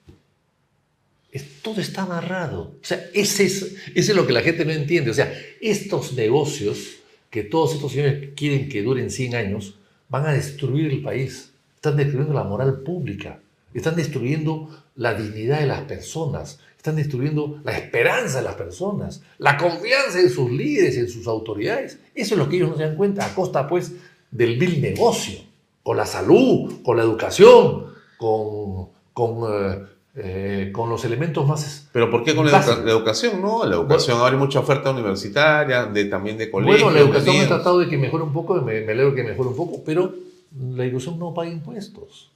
[1.32, 2.74] Es- todo está amarrado.
[2.80, 3.62] O sea, ese es,
[3.94, 5.10] ese es lo que la gente no entiende.
[5.10, 6.96] O sea, estos negocios
[7.30, 9.74] que todos estos señores quieren que duren 100 años,
[10.08, 11.50] van a destruir el país.
[11.74, 13.40] Están destruyendo la moral pública.
[13.74, 16.60] Están destruyendo la dignidad de las personas.
[16.76, 19.22] Están destruyendo la esperanza de las personas.
[19.38, 21.98] La confianza en sus líderes, en sus autoridades.
[22.14, 23.90] Eso es lo que ellos no se dan cuenta a costa, pues,
[24.34, 25.38] del vil negocio.
[25.82, 27.86] Con la salud, con la educación,
[28.16, 29.78] con, con, eh,
[30.16, 33.42] eh, con los elementos más Pero ¿por qué con la, educa- la educación?
[33.42, 36.82] No, la educación ahora hay mucha oferta universitaria, de, también de colegios.
[36.82, 37.48] Bueno, la educación medios.
[37.48, 40.14] tratado de que mejore un poco, me, me alegro que mejore un poco, pero
[40.58, 42.30] la educación no paga impuestos.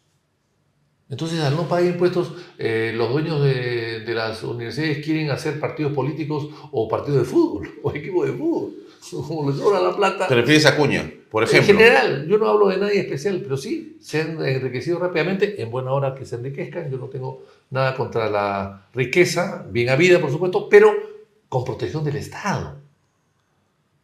[1.11, 5.93] Entonces, al no pagar impuestos, eh, los dueños de, de las universidades quieren hacer partidos
[5.95, 8.73] políticos o partidos de fútbol, o equipos de fútbol.
[9.11, 10.27] Como les sobra la plata.
[10.27, 11.73] ¿Te refieres a Cuña, por ejemplo?
[11.73, 15.71] En general, yo no hablo de nadie especial, pero sí, se han enriquecido rápidamente, en
[15.71, 20.31] buena hora que se enriquezcan, yo no tengo nada contra la riqueza, bien habida por
[20.31, 20.93] supuesto, pero
[21.49, 22.77] con protección del Estado.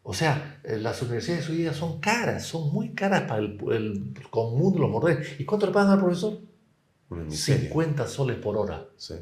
[0.02, 4.28] O sea, eh, las universidades hoy día son caras, son muy caras para el, el
[4.30, 5.40] común de los mortales.
[5.40, 6.38] ¿Y cuánto le pagan al profesor?
[7.08, 7.68] Una miseria.
[7.68, 8.86] 50 soles por hora.
[8.98, 9.14] Sí.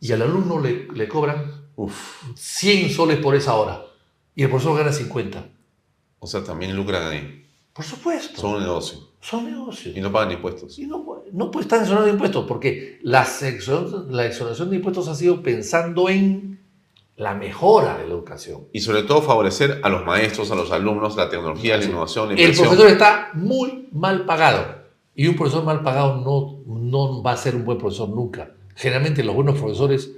[0.00, 2.22] Y al alumno le, le cobran Uf.
[2.34, 3.82] 100 soles por esa hora.
[4.38, 5.44] Y el profesor gana 50.
[6.20, 7.44] O sea, también lucran ahí.
[7.72, 8.40] Por supuesto.
[8.40, 8.98] Son un negocio.
[9.20, 9.96] son negocios.
[9.96, 10.78] Y no pagan impuestos.
[10.78, 15.08] Y no, no puede estar exonerado de impuestos, porque la, exon- la exoneración de impuestos
[15.08, 16.60] ha sido pensando en
[17.16, 18.68] la mejora de la educación.
[18.72, 21.88] Y sobre todo favorecer a los maestros, a los alumnos, la tecnología, la Sí.
[21.88, 24.64] innovación, la El profesor está muy mal pagado.
[25.16, 28.52] Y un profesor mal pagado no, no va a ser un buen profesor nunca.
[28.76, 30.12] Generalmente los buenos profesores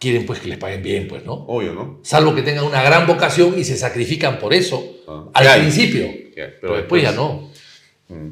[0.00, 1.34] quieren pues que les paguen bien, pues, ¿no?
[1.34, 2.00] Obvio, ¿no?
[2.02, 5.60] Salvo que tengan una gran vocación y se sacrifican por eso Ah, al ¿qué hay?
[5.60, 6.06] principio.
[6.34, 6.50] ¿Qué hay?
[6.60, 7.50] Pero después ya no.
[8.08, 8.28] Mm.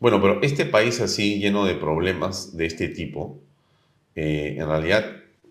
[0.00, 3.38] Bueno, pero este país así lleno de problemas de este tipo,
[4.14, 5.04] eh, en realidad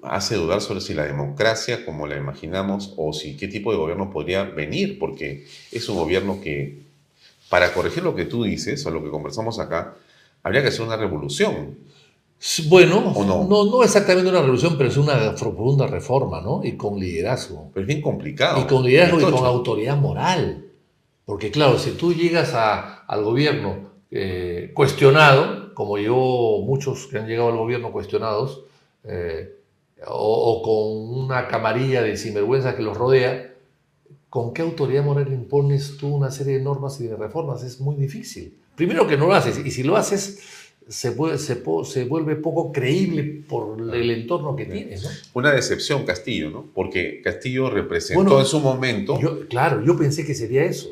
[0.03, 4.09] hace dudar sobre si la democracia, como la imaginamos, o si qué tipo de gobierno
[4.11, 6.79] podría venir, porque es un gobierno que,
[7.49, 9.95] para corregir lo que tú dices, o lo que conversamos acá,
[10.43, 11.77] habría que hacer una revolución.
[12.67, 13.43] Bueno, ¿O no?
[13.45, 16.61] no, no exactamente una revolución, pero es una profunda reforma, ¿no?
[16.63, 17.71] Y con liderazgo.
[17.73, 18.61] Pero es bien complicado.
[18.61, 20.65] Y con liderazgo y con autoridad moral.
[21.25, 27.27] Porque claro, si tú llegas a- al gobierno eh, cuestionado, como llegó muchos que han
[27.27, 28.63] llegado al gobierno cuestionados,
[29.03, 29.53] eh,
[30.07, 33.53] o, o con una camarilla de sinvergüenzas que los rodea,
[34.29, 37.63] ¿con qué autoridad moral impones tú una serie de normas y de reformas?
[37.63, 38.57] Es muy difícil.
[38.75, 40.39] Primero que no lo haces, y si lo haces,
[40.89, 45.09] se, puede- se, po- se vuelve poco creíble por el entorno que tienes, ¿no?
[45.33, 46.65] Una decepción Castillo, ¿no?
[46.73, 49.19] Porque Castillo representó Bueno, en su momento...
[49.19, 50.89] Yo, claro, yo pensé que sería eso.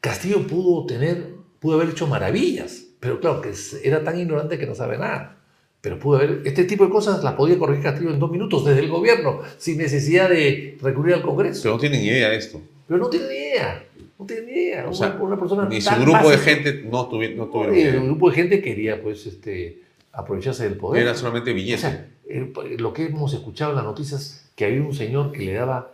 [0.00, 1.24] Castillo pudo tener,
[1.58, 3.52] pudo haber hecho maravillas, pero claro, que
[3.84, 5.36] era tan ignorante que no sabe nada.
[5.82, 8.80] Pero pudo haber, este tipo de cosas las podía corregir Castillo en dos minutos desde
[8.80, 11.62] el gobierno, sin necesidad de recurrir al Congreso.
[11.62, 12.60] Pero no tienen idea de esto.
[12.86, 13.84] Pero no tiene ni idea,
[14.20, 14.88] no idea.
[14.88, 18.02] O sea, una, persona Ni su grupo de gente no, tuvi- no tuvieron.
[18.02, 19.82] Un grupo de gente quería pues, este,
[20.12, 21.02] aprovecharse del poder.
[21.02, 21.80] Era solamente O billete.
[21.80, 25.54] sea, el- lo que hemos escuchado en las noticias, que había un señor que le
[25.54, 25.92] daba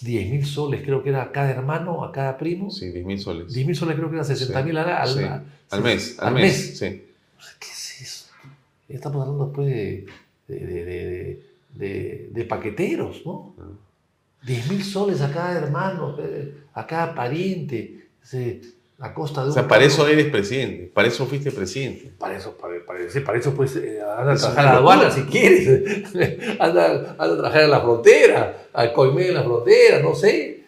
[0.00, 2.70] 10 mil soles, creo que era a cada hermano, a cada primo.
[2.70, 3.52] Sí, 10 mil soles.
[3.52, 5.18] 10 mil soles creo que eran 60 mil al, al, Sí.
[5.70, 6.42] al- mes, al, al mes.
[6.42, 6.78] mes.
[6.78, 7.04] Sí.
[7.58, 8.26] ¿Qué es eso?
[8.88, 10.06] Estamos hablando después de,
[10.48, 11.42] de, de, de-
[11.74, 13.54] de- de paqueteros, ¿no?
[14.44, 16.16] 10 mil soles a cada hermano,
[16.74, 18.06] a cada pariente.
[18.98, 22.12] A costa de O sea, un para eso eres presidente, para eso fuiste presidente.
[22.18, 25.22] Para eso, para, para- para eso pues eh, anda a trabajar a la aduana si
[25.22, 26.14] quieres.
[26.60, 30.62] anda, anda a trabajar en la frontera, al COIME en la frontera, no sé,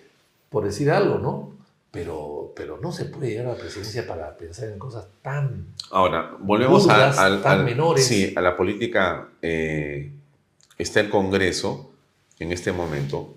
[0.51, 1.53] por decir algo, ¿no?
[1.93, 5.67] Pero, pero no se puede llegar a la presidencia para pensar en cosas tan...
[5.93, 8.05] Ahora, volvemos a, al- tan al- menores.
[8.05, 9.29] sí, a la política.
[9.43, 10.11] eh,
[10.77, 11.93] está el Congreso
[12.41, 13.33] en este momento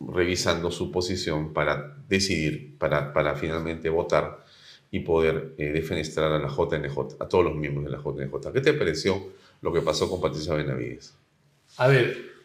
[0.00, 4.44] revisando su posición para decidir, para, para finalmente votar
[4.90, 8.52] y poder eh, defenestrar a la JNJ, a todos los miembros de la JNJ.
[8.52, 9.32] ¿Qué te pareció
[9.62, 11.14] lo que pasó con Patricia Benavides?
[11.78, 12.36] A ver,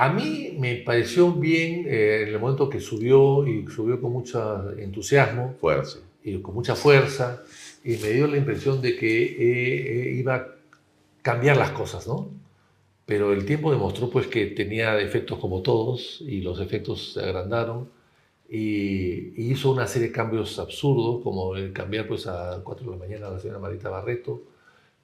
[0.00, 4.70] a mí me pareció bien eh, en el momento que subió y subió con mucho
[4.78, 5.98] entusiasmo Fuerza.
[6.22, 7.42] y con mucha fuerza
[7.82, 10.46] y me dio la impresión de que eh, eh, iba a
[11.22, 12.30] cambiar las cosas, ¿no?
[13.08, 17.88] Pero el tiempo demostró pues que tenía defectos como todos y los efectos se agrandaron
[18.50, 22.98] y, hizo una serie de cambios absurdos como el cambiar pues a 4 de la
[22.98, 24.42] mañana a la señora Marita Barreto,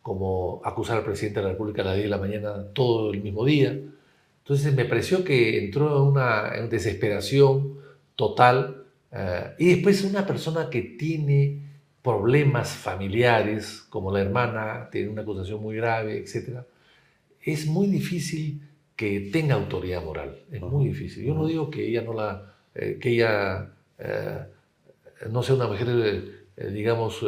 [0.03, 3.23] como acusar al presidente de la República a las 10 de la mañana todo el
[3.23, 3.71] mismo día.
[3.71, 7.79] Entonces me pareció que entró en una en desesperación
[8.17, 11.63] total eh, y después una persona que tiene
[12.03, 16.67] problemas familiares, como la hermana tiene una acusación muy grave, etc.,
[17.45, 18.61] es muy difícil
[18.97, 20.39] que tenga autoridad moral.
[20.51, 21.25] Es muy difícil.
[21.25, 24.39] Yo no digo que ella no la, eh, que ella eh,
[25.31, 25.87] no sea una mujer,
[26.57, 27.25] eh, digamos,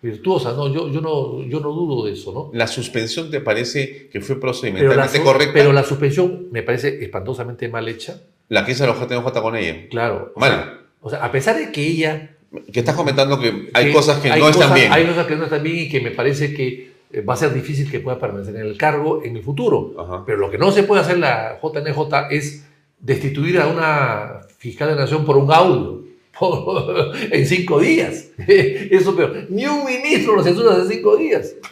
[0.00, 0.52] virtuosa.
[0.52, 2.50] No, yo, yo no, yo no dudo de eso, ¿no?
[2.54, 5.52] ¿La suspensión te parece que fue Pero la, procedimentalmente correcta?
[5.52, 8.20] pero la suspensión me parece espantosamente mal hecha.
[8.48, 9.88] La que hizo la JNJ con ella.
[9.90, 10.32] Claro.
[10.34, 10.50] O Mal.
[10.50, 12.36] sea, o sea, a pesar de que ella
[12.72, 14.92] Que estás comentando que hay que cosas que no están bien.
[14.92, 17.90] Hay cosas que no están bien y que me parece que va a ser difícil
[17.90, 19.94] que pueda permanecer en el cargo en el futuro.
[19.98, 20.24] Ajá.
[20.24, 21.98] Pero lo que no se puede hacer la JNJ
[22.30, 22.66] es
[22.98, 26.04] destituir a una fiscal de nación por un audio
[26.38, 28.30] por- en cinco días.
[28.46, 29.46] Eso peor.
[29.50, 31.54] Ni un ministro lo censura hace cinco días.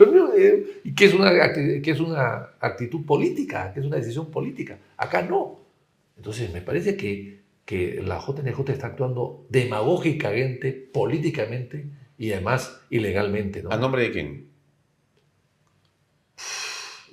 [0.42, 4.78] Eh, que es, una, que es una actitud política, que es una decisión política.
[4.96, 5.60] Acá no.
[6.16, 11.86] Entonces me parece que, que la JNJ está actuando demagógicamente, políticamente
[12.16, 13.62] y además ilegalmente.
[13.62, 13.70] ¿no?
[13.70, 14.49] ¿A nombre de quién?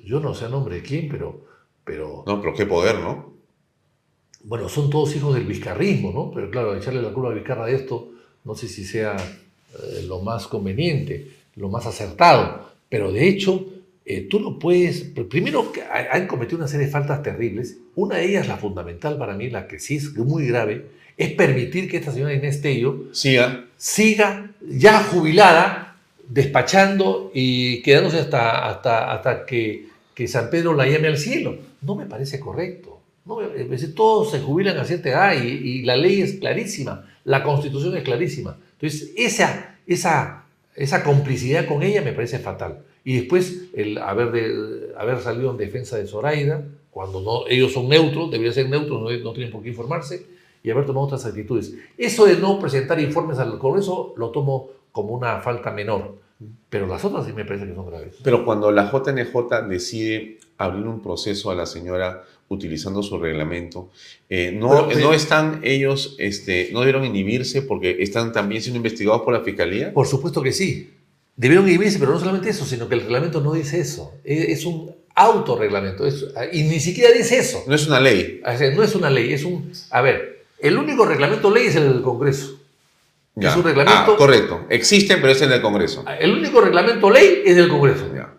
[0.08, 1.42] Yo no sé a nombre de quién, pero,
[1.84, 3.36] pero No, pero qué poder, ¿no?
[4.44, 6.32] bueno, son todos hijos del vizcarrismo, ¿no?
[6.34, 8.10] Pero claro, echarle la culpa a Vizcarra de esto,
[8.46, 11.28] no sé si sea eh, lo más conveniente,
[11.58, 12.70] lo más acertado.
[12.88, 13.66] Pero de hecho,
[14.06, 15.02] eh, tú no puedes.
[15.30, 15.74] Primero,
[16.12, 17.78] han cometido una serie de faltas terribles.
[17.96, 20.86] Una de ellas, la fundamental para mí, la que sí es muy grave,
[21.18, 23.66] es permitir que esta señora Inés Tello Siga.
[23.76, 25.98] siga ya jubilada,
[26.30, 29.88] despachando y quedándose hasta, hasta, hasta que,
[30.18, 31.58] que San Pedro la llame al cielo.
[31.84, 33.00] No me parece correcto.
[33.24, 37.44] No decir, todos se jubilan a cierta edad y, y la ley es clarísima, la
[37.44, 38.58] constitución es clarísima.
[38.74, 40.46] Entonces, esa, esa,
[40.76, 42.80] esa complicidad con ella me parece fatal.
[43.04, 47.88] Y después, el haber, de, haber salido en defensa de Zoraida, cuando no, ellos son
[47.88, 50.26] neutros, deberían ser neutros, no, no tienen por qué informarse,
[50.64, 51.76] y haber tomado otras actitudes.
[51.96, 56.16] Eso de no presentar informes al Congreso lo tomo como una falta menor,
[56.70, 58.16] pero las otras sí me parece que son graves.
[58.24, 63.90] Pero cuando la JNJ decide abrir un proceso a la señora utilizando su reglamento,
[64.30, 69.22] eh, no, Pero, no están ellos, este, no debieron inhibirse porque están también siendo investigados
[69.24, 69.94] por la fiscalía.
[69.94, 70.92] Por supuesto que sí.
[71.36, 74.14] Debieron inhibirse, pero no solamente eso, sino que el reglamento no dice eso.
[74.24, 76.06] Es es un autorreglamento.
[76.06, 77.64] es- y ni siquiera dice eso.
[77.68, 78.42] No es una ley.
[78.46, 79.72] O sea, no es una ley, es un...
[79.92, 82.57] A ver, el único reglamento ley es el del Congreso.
[83.40, 83.50] Ya.
[83.52, 84.66] Es un reglamento- Ah, correcto.
[84.70, 86.04] Existen, pero es el del Congreso.
[86.20, 88.10] El único reglamento ley es del Congreso.
[88.16, 88.34] Ya,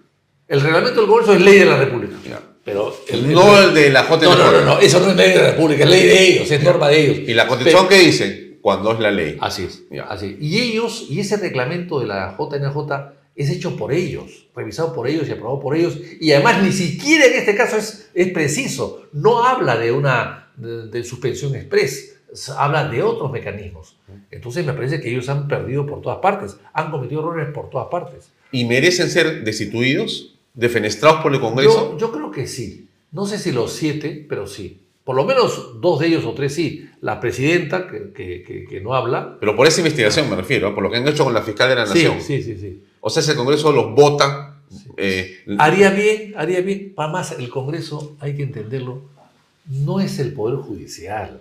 [0.49, 2.16] El reglamento del Congreso es ley de la República.
[2.29, 2.41] ya.
[2.65, 4.23] Pero el, No el de la JNJ.
[4.25, 6.51] No, no, no, no, eso no es ley de la República, es ley de ellos,
[6.51, 7.29] es norma de ellos.
[7.29, 8.59] ¿Y la constitución Pero- qué dice?
[8.61, 9.39] Cuando es la ley.
[9.41, 10.03] Así es, Ya.
[10.05, 10.37] así.
[10.41, 15.29] Y ellos, y ese reglamento de la JNJ es hecho por ellos, revisado por ellos
[15.29, 19.45] y aprobado por ellos, y además ni siquiera en este caso es, es preciso, no
[19.47, 22.16] habla de una de, de suspensión express,
[22.57, 23.97] habla de otros mecanismos.
[24.31, 27.89] Entonces me parece que ellos han perdido por todas partes, han cometido errores por todas
[27.89, 28.31] partes.
[28.53, 30.35] ¿Y merecen ser destituidos?
[30.55, 31.93] ¿Defenestrados por el Congreso?
[31.93, 32.89] Yo, yo creo que sí.
[33.13, 34.81] No sé si los siete, pero sí.
[35.05, 36.89] Por lo menos dos de ellos o tres sí.
[37.01, 39.37] La presidenta, que, que- que- que no habla.
[39.41, 40.73] Pero por esa investigación me refiero, ¿eh?
[40.73, 42.21] por lo que han hecho con la fiscal de la Sí, Nación.
[42.21, 42.83] sí, sí, sí.
[43.01, 44.57] O sea, si el Congreso los vota.
[44.99, 46.93] eh, Haría bien, haría bien.
[46.95, 49.03] Para más, el Congreso, hay que entenderlo,
[49.67, 51.41] no es el Poder Judicial.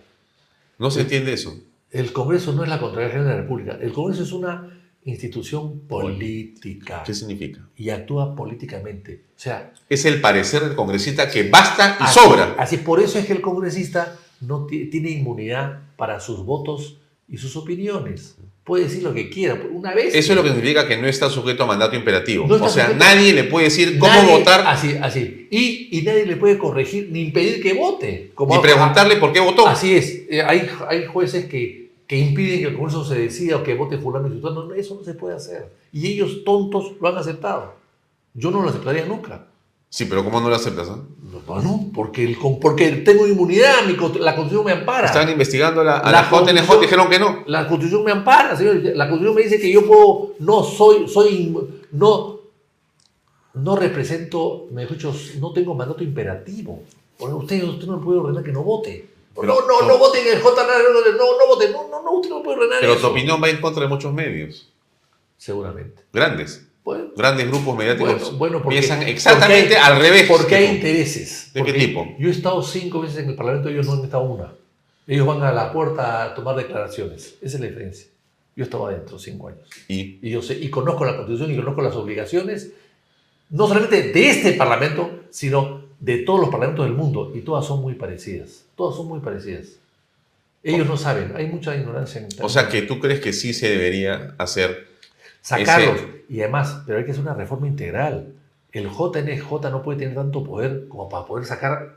[0.79, 1.57] No se entiende eso.
[1.91, 3.77] El Congreso no es la Contraloría de la República.
[3.81, 4.73] El Congreso es una
[5.05, 7.61] institución política ¿Qué significa?
[7.77, 9.23] y actúa políticamente.
[9.35, 12.55] O sea, Es el parecer del congresista que basta y así, sobra.
[12.57, 16.97] Así, por eso es que el congresista no ti- tiene inmunidad para sus votos
[17.29, 18.37] y sus opiniones.
[18.67, 19.57] Puede decir lo que quiera.
[19.71, 20.13] Una vez.
[20.13, 22.45] Eso es lo que significa que no está sujeto a mandato imperativo.
[22.45, 25.47] No o sea, nadie le puede decir cómo Nadie- votar Así, así.
[25.49, 28.31] Y, y nadie le puede corregir ni impedir que vote.
[28.35, 29.65] Como ni preguntarle por qué votó.
[29.65, 30.23] Así es.
[30.29, 33.97] Eh, hay, hay jueces que, que impiden que el Congreso se decida o que vote
[33.97, 34.65] fulano y sutano.
[34.65, 35.69] No, Eso no se puede hacer.
[35.93, 37.75] Y ellos, tontos, lo han aceptado.
[38.33, 39.47] Yo no lo aceptaría nunca.
[39.89, 40.89] Sí, pero ¿cómo no lo aceptas?
[40.89, 40.99] ah?
[41.45, 45.05] Bueno, porque, el, porque tengo inmunidad, mi la Constitución me ampara.
[45.07, 47.43] Estaban investigando a la, a La la JNJ dijeron que no.
[47.47, 48.75] La Constitución me ampara, señor.
[48.95, 51.55] La Constitución me dice que yo puedo, no soy, soy,
[51.91, 52.39] no,
[53.53, 56.83] no represento, me dicho, no tengo mandato imperativo.
[57.17, 59.07] Porque usted, usted no puede ordenar que no vote.
[59.39, 62.11] Pero- no, no, no voten en el J, no, no, no voten, no, no, no,
[62.11, 63.01] usted no puede ordenar Pero eso.
[63.01, 64.69] tu opinión va en contra de muchos medios.
[65.37, 66.03] Seguramente.
[66.11, 66.66] Grandes.
[66.87, 70.25] Bueno, Grandes grupos mediáticos bueno, bueno, piensan exactamente porque hay- al revés.
[70.25, 70.75] Porque hay que tú.
[70.75, 71.51] intereses.
[71.53, 72.15] ¿De qué Porque tipo?
[72.17, 74.53] Yo he estado cinco veces en el Parlamento, ellos no han estado una.
[75.05, 77.35] Ellos van a la puerta a tomar declaraciones.
[77.41, 78.07] Esa es la diferencia.
[78.55, 79.67] Yo estaba adentro cinco años.
[79.89, 82.71] Y Y yo sé, y conozco la Constitución y conozco las obligaciones,
[83.49, 87.33] no solamente de este Parlamento, sino de todos los parlamentos del mundo.
[87.35, 88.63] Y todas son muy parecidas.
[88.77, 89.71] Todas son muy parecidas.
[90.63, 93.69] Ellos no saben, hay mucha ignorancia en o sea que tú crees que sí se
[93.69, 94.86] debería hacer.
[95.47, 95.95] Sacarlos.
[95.95, 98.33] ese- Y además, pero hay que hacer una reforma integral.
[98.71, 101.95] El JNJ no puede tener tanto poder como para poder sacar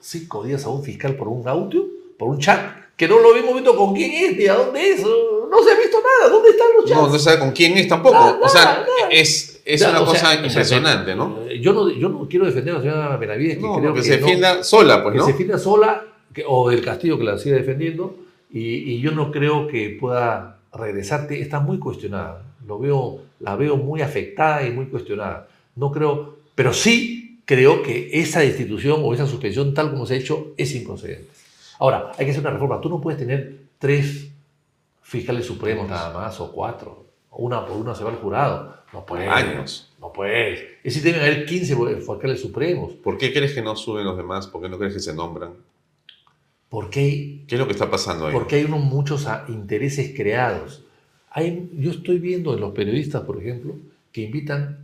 [0.00, 1.84] cinco días a un fiscal por un audio,
[2.18, 2.60] por un chat,
[2.96, 5.00] que no lo hemos visto con quién es, ni a dónde es.
[5.02, 6.32] No se ha visto nada.
[6.32, 7.00] ¿Dónde están los chats?
[7.00, 8.14] No, no sabe con quién es tampoco.
[8.14, 8.86] Nada, o sea, nada.
[9.10, 11.38] es, es una o cosa sea, impresionante, ¿no?
[11.48, 14.02] eh, Yo no, yo no quiero defender a la señora Benavides, que No, creo que
[14.02, 15.24] se no- defienda sola, pues, que ¿no?
[15.26, 18.16] se defienda sola, que- o del Castillo que la siga defendiendo,
[18.50, 18.60] y,
[18.92, 21.40] y yo no creo que pueda regresarte.
[21.40, 22.44] Está muy cuestionada.
[22.66, 25.48] Lo veo, la veo muy afectada y muy cuestionada.
[25.76, 30.16] No creo, pero sí creo que esa destitución o esa suspensión, tal como se ha
[30.18, 31.28] hecho, es improcedente.
[31.78, 32.80] Ahora, hay que hacer una reforma.
[32.80, 34.28] Tú no puedes tener tres
[35.02, 37.06] fiscales supremos nada más, o cuatro.
[37.32, 38.74] Una por una se va al jurado.
[38.92, 39.28] No puedes.
[39.28, 39.90] Años.
[40.00, 40.60] No puedes.
[40.84, 42.92] Es decir, deben haber 15 fiscales supremos.
[42.92, 44.46] ¿Por qué crees que no suben los demás?
[44.46, 45.52] ¿Por qué no crees que se nombran?
[46.72, 48.32] Porque hay ¿Qué es lo que está pasando ahí?
[48.32, 50.82] Porque hay unos muchos intereses creados.
[51.30, 53.76] Hay, yo estoy viendo en los periodistas, por ejemplo,
[54.10, 54.78] que invitan,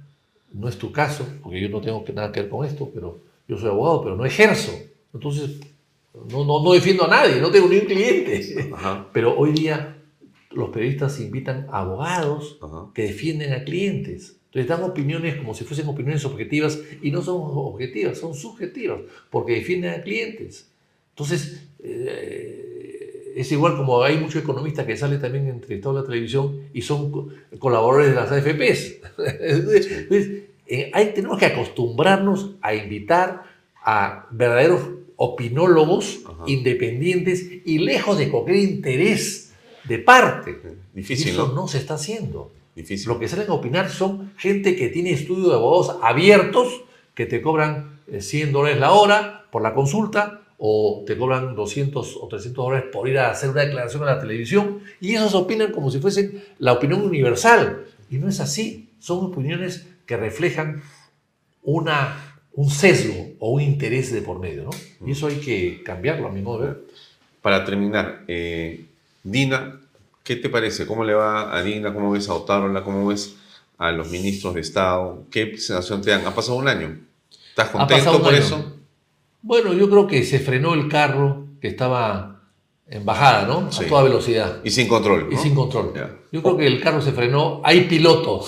[0.53, 3.57] no es tu caso, porque yo no tengo nada que ver con esto, pero yo
[3.57, 4.71] soy abogado, pero no ejerzo.
[5.15, 5.61] Entonces,
[6.31, 8.71] no, no, no defiendo a nadie, no tengo ni un cliente.
[8.71, 9.97] Ajá, Pero hoy día
[10.51, 12.89] los periodistas invitan a abogados ajá.
[12.93, 14.37] que defienden a clientes.
[14.53, 19.01] Entonces dan opiniones como si fuesen opiniones objetivas y no son objetivas, son subjetivas,
[19.31, 20.68] porque defienden a clientes.
[21.19, 26.61] Entonces, eh, es igual como hay muchos economistas que salen también entrevistados en la televisión
[26.73, 27.29] y son co-
[27.59, 28.97] colaboradores de las AFPs.
[29.41, 33.43] Entonces, eh, hay, tenemos que acostumbrarnos a invitar
[33.85, 34.81] a verdaderos
[35.17, 36.45] opinólogos Ajá.
[36.47, 39.53] independientes y lejos de cualquier interés
[39.89, 40.57] de parte.
[40.95, 41.55] Difícil, y eso ¿no?
[41.63, 42.53] no se está haciendo.
[42.77, 43.09] Difícil.
[43.09, 46.83] Lo que salen a opinar son gente que tiene estudio de abogados abiertos
[47.15, 52.19] que te cobran eh, 100 dólares la hora por la consulta o te cobran 200
[52.21, 55.71] o 300 dólares por ir a hacer una declaración a la televisión y esos opinan
[55.71, 57.87] como si fuesen la opinión universal.
[58.11, 58.91] Y no es así.
[58.99, 60.83] Son opiniones que reflejan
[61.63, 64.65] una, un sesgo o un interés de por medio.
[64.65, 64.71] ¿no?
[65.07, 66.85] Y eso hay que cambiarlo a mi modo de ver.
[67.41, 68.85] Para terminar, eh,
[69.23, 69.81] Dina,
[70.25, 70.87] ¿qué te parece?
[70.87, 71.95] ¿Cómo le va a Dina?
[71.95, 72.83] ¿Cómo ves a Otárola?
[72.83, 73.37] ¿Cómo ves
[73.79, 75.25] a los ministros de Estado?
[75.31, 76.27] ¿Qué sensación te dan?
[76.27, 76.99] Ha pasado un año.
[77.51, 78.43] ¿Estás contento por año.
[78.43, 78.78] eso?
[79.43, 82.41] Bueno, yo creo que se frenó el carro que estaba
[82.89, 83.71] en bajada, ¿no?
[83.73, 83.85] Sí.
[83.85, 84.59] A toda velocidad.
[84.65, 85.29] Y sin control.
[85.31, 85.93] Y sin control.
[86.33, 87.61] Yo creo que el carro se frenó.
[87.65, 88.45] Hay piloto.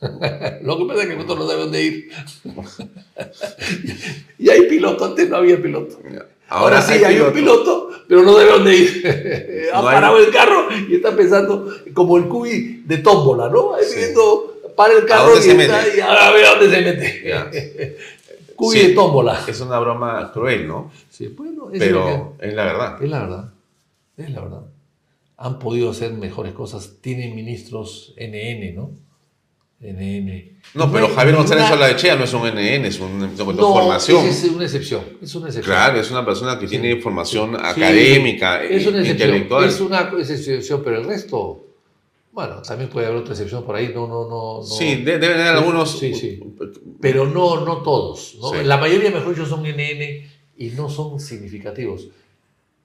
[0.62, 2.10] Lo que pasa es que el piloto no sabe dónde ir.
[4.38, 5.04] y hay piloto.
[5.04, 5.98] Antes no había piloto.
[6.12, 6.26] Ya.
[6.48, 9.68] Ahora, sí, hay, un piloto, pero no sabe dónde ir.
[9.72, 13.74] ha No hay- parado el carro y está pensando como el cubi de tómbola, ¿no?
[13.74, 13.96] Ahí Sí.
[13.96, 15.96] viendo, para el carro dónde y, se está, mete?
[15.96, 17.96] y a ver dónde se mete.
[18.56, 18.86] Cubi Sí.
[18.88, 19.40] de tómbola.
[19.46, 20.90] Es una broma cruel, ¿no?
[21.10, 23.02] Sí, bueno, es que- Pero es la verdad.
[23.02, 23.52] Es la verdad,
[24.16, 24.62] es la verdad.
[25.36, 26.98] Han podido hacer mejores cosas.
[27.00, 28.90] Tienen ministros NN, ¿no?
[29.80, 30.52] NN.
[30.74, 34.24] No, pero Javier González Olaechea no es un NN, es un, No, formación.
[34.26, 35.02] Es una excepción.
[35.20, 35.74] Es una excepción.
[35.76, 39.28] Claro, es una persona que tiene formación Sí, académica, es una excepción.
[39.30, 39.64] intelectual.
[39.68, 41.66] Es una excepción, pero el resto,
[42.32, 43.90] bueno, también puede haber otra excepción por ahí.
[43.94, 44.56] No, no, no.
[44.58, 44.62] no.
[44.62, 45.98] Sí, de- deben haber algunos.
[45.98, 46.40] Sí, sí.
[47.00, 48.36] Pero no, no todos.
[48.40, 48.50] ¿no?
[48.50, 48.64] Sí.
[48.64, 52.08] La mayoría, mejor dicho, son NN y no son significativos.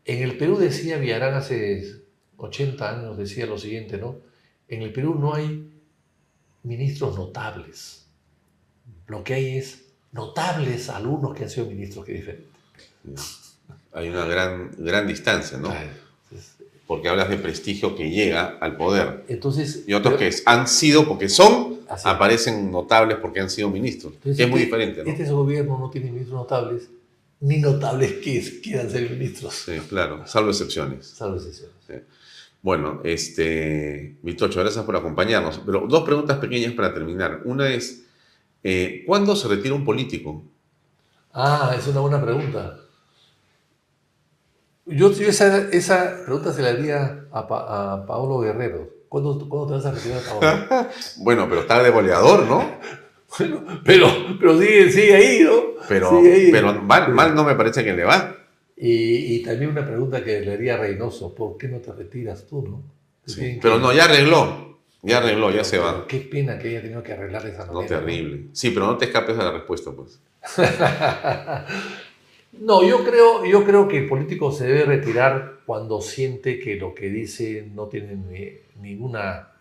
[0.05, 2.01] En el Perú decía Villarán hace
[2.37, 4.17] 80 años, decía lo siguiente, ¿no?
[4.67, 5.71] En el Perú no hay
[6.63, 8.07] ministros notables.
[9.07, 12.49] Lo que hay es notables alumnos que han sido ministros, que es diferente.
[13.91, 15.71] Hay una gran, gran distancia, ¿no?
[15.71, 15.97] Entonces,
[16.89, 19.23] porque hablas de prestigio que llega al poder.
[19.27, 24.13] Entonces, Y otros pero- que han sido porque son, aparecen notables porque han sido ministros.
[24.15, 25.11] entonces es muy este- diferente, ¿no?
[25.11, 26.89] Este gobierno no tiene ministros notables,
[27.41, 31.05] ni notables que quieran ser ministros, Sí, claro, salvo excepciones.
[31.05, 31.75] salvo excepciones.
[32.63, 35.61] Bueno, este, Vitocho, gracias por acompañarnos.
[35.63, 37.41] Pero dos preguntas pequeñas para terminar.
[37.45, 38.01] Una es,
[38.63, 40.43] eh, ¿cuándo se retira un político?
[41.33, 42.79] Ah, es una buena pregunta.
[44.89, 48.89] Yo, yo esa, esa pregunta se la haría a, Pa- a Paolo Guerrero.
[49.07, 50.87] ¿Cuándo, ¿Cuándo te vas a retirar, Paolo?
[51.17, 52.79] Bueno, pero está de goleador, ¿no?
[53.37, 54.07] Bueno, pero,
[54.39, 55.51] pero sigue, sigue ahí, ¿no?
[55.87, 56.49] Pero, ahí.
[56.51, 58.35] pero mal, mal no me parece que le va.
[58.75, 62.47] Y, y también una pregunta que le haría a Reynoso, ¿por qué no te retiras
[62.47, 62.81] tú, no?
[63.27, 64.79] Sí, Pero que- no, ya arregló.
[65.03, 66.05] Ya arregló, ya se va.
[66.07, 67.99] Qué pena que haya tenido que arreglar esa No, manera.
[67.99, 68.45] terrible.
[68.51, 70.19] Sí, pero no te escapes de la respuesta, pues.
[72.51, 76.93] No, yo creo, yo creo que el político se debe retirar cuando siente que lo
[76.95, 79.51] que dice no tiene ni- ninguna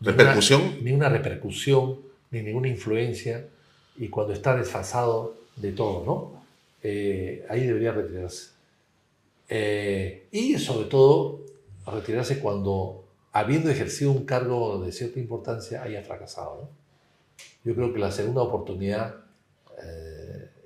[0.00, 0.60] ¿Repercusión?
[0.62, 1.98] Ninguna, ninguna repercusión,
[2.30, 3.46] ni ninguna influencia,
[3.96, 6.44] y cuando está desfasado de todo, ¿no?
[6.82, 8.50] Eh, ahí debería retirarse.
[9.48, 11.40] Eh, y sobre todo,
[11.86, 16.68] retirarse cuando, habiendo ejercido un cargo de cierta importancia, haya fracasado, ¿no?
[17.64, 19.14] Yo creo que la segunda oportunidad,
[19.82, 20.11] eh,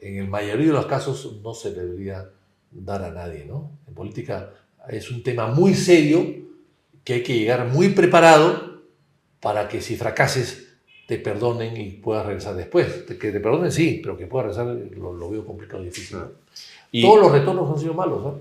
[0.07, 2.31] en el mayoría de los casos, no se debería
[2.71, 3.71] dar a nadie, ¿no?
[3.89, 4.51] En política
[4.89, 6.25] es un tema muy serio
[7.05, 8.83] que hay que llegar muy preparado
[9.41, 10.67] para que si fracases
[11.07, 13.05] te perdonen y puedas regresar después.
[13.05, 16.19] Que te perdonen sí, pero que puedas regresar lo, lo veo complicado y difícil.
[16.91, 18.23] Y, Todos los retornos han sido malos.
[18.23, 18.39] ¿no?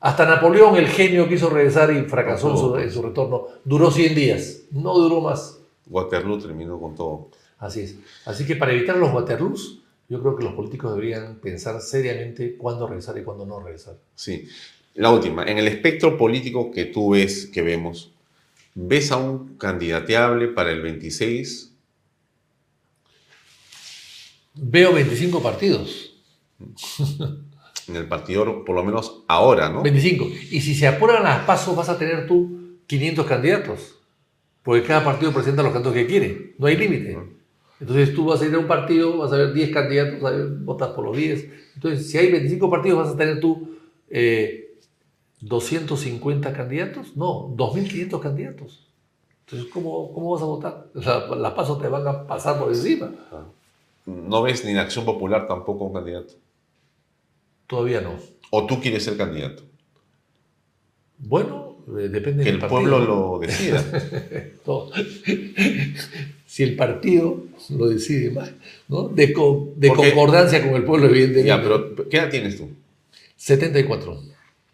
[0.00, 3.46] Hasta Napoleón, el genio, quiso regresar y fracasó en su, en su retorno.
[3.64, 5.58] Duró 100 días, no duró más.
[5.88, 7.28] Waterloo terminó con todo.
[7.58, 7.96] Así es.
[8.26, 12.86] Así que para evitar los Waterloos, yo creo que los políticos deberían pensar seriamente cuándo
[12.86, 13.96] regresar y cuándo no regresar.
[14.14, 14.48] Sí.
[14.94, 18.12] La última, en el espectro político que tú ves, que vemos,
[18.74, 21.72] ¿ves a un candidateable para el 26?
[24.54, 26.14] Veo 25 partidos.
[27.88, 29.80] En el partido, por lo menos ahora, ¿no?
[29.80, 30.26] 25.
[30.50, 33.94] Y si se apuran las pasos, vas a tener tú 500 candidatos.
[34.64, 36.54] Porque cada partido presenta los candidatos que quiere.
[36.58, 37.16] No hay límite.
[37.80, 40.46] Entonces tú vas a ir a un partido, vas a ver 10 candidatos, a ver,
[40.48, 41.46] votas por los 10.
[41.74, 43.76] Entonces, si hay 25 partidos, vas a tener tú
[44.08, 44.78] eh,
[45.40, 47.16] 250 candidatos.
[47.16, 48.86] No, 2.500 candidatos.
[49.44, 50.86] Entonces, ¿cómo, cómo vas a votar?
[50.94, 53.12] O sea, las pasos te van a pasar por encima.
[54.06, 56.32] No ves ni en Acción Popular tampoco un candidato.
[57.66, 58.14] Todavía no.
[58.50, 59.62] ¿O tú quieres ser candidato?
[61.18, 62.80] Bueno, eh, depende Que del el partido.
[62.80, 63.84] pueblo lo decida.
[66.56, 68.50] Si el partido lo decide más,
[68.88, 69.08] ¿no?
[69.08, 71.48] De, co- de Porque- concordancia con el pueblo, evidentemente.
[71.48, 72.70] ya, pero ¿qué edad tienes tú?
[73.36, 74.22] 74.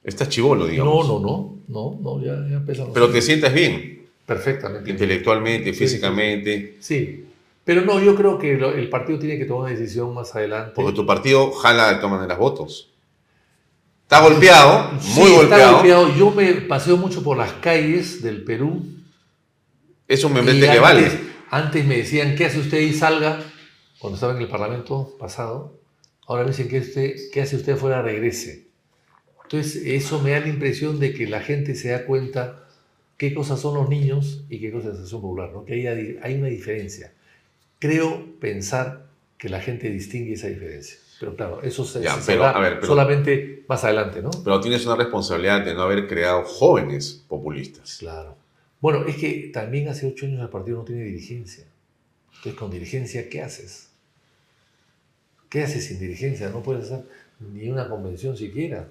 [0.04, 1.09] Estás chivolo, digamos.
[1.09, 1.26] No, no,
[1.66, 2.62] no, no, no, ya, los
[2.94, 3.24] Pero te años.
[3.24, 4.90] sientes bien, Perfectamente.
[4.92, 7.24] intelectualmente, Sí, físicamente, Sí,
[7.64, 10.74] pero no, yo creo que lo- el partido tiene que tomar una decisión más adelante.
[10.76, 12.90] porque tu partido jala de todas maneras votos.
[14.04, 15.72] Está golpeado, Sí, muy está golpeado.
[15.78, 16.14] golpeado.
[16.16, 18.84] Yo me paseo mucho por las calles del Perú.
[20.06, 21.32] Es un membrete que vale.
[21.52, 22.94] Antes me decían, ¿qué hace usted ahí?
[22.94, 23.38] Salga,
[23.98, 25.78] cuando estaba en el Parlamento pasado.
[26.26, 28.00] Ahora me dicen, ¿qué, usted, qué hace usted afuera?
[28.00, 28.68] Regrese.
[29.42, 32.66] Entonces, eso me da la impresión de que la gente se da cuenta
[33.18, 35.66] qué cosas son los niños y qué cosas es acción popular, ¿no?
[35.66, 37.12] que hay, hay una diferencia.
[37.78, 40.96] Creo pensar que la gente distingue esa diferencia.
[41.20, 44.30] Pero claro, eso se, Ya, se pero, a ver, pero- solamente más adelante, ¿no?
[44.42, 47.98] Pero tienes una responsabilidad de no haber creado jóvenes populistas.
[47.98, 48.36] Claro.
[48.82, 51.64] Bueno, es que también hace ocho años el partido no tiene dirigencia.
[52.30, 53.90] Entonces, con dirigencia, ¿qué haces?
[55.48, 56.50] ¿Qué haces sin dirigencia?
[56.50, 57.04] No puedes hacer
[57.38, 58.88] ni una convención siquiera.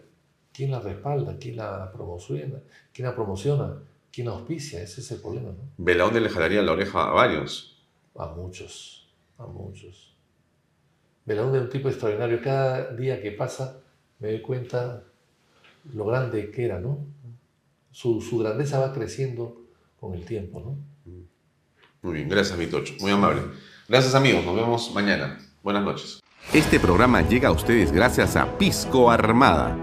[0.53, 1.35] ¿Quién la respalda?
[1.37, 2.59] ¿Quién la promociona?
[2.93, 3.79] ¿Quién la promociona?
[4.13, 4.81] ¿Quién la auspicia?
[4.81, 5.57] Ese es el problema, ¿no?
[5.77, 7.83] Belaunde le jalaría la oreja a varios.
[8.15, 10.15] A muchos, a muchos.
[11.25, 12.41] Belaúnde es un tipo extraordinario.
[12.41, 13.81] Cada día que pasa
[14.19, 15.03] me doy cuenta
[15.93, 16.97] lo grande que era, ¿no?
[17.91, 19.60] Su, su grandeza va creciendo
[20.01, 20.77] con el tiempo, ¿no?
[22.01, 22.95] Muy bien, gracias, Vitocho.
[22.99, 23.43] Muy amable.
[23.87, 24.43] Gracias, amigos.
[24.43, 25.37] Nos vemos mañana.
[25.61, 26.19] Buenas noches.
[26.51, 29.77] Este programa llega a ustedes gracias a Pisco Armada.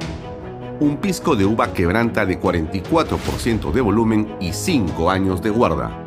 [0.80, 6.04] Un pisco de uva quebranta de 44% de volumen y 5 años de guarda.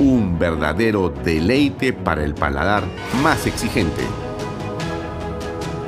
[0.00, 2.82] Un verdadero deleite para el paladar
[3.22, 4.02] más exigente.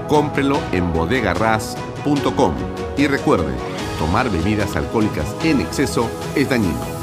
[0.08, 2.54] Cómprelo en bodegarras.com
[2.96, 3.52] y recuerde,
[3.98, 6.93] tomar bebidas alcohólicas en exceso es dañino.